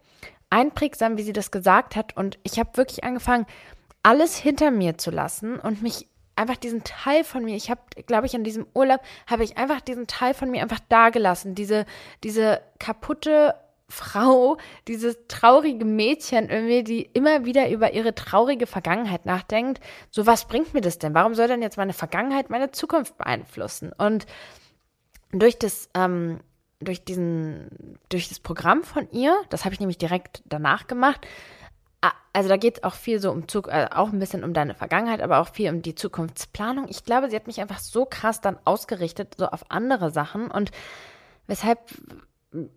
einprägsam, 0.49 1.17
wie 1.17 1.23
sie 1.23 1.33
das 1.33 1.51
gesagt 1.51 1.95
hat. 1.95 2.17
Und 2.17 2.39
ich 2.43 2.59
habe 2.59 2.77
wirklich 2.77 3.03
angefangen, 3.03 3.45
alles 4.05 4.37
hinter 4.37 4.69
mir 4.69 4.99
zu 4.99 5.09
lassen 5.09 5.59
und 5.59 5.81
mich 5.81 6.07
einfach 6.35 6.57
diesen 6.57 6.83
Teil 6.83 7.23
von 7.23 7.43
mir, 7.43 7.55
ich 7.55 7.71
habe, 7.71 7.81
glaube 8.05 8.27
ich, 8.27 8.35
an 8.35 8.43
diesem 8.43 8.67
Urlaub, 8.75 9.01
habe 9.25 9.43
ich 9.43 9.57
einfach 9.57 9.81
diesen 9.81 10.05
Teil 10.05 10.35
von 10.35 10.51
mir 10.51 10.61
einfach 10.61 10.79
dagelassen. 10.89 11.55
Diese, 11.55 11.87
diese 12.23 12.61
kaputte 12.77 13.55
Frau, 13.89 14.57
dieses 14.87 15.17
traurige 15.27 15.85
Mädchen 15.85 16.49
irgendwie, 16.49 16.83
die 16.83 17.01
immer 17.01 17.45
wieder 17.45 17.67
über 17.71 17.93
ihre 17.93 18.13
traurige 18.13 18.67
Vergangenheit 18.67 19.25
nachdenkt. 19.25 19.79
So, 20.11 20.27
was 20.27 20.45
bringt 20.45 20.75
mir 20.75 20.81
das 20.81 20.99
denn? 20.99 21.15
Warum 21.15 21.33
soll 21.33 21.47
denn 21.47 21.63
jetzt 21.63 21.77
meine 21.77 21.93
Vergangenheit 21.93 22.51
meine 22.51 22.69
Zukunft 22.69 23.17
beeinflussen? 23.17 23.91
Und 23.97 24.27
durch 25.31 25.57
das, 25.57 25.89
ähm, 25.95 26.41
durch 26.79 27.03
diesen, 27.05 27.97
durch 28.09 28.29
das 28.29 28.39
Programm 28.39 28.83
von 28.83 29.09
ihr, 29.09 29.35
das 29.49 29.65
habe 29.65 29.73
ich 29.73 29.79
nämlich 29.79 29.97
direkt 29.97 30.43
danach 30.45 30.85
gemacht, 30.85 31.25
also 32.33 32.49
da 32.49 32.57
geht 32.57 32.77
es 32.77 32.83
auch 32.83 32.93
viel 32.93 33.19
so 33.19 33.31
um 33.31 33.47
Zug, 33.47 33.67
äh, 33.67 33.87
auch 33.91 34.11
ein 34.11 34.19
bisschen 34.19 34.43
um 34.43 34.53
deine 34.53 34.75
Vergangenheit, 34.75 35.21
aber 35.21 35.39
auch 35.39 35.49
viel 35.49 35.69
um 35.69 35.81
die 35.81 35.95
Zukunftsplanung. 35.95 36.87
Ich 36.89 37.03
glaube, 37.03 37.29
sie 37.29 37.35
hat 37.35 37.47
mich 37.47 37.61
einfach 37.61 37.79
so 37.79 38.05
krass 38.05 38.41
dann 38.41 38.57
ausgerichtet, 38.65 39.35
so 39.37 39.47
auf 39.47 39.69
andere 39.69 40.11
Sachen 40.11 40.51
und 40.51 40.71
weshalb, 41.47 41.79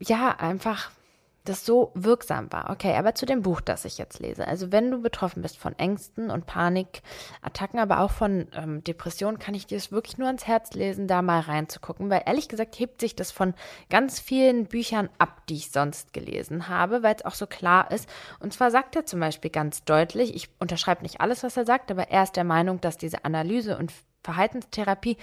ja, 0.00 0.30
einfach 0.38 0.90
das 1.44 1.64
so 1.64 1.92
wirksam 1.94 2.53
war. 2.53 2.70
Okay, 2.70 2.94
aber 2.94 3.14
zu 3.14 3.24
dem 3.24 3.42
Buch, 3.42 3.61
das 3.61 3.85
ich 3.85 3.96
jetzt 3.98 4.20
lese. 4.20 4.46
Also 4.46 4.70
wenn 4.70 4.90
du 4.90 5.01
betroffen 5.01 5.42
bist 5.42 5.57
von 5.57 5.79
Ängsten 5.79 6.31
und 6.31 6.46
Panikattacken, 6.46 7.81
aber 7.81 8.01
auch 8.01 8.11
von 8.11 8.48
ähm, 8.55 8.85
Depressionen, 8.85 9.38
kann 9.38 9.55
ich 9.55 9.66
dir 9.66 9.79
es 9.79 9.90
wirklich 9.90 10.18
nur 10.18 10.27
ans 10.27 10.46
Herz 10.46 10.74
lesen, 10.74 11.09
da 11.09 11.22
mal 11.22 11.40
reinzugucken, 11.40 12.11
weil 12.11 12.22
ehrlich 12.27 12.48
gesagt 12.48 12.79
hebt 12.79 13.01
sich 13.01 13.16
das 13.16 13.31
von 13.31 13.55
ganz 13.88 14.20
vielen 14.20 14.66
Büchern 14.66 15.09
ab, 15.18 15.46
die 15.48 15.57
ich 15.57 15.70
sonst 15.70 16.12
gelesen 16.12 16.68
habe, 16.68 17.03
weil 17.03 17.14
es 17.16 17.24
auch 17.24 17.35
so 17.35 17.46
klar 17.46 17.90
ist. 17.90 18.09
Und 18.40 18.53
zwar 18.53 18.70
sagt 18.70 18.96
er 18.96 19.07
zum 19.07 19.20
Beispiel 19.20 19.51
ganz 19.51 19.85
deutlich, 19.85 20.35
ich 20.35 20.51
unterschreibe 20.59 21.03
nicht 21.03 21.20
alles, 21.20 21.42
was 21.42 21.57
er 21.57 21.64
sagt, 21.64 21.90
aber 21.90 22.11
er 22.11 22.24
ist 22.24 22.37
der 22.37 22.44
Meinung, 22.44 22.81
dass 22.81 22.98
diese 22.98 23.24
Analyse 23.24 23.79
und 23.79 23.92
Verhaltenstherapie, 24.22 25.16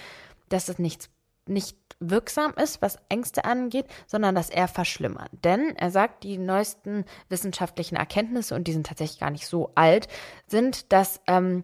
dass 0.50 0.70
es 0.70 0.80
nichts 0.80 1.10
nicht 1.48 1.78
wirksam 2.00 2.54
ist, 2.54 2.82
was 2.82 2.98
Ängste 3.10 3.46
angeht, 3.46 3.86
sondern 4.08 4.36
dass 4.36 4.50
er 4.50 4.68
verschlimmert. 4.68 5.30
Denn 5.44 5.76
er 5.76 5.92
sagt, 5.92 6.24
die 6.24 6.38
neuesten 6.38 7.06
wissenschaftlichen 7.30 7.96
Erkenntnisse, 7.96 8.56
und 8.56 8.68
die 8.68 8.74
sind 8.74 8.88
tatsächlich 8.88 9.20
gar 9.20 9.32
nicht 9.32 9.48
so 9.48 9.72
alt, 9.76 10.08
sind, 10.48 10.92
dass 10.92 11.22
ähm, 11.28 11.64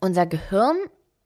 unser 0.00 0.26
Gehirn 0.26 0.76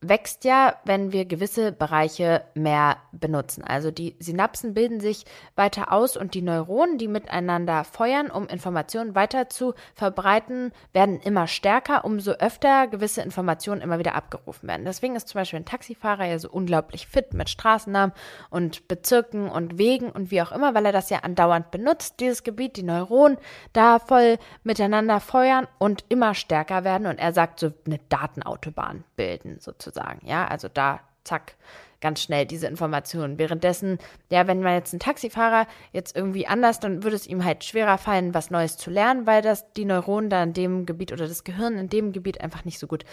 wächst 0.01 0.45
ja, 0.45 0.75
wenn 0.85 1.11
wir 1.11 1.25
gewisse 1.25 1.73
Bereiche 1.73 2.43
mehr 2.53 2.97
benutzen. 3.11 3.65
Also 3.65 3.91
die 3.91 4.15
Synapsen 4.19 4.73
bilden 4.73 5.01
sich 5.01 5.25
weiter 5.55 5.91
aus 5.91 6.15
und 6.15 6.35
die 6.35 6.41
Neuronen, 6.41 6.97
die 6.97 7.09
miteinander 7.09 7.83
feuern, 7.83 8.31
um 8.31 8.47
Informationen 8.47 9.13
weiter 9.13 9.49
zu 9.49 9.73
verbreiten, 9.95 10.71
werden 10.93 11.19
immer 11.19 11.47
stärker, 11.47 12.05
umso 12.05 12.31
öfter 12.31 12.87
gewisse 12.87 13.21
Informationen 13.21 13.81
immer 13.81 13.99
wieder 13.99 14.15
abgerufen 14.15 14.69
werden. 14.69 14.85
Deswegen 14.85 15.17
ist 15.17 15.27
zum 15.27 15.39
Beispiel 15.39 15.59
ein 15.59 15.65
Taxifahrer 15.65 16.25
ja 16.25 16.39
so 16.39 16.49
unglaublich 16.49 17.07
fit 17.07 17.33
mit 17.33 17.49
Straßennamen 17.49 18.15
und 18.49 18.87
Bezirken 18.87 19.49
und 19.49 19.77
Wegen 19.77 20.09
und 20.11 20.31
wie 20.31 20.41
auch 20.41 20.53
immer, 20.53 20.75
weil 20.75 20.85
er 20.85 20.93
das 20.93 21.09
ja 21.09 21.19
andauernd 21.19 21.71
benutzt, 21.71 22.21
dieses 22.21 22.43
Gebiet, 22.43 22.77
die 22.77 22.83
Neuronen 22.83 23.37
da 23.73 23.99
voll 23.99 24.37
miteinander 24.63 25.19
feuern 25.19 25.67
und 25.77 26.05
immer 26.07 26.35
stärker 26.35 26.85
werden 26.85 27.05
und 27.05 27.19
er 27.19 27.33
sagt 27.33 27.59
so 27.59 27.73
eine 27.85 27.99
Datenautobahn 28.07 29.03
bilden 29.17 29.59
sozusagen 29.59 29.88
sozusagen. 29.89 30.25
Ja, 30.25 30.47
also 30.47 30.67
da, 30.67 30.99
zack, 31.23 31.55
ganz 32.01 32.21
schnell 32.21 32.45
diese 32.45 32.67
Informationen. 32.67 33.37
Währenddessen, 33.37 33.97
ja, 34.29 34.47
wenn 34.47 34.61
man 34.61 34.73
jetzt 34.75 34.93
ein 34.93 34.99
Taxifahrer 34.99 35.67
jetzt 35.91 36.15
irgendwie 36.15 36.47
anders, 36.47 36.79
dann 36.79 37.03
würde 37.03 37.15
es 37.15 37.27
ihm 37.27 37.43
halt 37.43 37.63
schwerer 37.63 37.97
fallen, 37.97 38.33
was 38.33 38.51
Neues 38.51 38.77
zu 38.77 38.89
lernen, 38.89 39.27
weil 39.27 39.41
das 39.41 39.73
die 39.73 39.85
Neuronen 39.85 40.29
da 40.29 40.43
in 40.43 40.53
dem 40.53 40.85
Gebiet 40.85 41.11
oder 41.11 41.27
das 41.27 41.43
Gehirn 41.43 41.77
in 41.77 41.89
dem 41.89 42.11
Gebiet 42.11 42.41
einfach 42.41 42.65
nicht 42.65 42.79
so 42.79 42.87
gut 42.87 43.03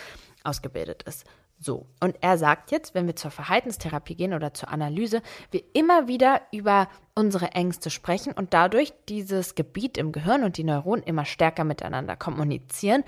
ausgebildet 0.45 1.03
ist. 1.05 1.25
So, 1.59 1.87
und 2.01 2.17
er 2.21 2.37
sagt 2.37 2.71
jetzt, 2.71 2.95
wenn 2.95 3.07
wir 3.07 3.17
zur 3.17 3.31
Verhaltenstherapie 3.31 4.15
gehen 4.15 4.35
oder 4.35 4.53
zur 4.53 4.69
Analyse, 4.69 5.23
wir 5.51 5.63
immer 5.73 6.07
wieder 6.07 6.43
über 6.53 6.89
unsere 7.15 7.53
Ängste 7.53 7.89
sprechen 7.89 8.35
und 8.35 8.53
dadurch 8.53 8.93
dieses 9.09 9.55
Gebiet 9.55 9.97
im 9.97 10.13
Gehirn 10.13 10.45
und 10.45 10.59
die 10.59 10.65
Neuronen 10.65 11.03
immer 11.03 11.25
stärker 11.25 11.65
miteinander 11.65 12.15
kommunizieren 12.15 13.05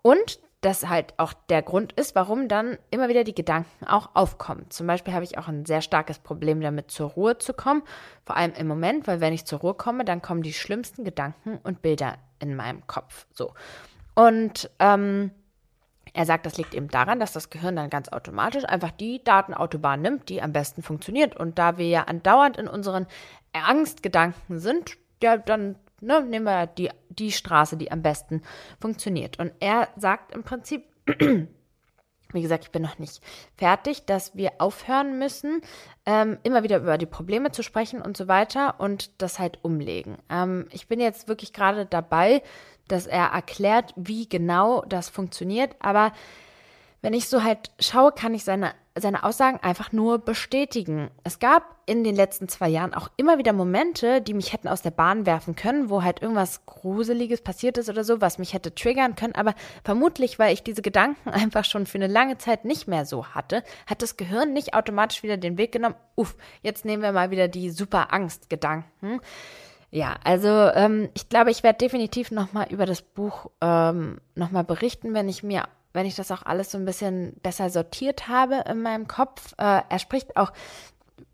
und 0.00 0.38
das 0.60 0.88
halt 0.88 1.14
auch 1.18 1.32
der 1.48 1.62
Grund 1.62 1.92
ist, 1.92 2.14
warum 2.16 2.48
dann 2.48 2.78
immer 2.90 3.08
wieder 3.08 3.22
die 3.22 3.34
Gedanken 3.34 3.86
auch 3.86 4.10
aufkommen. 4.14 4.66
Zum 4.70 4.86
Beispiel 4.88 5.14
habe 5.14 5.24
ich 5.24 5.38
auch 5.38 5.46
ein 5.46 5.64
sehr 5.66 5.82
starkes 5.82 6.18
Problem 6.18 6.60
damit, 6.60 6.90
zur 6.90 7.10
Ruhe 7.10 7.38
zu 7.38 7.54
kommen, 7.54 7.82
vor 8.24 8.36
allem 8.36 8.52
im 8.54 8.66
Moment, 8.66 9.06
weil 9.06 9.20
wenn 9.20 9.32
ich 9.32 9.44
zur 9.44 9.60
Ruhe 9.60 9.74
komme, 9.74 10.04
dann 10.04 10.20
kommen 10.20 10.42
die 10.42 10.52
schlimmsten 10.52 11.04
Gedanken 11.04 11.58
und 11.62 11.80
Bilder 11.80 12.16
in 12.40 12.56
meinem 12.56 12.86
Kopf. 12.88 13.26
So. 13.32 13.54
Und 14.14 14.68
ähm, 14.80 15.30
er 16.12 16.26
sagt, 16.26 16.46
das 16.46 16.56
liegt 16.56 16.74
eben 16.74 16.88
daran, 16.88 17.20
dass 17.20 17.32
das 17.32 17.50
Gehirn 17.50 17.76
dann 17.76 17.90
ganz 17.90 18.08
automatisch 18.08 18.64
einfach 18.64 18.90
die 18.90 19.22
Datenautobahn 19.22 20.02
nimmt, 20.02 20.28
die 20.28 20.42
am 20.42 20.52
besten 20.52 20.82
funktioniert. 20.82 21.36
Und 21.36 21.58
da 21.58 21.78
wir 21.78 21.86
ja 21.86 22.02
andauernd 22.04 22.56
in 22.56 22.66
unseren 22.66 23.06
Angstgedanken 23.52 24.58
sind, 24.58 24.96
ja, 25.22 25.36
dann 25.36 25.76
ne, 26.00 26.22
nehmen 26.22 26.44
wir 26.44 26.66
die, 26.66 26.90
die 27.08 27.32
Straße, 27.32 27.76
die 27.76 27.90
am 27.90 28.02
besten 28.02 28.42
funktioniert. 28.80 29.38
Und 29.38 29.52
er 29.60 29.88
sagt 29.96 30.32
im 30.34 30.42
Prinzip, 30.42 30.84
wie 32.32 32.42
gesagt, 32.42 32.64
ich 32.64 32.70
bin 32.70 32.82
noch 32.82 32.98
nicht 32.98 33.22
fertig, 33.56 34.04
dass 34.04 34.36
wir 34.36 34.52
aufhören 34.58 35.18
müssen, 35.18 35.62
ähm, 36.04 36.38
immer 36.42 36.62
wieder 36.62 36.78
über 36.78 36.98
die 36.98 37.06
Probleme 37.06 37.52
zu 37.52 37.62
sprechen 37.62 38.02
und 38.02 38.16
so 38.16 38.28
weiter 38.28 38.80
und 38.80 39.22
das 39.22 39.38
halt 39.38 39.58
umlegen. 39.62 40.18
Ähm, 40.28 40.66
ich 40.70 40.88
bin 40.88 41.00
jetzt 41.00 41.28
wirklich 41.28 41.52
gerade 41.52 41.86
dabei, 41.86 42.42
dass 42.86 43.06
er 43.06 43.26
erklärt, 43.26 43.92
wie 43.96 44.28
genau 44.28 44.82
das 44.82 45.08
funktioniert, 45.08 45.76
aber 45.80 46.12
wenn 47.00 47.14
ich 47.14 47.28
so 47.28 47.44
halt 47.44 47.70
schaue, 47.78 48.12
kann 48.12 48.34
ich 48.34 48.44
seine, 48.44 48.74
seine 49.00 49.24
Aussagen 49.24 49.58
einfach 49.62 49.92
nur 49.92 50.18
bestätigen. 50.18 51.10
Es 51.24 51.38
gab 51.38 51.76
in 51.86 52.04
den 52.04 52.14
letzten 52.14 52.48
zwei 52.48 52.68
Jahren 52.68 52.94
auch 52.94 53.10
immer 53.16 53.38
wieder 53.38 53.52
Momente, 53.52 54.20
die 54.20 54.34
mich 54.34 54.52
hätten 54.52 54.68
aus 54.68 54.82
der 54.82 54.90
Bahn 54.90 55.24
werfen 55.26 55.56
können, 55.56 55.88
wo 55.90 56.02
halt 56.02 56.20
irgendwas 56.20 56.66
Gruseliges 56.66 57.40
passiert 57.40 57.78
ist 57.78 57.88
oder 57.88 58.04
so, 58.04 58.20
was 58.20 58.38
mich 58.38 58.52
hätte 58.52 58.74
triggern 58.74 59.14
können. 59.14 59.34
Aber 59.34 59.54
vermutlich, 59.84 60.38
weil 60.38 60.52
ich 60.52 60.62
diese 60.62 60.82
Gedanken 60.82 61.28
einfach 61.30 61.64
schon 61.64 61.86
für 61.86 61.98
eine 61.98 62.06
lange 62.06 62.38
Zeit 62.38 62.64
nicht 62.64 62.88
mehr 62.88 63.06
so 63.06 63.26
hatte, 63.26 63.62
hat 63.86 64.02
das 64.02 64.16
Gehirn 64.16 64.52
nicht 64.52 64.74
automatisch 64.74 65.22
wieder 65.22 65.36
den 65.36 65.58
Weg 65.58 65.72
genommen, 65.72 65.96
uff, 66.14 66.36
jetzt 66.62 66.84
nehmen 66.84 67.02
wir 67.02 67.12
mal 67.12 67.30
wieder 67.30 67.48
die 67.48 67.70
super 67.70 68.12
Angstgedanken. 68.12 69.20
Ja, 69.90 70.16
also 70.22 70.48
ähm, 70.48 71.08
ich 71.14 71.30
glaube, 71.30 71.50
ich 71.50 71.62
werde 71.62 71.78
definitiv 71.78 72.30
nochmal 72.30 72.66
über 72.70 72.84
das 72.84 73.00
Buch 73.00 73.50
ähm, 73.62 74.20
nochmal 74.34 74.64
berichten, 74.64 75.14
wenn 75.14 75.28
ich 75.28 75.42
mir 75.42 75.64
wenn 75.92 76.06
ich 76.06 76.14
das 76.14 76.30
auch 76.30 76.42
alles 76.42 76.70
so 76.70 76.78
ein 76.78 76.84
bisschen 76.84 77.34
besser 77.42 77.70
sortiert 77.70 78.28
habe 78.28 78.64
in 78.68 78.82
meinem 78.82 79.08
Kopf. 79.08 79.54
Äh, 79.58 79.82
er 79.88 79.98
spricht 79.98 80.36
auch 80.36 80.52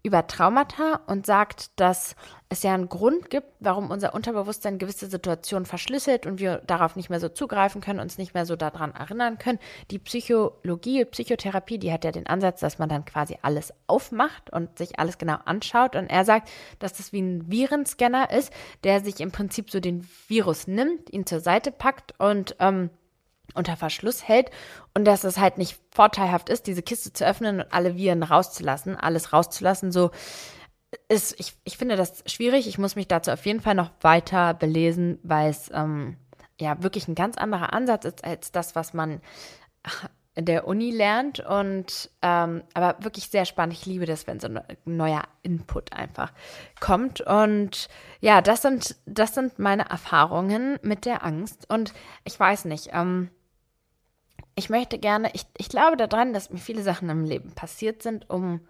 über 0.02 0.26
Traumata 0.26 1.00
und 1.06 1.26
sagt, 1.26 1.78
dass 1.80 2.14
es 2.48 2.62
ja 2.62 2.74
einen 2.74 2.88
Grund 2.88 3.30
gibt, 3.30 3.48
warum 3.60 3.90
unser 3.90 4.14
Unterbewusstsein 4.14 4.78
gewisse 4.78 5.06
Situationen 5.06 5.66
verschlüsselt 5.66 6.26
und 6.26 6.38
wir 6.38 6.58
darauf 6.66 6.94
nicht 6.94 7.10
mehr 7.10 7.20
so 7.20 7.28
zugreifen 7.28 7.80
können, 7.80 8.00
uns 8.00 8.18
nicht 8.18 8.34
mehr 8.34 8.46
so 8.46 8.54
daran 8.54 8.94
erinnern 8.94 9.38
können. 9.38 9.58
Die 9.90 9.98
Psychologie, 9.98 11.04
Psychotherapie, 11.06 11.78
die 11.78 11.92
hat 11.92 12.04
ja 12.04 12.12
den 12.12 12.26
Ansatz, 12.26 12.60
dass 12.60 12.78
man 12.78 12.88
dann 12.88 13.04
quasi 13.04 13.38
alles 13.42 13.72
aufmacht 13.86 14.50
und 14.50 14.78
sich 14.78 14.98
alles 14.98 15.18
genau 15.18 15.38
anschaut. 15.44 15.96
Und 15.96 16.08
er 16.08 16.24
sagt, 16.24 16.50
dass 16.78 16.92
das 16.92 17.12
wie 17.12 17.22
ein 17.22 17.50
Virenscanner 17.50 18.30
ist, 18.30 18.52
der 18.84 19.00
sich 19.00 19.20
im 19.20 19.32
Prinzip 19.32 19.70
so 19.70 19.80
den 19.80 20.06
Virus 20.28 20.66
nimmt, 20.66 21.12
ihn 21.12 21.26
zur 21.26 21.40
Seite 21.40 21.72
packt 21.72 22.14
und 22.18 22.56
ähm, 22.60 22.90
unter 23.54 23.76
Verschluss 23.76 24.26
hält 24.26 24.50
und 24.94 25.04
dass 25.04 25.24
es 25.24 25.38
halt 25.38 25.58
nicht 25.58 25.78
vorteilhaft 25.90 26.48
ist, 26.48 26.66
diese 26.66 26.82
Kiste 26.82 27.12
zu 27.12 27.26
öffnen 27.26 27.60
und 27.60 27.72
alle 27.72 27.96
Viren 27.96 28.22
rauszulassen, 28.22 28.96
alles 28.96 29.32
rauszulassen, 29.32 29.92
so 29.92 30.10
ist, 31.08 31.38
ich, 31.38 31.54
ich 31.64 31.76
finde 31.76 31.96
das 31.96 32.22
schwierig. 32.26 32.66
Ich 32.68 32.78
muss 32.78 32.96
mich 32.96 33.08
dazu 33.08 33.30
auf 33.32 33.44
jeden 33.46 33.60
Fall 33.60 33.74
noch 33.74 33.90
weiter 34.00 34.54
belesen, 34.54 35.18
weil 35.22 35.50
es 35.50 35.70
ähm, 35.72 36.16
ja 36.60 36.82
wirklich 36.82 37.08
ein 37.08 37.14
ganz 37.14 37.36
anderer 37.36 37.72
Ansatz 37.72 38.04
ist 38.04 38.24
als 38.24 38.52
das, 38.52 38.74
was 38.74 38.94
man 38.94 39.20
der 40.36 40.66
Uni 40.66 40.90
lernt. 40.90 41.40
Und 41.40 42.10
ähm, 42.22 42.62
aber 42.74 42.96
wirklich 43.00 43.28
sehr 43.28 43.44
spannend. 43.44 43.74
Ich 43.74 43.86
liebe 43.86 44.06
das, 44.06 44.26
wenn 44.26 44.40
so 44.40 44.48
ein 44.48 44.60
neuer 44.84 45.22
Input 45.42 45.92
einfach 45.92 46.32
kommt. 46.80 47.20
Und 47.20 47.88
ja, 48.20 48.40
das 48.40 48.62
sind, 48.62 48.96
das 49.06 49.34
sind 49.34 49.58
meine 49.58 49.88
Erfahrungen 49.88 50.78
mit 50.82 51.04
der 51.04 51.24
Angst. 51.24 51.70
Und 51.70 51.92
ich 52.24 52.38
weiß 52.38 52.64
nicht, 52.66 52.90
ähm, 52.92 53.30
ich 54.56 54.70
möchte 54.70 54.98
gerne, 54.98 55.30
ich, 55.32 55.46
ich 55.56 55.68
glaube 55.68 55.96
daran, 55.96 56.32
dass 56.32 56.50
mir 56.50 56.58
viele 56.58 56.82
Sachen 56.82 57.08
im 57.10 57.24
Leben 57.24 57.52
passiert 57.52 58.02
sind, 58.02 58.30
um 58.30 58.60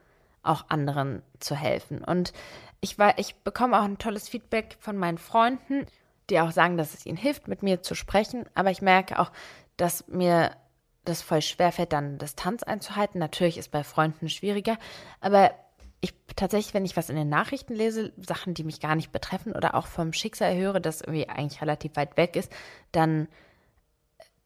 auch 0.42 0.66
anderen 0.68 1.22
zu 1.40 1.54
helfen. 1.54 2.02
Und 2.04 2.32
ich, 2.80 2.98
war, 2.98 3.18
ich 3.18 3.34
bekomme 3.36 3.78
auch 3.78 3.84
ein 3.84 3.98
tolles 3.98 4.28
Feedback 4.28 4.76
von 4.80 4.96
meinen 4.96 5.18
Freunden, 5.18 5.86
die 6.30 6.40
auch 6.40 6.52
sagen, 6.52 6.76
dass 6.76 6.94
es 6.94 7.06
ihnen 7.06 7.16
hilft, 7.16 7.48
mit 7.48 7.62
mir 7.62 7.82
zu 7.82 7.94
sprechen. 7.94 8.44
Aber 8.54 8.70
ich 8.70 8.82
merke 8.82 9.18
auch, 9.18 9.30
dass 9.76 10.06
mir 10.08 10.52
das 11.04 11.22
voll 11.22 11.42
schwer 11.42 11.72
fällt, 11.72 11.92
dann 11.92 12.18
Distanz 12.18 12.62
einzuhalten. 12.62 13.18
Natürlich 13.18 13.58
ist 13.58 13.70
bei 13.70 13.84
Freunden 13.84 14.28
schwieriger, 14.28 14.78
aber 15.20 15.52
ich 16.00 16.14
tatsächlich, 16.36 16.74
wenn 16.74 16.84
ich 16.84 16.96
was 16.96 17.08
in 17.08 17.16
den 17.16 17.28
Nachrichten 17.28 17.74
lese, 17.74 18.12
Sachen, 18.18 18.54
die 18.54 18.64
mich 18.64 18.80
gar 18.80 18.94
nicht 18.94 19.12
betreffen 19.12 19.52
oder 19.52 19.74
auch 19.74 19.86
vom 19.86 20.12
Schicksal 20.12 20.54
höre, 20.54 20.80
das 20.80 21.00
irgendwie 21.00 21.28
eigentlich 21.28 21.62
relativ 21.62 21.96
weit 21.96 22.16
weg 22.16 22.36
ist, 22.36 22.52
dann 22.92 23.28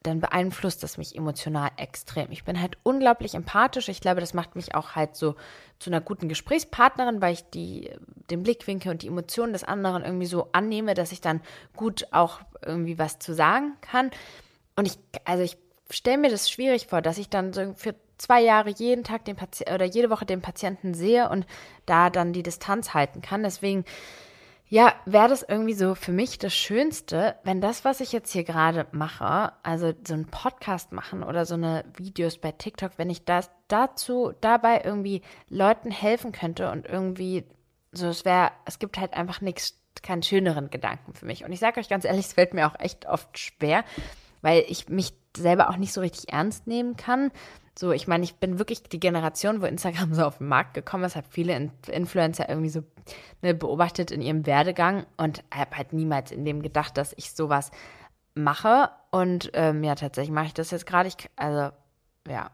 dann 0.02 0.20
beeinflusst 0.20 0.82
das 0.82 0.96
mich 0.96 1.16
emotional 1.16 1.70
extrem. 1.76 2.30
Ich 2.30 2.44
bin 2.44 2.60
halt 2.60 2.78
unglaublich 2.84 3.34
empathisch. 3.34 3.88
Ich 3.88 4.00
glaube, 4.00 4.20
das 4.20 4.32
macht 4.32 4.54
mich 4.54 4.74
auch 4.74 4.92
halt 4.94 5.16
so 5.16 5.34
zu 5.80 5.90
einer 5.90 6.00
guten 6.00 6.28
Gesprächspartnerin, 6.28 7.20
weil 7.20 7.34
ich 7.34 7.44
die, 7.50 7.90
den 8.30 8.42
Blickwinkel 8.44 8.92
und 8.92 9.02
die 9.02 9.08
Emotionen 9.08 9.52
des 9.52 9.64
anderen 9.64 10.04
irgendwie 10.04 10.26
so 10.26 10.48
annehme, 10.52 10.94
dass 10.94 11.10
ich 11.10 11.20
dann 11.20 11.40
gut 11.74 12.06
auch 12.12 12.40
irgendwie 12.64 12.98
was 12.98 13.18
zu 13.18 13.34
sagen 13.34 13.76
kann. 13.80 14.10
Und 14.76 14.86
ich, 14.86 14.98
also 15.24 15.42
ich 15.42 15.58
stelle 15.90 16.18
mir 16.18 16.30
das 16.30 16.50
schwierig 16.50 16.86
vor, 16.86 17.02
dass 17.02 17.18
ich 17.18 17.28
dann 17.28 17.52
so 17.52 17.72
für 17.74 17.94
zwei 18.18 18.40
Jahre 18.42 18.70
jeden 18.70 19.04
Tag 19.04 19.24
den 19.24 19.36
Patienten 19.36 19.74
oder 19.74 19.84
jede 19.84 20.10
Woche 20.10 20.26
den 20.26 20.42
Patienten 20.42 20.94
sehe 20.94 21.28
und 21.28 21.46
da 21.86 22.10
dann 22.10 22.32
die 22.32 22.42
Distanz 22.42 22.94
halten 22.94 23.22
kann. 23.22 23.42
Deswegen 23.42 23.84
ja, 24.70 24.94
wäre 25.06 25.28
das 25.28 25.42
irgendwie 25.42 25.72
so 25.72 25.94
für 25.94 26.12
mich 26.12 26.38
das 26.38 26.54
Schönste, 26.54 27.36
wenn 27.42 27.62
das, 27.62 27.86
was 27.86 28.00
ich 28.00 28.12
jetzt 28.12 28.32
hier 28.32 28.44
gerade 28.44 28.86
mache, 28.92 29.52
also 29.62 29.94
so 30.06 30.12
ein 30.12 30.26
Podcast 30.26 30.92
machen 30.92 31.22
oder 31.22 31.46
so 31.46 31.54
eine 31.54 31.86
Videos 31.96 32.36
bei 32.36 32.52
TikTok, 32.52 32.92
wenn 32.98 33.08
ich 33.08 33.24
das 33.24 33.50
dazu 33.68 34.34
dabei 34.42 34.82
irgendwie 34.84 35.22
Leuten 35.48 35.90
helfen 35.90 36.32
könnte 36.32 36.70
und 36.70 36.84
irgendwie 36.84 37.44
so, 37.92 38.08
es 38.08 38.26
wäre, 38.26 38.52
es 38.66 38.78
gibt 38.78 38.98
halt 38.98 39.14
einfach 39.14 39.40
nichts, 39.40 39.80
keinen 40.02 40.22
schöneren 40.22 40.68
Gedanken 40.68 41.14
für 41.14 41.24
mich. 41.24 41.44
Und 41.44 41.52
ich 41.52 41.60
sage 41.60 41.80
euch 41.80 41.88
ganz 41.88 42.04
ehrlich, 42.04 42.26
es 42.26 42.32
fällt 42.34 42.52
mir 42.52 42.66
auch 42.66 42.78
echt 42.78 43.06
oft 43.06 43.38
schwer, 43.38 43.84
weil 44.42 44.64
ich 44.68 44.90
mich 44.90 45.14
selber 45.38 45.70
auch 45.70 45.76
nicht 45.76 45.92
so 45.92 46.00
richtig 46.00 46.32
ernst 46.32 46.66
nehmen 46.66 46.96
kann. 46.96 47.30
So, 47.78 47.92
ich 47.92 48.08
meine, 48.08 48.24
ich 48.24 48.34
bin 48.34 48.58
wirklich 48.58 48.82
die 48.82 48.98
Generation, 48.98 49.62
wo 49.62 49.66
Instagram 49.66 50.12
so 50.14 50.24
auf 50.24 50.38
den 50.38 50.48
Markt 50.48 50.74
gekommen 50.74 51.04
ist, 51.04 51.16
habe 51.16 51.28
viele 51.30 51.70
Influencer 51.86 52.48
irgendwie 52.48 52.70
so 52.70 52.82
ne, 53.42 53.54
beobachtet 53.54 54.10
in 54.10 54.20
ihrem 54.20 54.46
Werdegang 54.46 55.06
und 55.16 55.44
habe 55.54 55.76
halt 55.76 55.92
niemals 55.92 56.32
in 56.32 56.44
dem 56.44 56.62
gedacht, 56.62 56.96
dass 56.96 57.14
ich 57.16 57.32
sowas 57.32 57.70
mache. 58.34 58.90
Und 59.10 59.50
ähm, 59.54 59.84
ja, 59.84 59.94
tatsächlich 59.94 60.34
mache 60.34 60.46
ich 60.46 60.54
das 60.54 60.70
jetzt 60.70 60.86
gerade. 60.86 61.10
Also, 61.36 61.72
ja, 62.28 62.50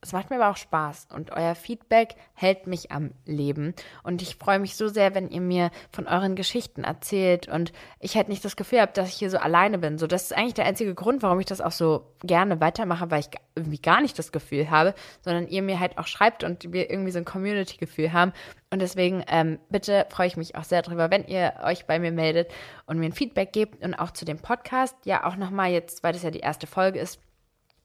es 0.00 0.12
macht 0.12 0.30
mir 0.30 0.36
aber 0.36 0.50
auch 0.50 0.56
Spaß 0.56 1.08
und 1.12 1.32
euer 1.32 1.56
Feedback 1.56 2.14
hält 2.34 2.68
mich 2.68 2.92
am 2.92 3.10
Leben. 3.24 3.74
Und 4.04 4.22
ich 4.22 4.36
freue 4.36 4.60
mich 4.60 4.76
so 4.76 4.86
sehr, 4.86 5.14
wenn 5.16 5.28
ihr 5.28 5.40
mir 5.40 5.70
von 5.90 6.06
euren 6.06 6.36
Geschichten 6.36 6.84
erzählt 6.84 7.48
und 7.48 7.72
ich 7.98 8.16
halt 8.16 8.28
nicht 8.28 8.44
das 8.44 8.54
Gefühl 8.54 8.80
habe, 8.80 8.92
dass 8.92 9.08
ich 9.08 9.16
hier 9.16 9.30
so 9.30 9.38
alleine 9.38 9.78
bin. 9.78 9.98
So, 9.98 10.06
das 10.06 10.24
ist 10.24 10.36
eigentlich 10.36 10.54
der 10.54 10.66
einzige 10.66 10.94
Grund, 10.94 11.22
warum 11.24 11.40
ich 11.40 11.46
das 11.46 11.60
auch 11.60 11.72
so 11.72 12.14
gerne 12.22 12.60
weitermache, 12.60 13.10
weil 13.10 13.20
ich 13.20 13.30
irgendwie 13.56 13.80
gar 13.80 14.00
nicht 14.00 14.16
das 14.18 14.30
Gefühl 14.30 14.70
habe, 14.70 14.94
sondern 15.22 15.48
ihr 15.48 15.62
mir 15.62 15.80
halt 15.80 15.98
auch 15.98 16.06
schreibt 16.06 16.44
und 16.44 16.72
wir 16.72 16.90
irgendwie 16.90 17.10
so 17.10 17.18
ein 17.18 17.24
Community-Gefühl 17.24 18.12
haben. 18.12 18.32
Und 18.70 18.80
deswegen, 18.80 19.24
ähm, 19.26 19.58
bitte 19.68 20.06
freue 20.10 20.28
ich 20.28 20.36
mich 20.36 20.54
auch 20.54 20.64
sehr 20.64 20.82
drüber, 20.82 21.10
wenn 21.10 21.26
ihr 21.26 21.54
euch 21.64 21.86
bei 21.86 21.98
mir 21.98 22.12
meldet 22.12 22.52
und 22.86 23.00
mir 23.00 23.06
ein 23.06 23.12
Feedback 23.12 23.52
gebt 23.52 23.84
und 23.84 23.94
auch 23.94 24.12
zu 24.12 24.24
dem 24.24 24.38
Podcast. 24.38 24.94
Ja, 25.04 25.24
auch 25.24 25.36
nochmal 25.36 25.72
jetzt, 25.72 26.04
weil 26.04 26.12
das 26.12 26.22
ja 26.22 26.30
die 26.30 26.40
erste 26.40 26.68
Folge 26.68 27.00
ist 27.00 27.18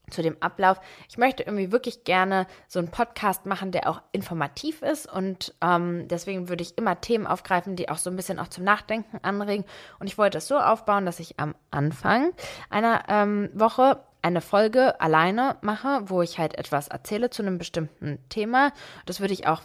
zu 0.09 0.21
dem 0.21 0.37
Ablauf. 0.41 0.79
Ich 1.09 1.17
möchte 1.17 1.43
irgendwie 1.43 1.71
wirklich 1.71 2.03
gerne 2.03 2.47
so 2.67 2.79
einen 2.79 2.89
Podcast 2.89 3.45
machen, 3.45 3.71
der 3.71 3.89
auch 3.89 4.01
informativ 4.11 4.81
ist 4.81 5.11
und 5.11 5.53
ähm, 5.61 6.07
deswegen 6.07 6.49
würde 6.49 6.63
ich 6.63 6.77
immer 6.77 6.99
Themen 7.01 7.27
aufgreifen, 7.27 7.75
die 7.75 7.89
auch 7.89 7.97
so 7.97 8.09
ein 8.09 8.15
bisschen 8.15 8.39
auch 8.39 8.47
zum 8.47 8.63
Nachdenken 8.63 9.19
anregen. 9.21 9.65
Und 9.99 10.07
ich 10.07 10.17
wollte 10.17 10.38
es 10.39 10.47
so 10.47 10.57
aufbauen, 10.59 11.05
dass 11.05 11.19
ich 11.19 11.39
am 11.39 11.55
Anfang 11.71 12.32
einer 12.69 13.03
ähm, 13.07 13.49
Woche 13.53 14.03
eine 14.21 14.41
Folge 14.41 14.99
alleine 15.01 15.57
mache, 15.61 16.03
wo 16.05 16.21
ich 16.21 16.39
halt 16.39 16.57
etwas 16.57 16.88
erzähle 16.88 17.30
zu 17.30 17.41
einem 17.41 17.57
bestimmten 17.57 18.17
Thema. 18.30 18.71
Das 19.05 19.19
würde 19.19 19.34
ich 19.34 19.47
auch 19.47 19.61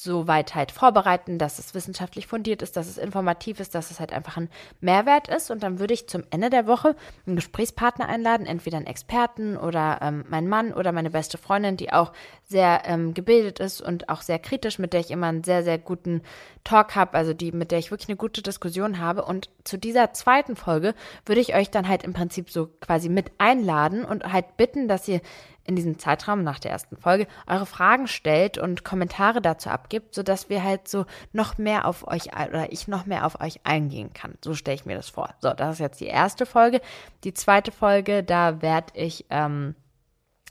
so 0.00 0.26
weit 0.26 0.54
halt 0.54 0.72
vorbereiten, 0.72 1.38
dass 1.38 1.58
es 1.58 1.74
wissenschaftlich 1.74 2.26
fundiert 2.26 2.62
ist, 2.62 2.76
dass 2.76 2.88
es 2.88 2.98
informativ 2.98 3.60
ist, 3.60 3.74
dass 3.74 3.90
es 3.90 4.00
halt 4.00 4.12
einfach 4.12 4.36
ein 4.36 4.50
Mehrwert 4.80 5.28
ist. 5.28 5.50
Und 5.50 5.62
dann 5.62 5.78
würde 5.78 5.94
ich 5.94 6.08
zum 6.08 6.24
Ende 6.30 6.50
der 6.50 6.66
Woche 6.66 6.96
einen 7.26 7.36
Gesprächspartner 7.36 8.08
einladen, 8.08 8.46
entweder 8.46 8.76
einen 8.78 8.86
Experten 8.86 9.56
oder 9.56 10.00
ähm, 10.02 10.24
meinen 10.28 10.48
Mann 10.48 10.72
oder 10.72 10.92
meine 10.92 11.10
beste 11.10 11.38
Freundin, 11.38 11.76
die 11.76 11.92
auch 11.92 12.12
sehr 12.44 12.82
ähm, 12.84 13.14
gebildet 13.14 13.60
ist 13.60 13.80
und 13.80 14.08
auch 14.08 14.22
sehr 14.22 14.38
kritisch, 14.38 14.78
mit 14.78 14.92
der 14.92 15.00
ich 15.00 15.10
immer 15.10 15.28
einen 15.28 15.44
sehr, 15.44 15.62
sehr 15.62 15.78
guten 15.78 16.22
Talk 16.64 16.94
habe, 16.94 17.14
also 17.14 17.34
die, 17.34 17.52
mit 17.52 17.70
der 17.70 17.78
ich 17.78 17.90
wirklich 17.90 18.08
eine 18.08 18.16
gute 18.16 18.42
Diskussion 18.42 18.98
habe. 18.98 19.24
Und 19.24 19.50
zu 19.64 19.78
dieser 19.78 20.12
zweiten 20.12 20.56
Folge 20.56 20.94
würde 21.26 21.40
ich 21.40 21.54
euch 21.54 21.70
dann 21.70 21.88
halt 21.88 22.02
im 22.04 22.12
Prinzip 22.12 22.50
so 22.50 22.68
quasi 22.80 23.08
mit 23.08 23.32
einladen 23.38 24.04
und 24.04 24.32
halt 24.32 24.56
bitten, 24.56 24.88
dass 24.88 25.08
ihr 25.08 25.20
in 25.66 25.76
diesem 25.76 25.98
Zeitraum 25.98 26.42
nach 26.42 26.58
der 26.58 26.70
ersten 26.70 26.96
Folge 26.96 27.26
eure 27.46 27.66
Fragen 27.66 28.06
stellt 28.06 28.58
und 28.58 28.84
Kommentare 28.84 29.40
dazu 29.40 29.70
abgibt, 29.70 30.14
sodass 30.14 30.48
wir 30.48 30.62
halt 30.62 30.88
so 30.88 31.06
noch 31.32 31.58
mehr 31.58 31.86
auf 31.86 32.06
euch 32.06 32.28
oder 32.34 32.72
ich 32.72 32.86
noch 32.86 33.06
mehr 33.06 33.26
auf 33.26 33.40
euch 33.40 33.60
eingehen 33.64 34.12
kann. 34.12 34.36
So 34.44 34.54
stelle 34.54 34.74
ich 34.74 34.86
mir 34.86 34.96
das 34.96 35.08
vor. 35.08 35.34
So, 35.40 35.52
das 35.52 35.74
ist 35.74 35.80
jetzt 35.80 36.00
die 36.00 36.06
erste 36.06 36.46
Folge. 36.46 36.80
Die 37.24 37.34
zweite 37.34 37.72
Folge, 37.72 38.22
da 38.22 38.60
werde 38.60 38.92
ich 38.94 39.24
ähm, 39.30 39.74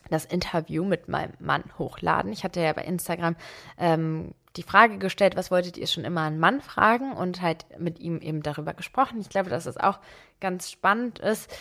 das 0.10 0.26
Interview 0.26 0.84
mit 0.84 1.08
meinem 1.08 1.34
Mann 1.40 1.64
hochladen. 1.78 2.32
Ich 2.34 2.44
hatte 2.44 2.62
ja 2.62 2.74
bei 2.74 2.84
Instagram 2.84 3.36
ähm, 3.78 4.34
die 4.56 4.64
Frage 4.64 4.98
gestellt, 4.98 5.36
was 5.36 5.52
wolltet 5.52 5.78
ihr 5.78 5.88
schon 5.88 6.06
immer 6.06 6.22
einen 6.22 6.40
Mann 6.40 6.62
fragen 6.62 7.14
und 7.14 7.42
halt 7.42 7.66
mit 7.80 8.00
ihm 8.00 8.20
eben 8.20 8.44
darüber 8.44 8.74
gesprochen. 8.74 9.20
Ich 9.20 9.30
glaube, 9.30 9.50
dass 9.50 9.66
es 9.66 9.78
auch 9.78 10.00
ganz 10.40 10.70
spannend 10.70 11.20
ist 11.20 11.52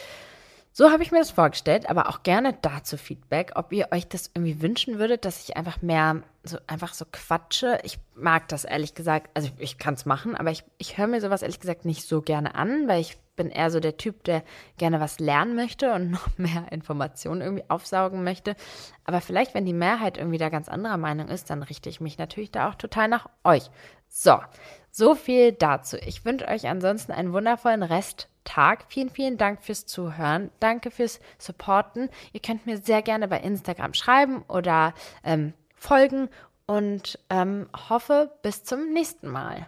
so 0.75 0.91
habe 0.91 1.03
ich 1.03 1.12
mir 1.12 1.18
das 1.18 1.31
vorgestellt, 1.31 1.91
aber 1.91 2.09
auch 2.09 2.23
gerne 2.23 2.57
dazu 2.62 2.97
Feedback, 2.97 3.53
ob 3.57 3.73
ihr 3.73 3.89
euch 3.93 4.09
das 4.09 4.31
irgendwie 4.35 4.62
wünschen 4.62 4.99
würdet, 4.99 5.27
dass 5.27 5.47
ich 5.47 5.57
einfach 5.57 5.83
mehr 5.83 6.23
so 6.45 6.57
einfach 6.66 6.95
so 6.95 7.05
quatsche. 7.11 7.79
Ich 7.83 7.99
mag 8.14 8.49
das 8.49 8.64
ehrlich 8.64 8.95
gesagt, 8.95 9.31
also 9.35 9.51
ich, 9.59 9.77
kann 9.77 9.95
es 9.95 10.07
machen, 10.07 10.35
aber 10.35 10.51
ich, 10.51 10.64
ich 10.79 10.97
höre 10.97 11.09
mir 11.09 11.20
sowas 11.20 11.43
ehrlich 11.43 11.61
gesagt 11.61 11.85
nicht 11.85 12.09
so 12.09 12.23
gerne 12.23 12.55
an, 12.55 12.89
weil 12.89 13.03
ich 13.03 13.18
bin 13.37 13.51
eher 13.51 13.70
so 13.70 13.81
der 13.81 13.99
Typ, 13.99 14.25
der 14.25 14.43
gerne 14.79 14.99
was 14.99 15.20
lernen 15.20 15.55
möchte 15.55 15.93
und 15.93 16.11
noch 16.11 16.39
mehr 16.39 16.66
Informationen 16.70 17.43
irgendwie 17.43 17.68
aufsaugen 17.68 18.25
möchte. 18.25 18.57
Aber 19.05 19.20
vielleicht, 19.20 19.55
wenn 19.55 19.66
die 19.66 19.75
Mehrheit 19.75 20.16
irgendwie 20.16 20.39
da 20.39 20.49
ganz 20.49 20.68
anderer 20.68 20.97
Meinung 20.97 21.29
ist, 21.29 21.51
dann 21.51 21.62
richte 21.62 21.91
ich 21.91 22.01
mich 22.01 22.16
natürlich 22.16 22.51
da 22.51 22.70
auch 22.70 22.77
total 22.77 23.09
nach 23.09 23.29
euch. 23.45 23.70
So, 24.09 24.39
so 24.93 25.14
viel 25.14 25.53
dazu. 25.53 25.97
Ich 25.97 26.24
wünsche 26.24 26.47
euch 26.47 26.68
ansonsten 26.68 27.11
einen 27.11 27.32
wundervollen 27.32 27.82
Resttag. 27.82 28.84
Vielen, 28.88 29.11
vielen 29.11 29.38
Dank 29.38 29.64
fürs 29.64 29.86
Zuhören. 29.86 30.51
Danke 30.61 30.90
fürs 30.90 31.18
Supporten. 31.38 32.11
Ihr 32.32 32.40
könnt 32.40 32.66
mir 32.66 32.78
sehr 32.78 33.03
gerne 33.03 33.26
bei 33.26 33.40
Instagram 33.40 33.95
schreiben 33.95 34.45
oder 34.49 34.95
ähm, 35.24 35.55
folgen 35.74 36.28
und 36.66 37.18
ähm, 37.30 37.68
hoffe 37.88 38.30
bis 38.43 38.62
zum 38.62 38.93
nächsten 38.93 39.28
Mal. 39.28 39.66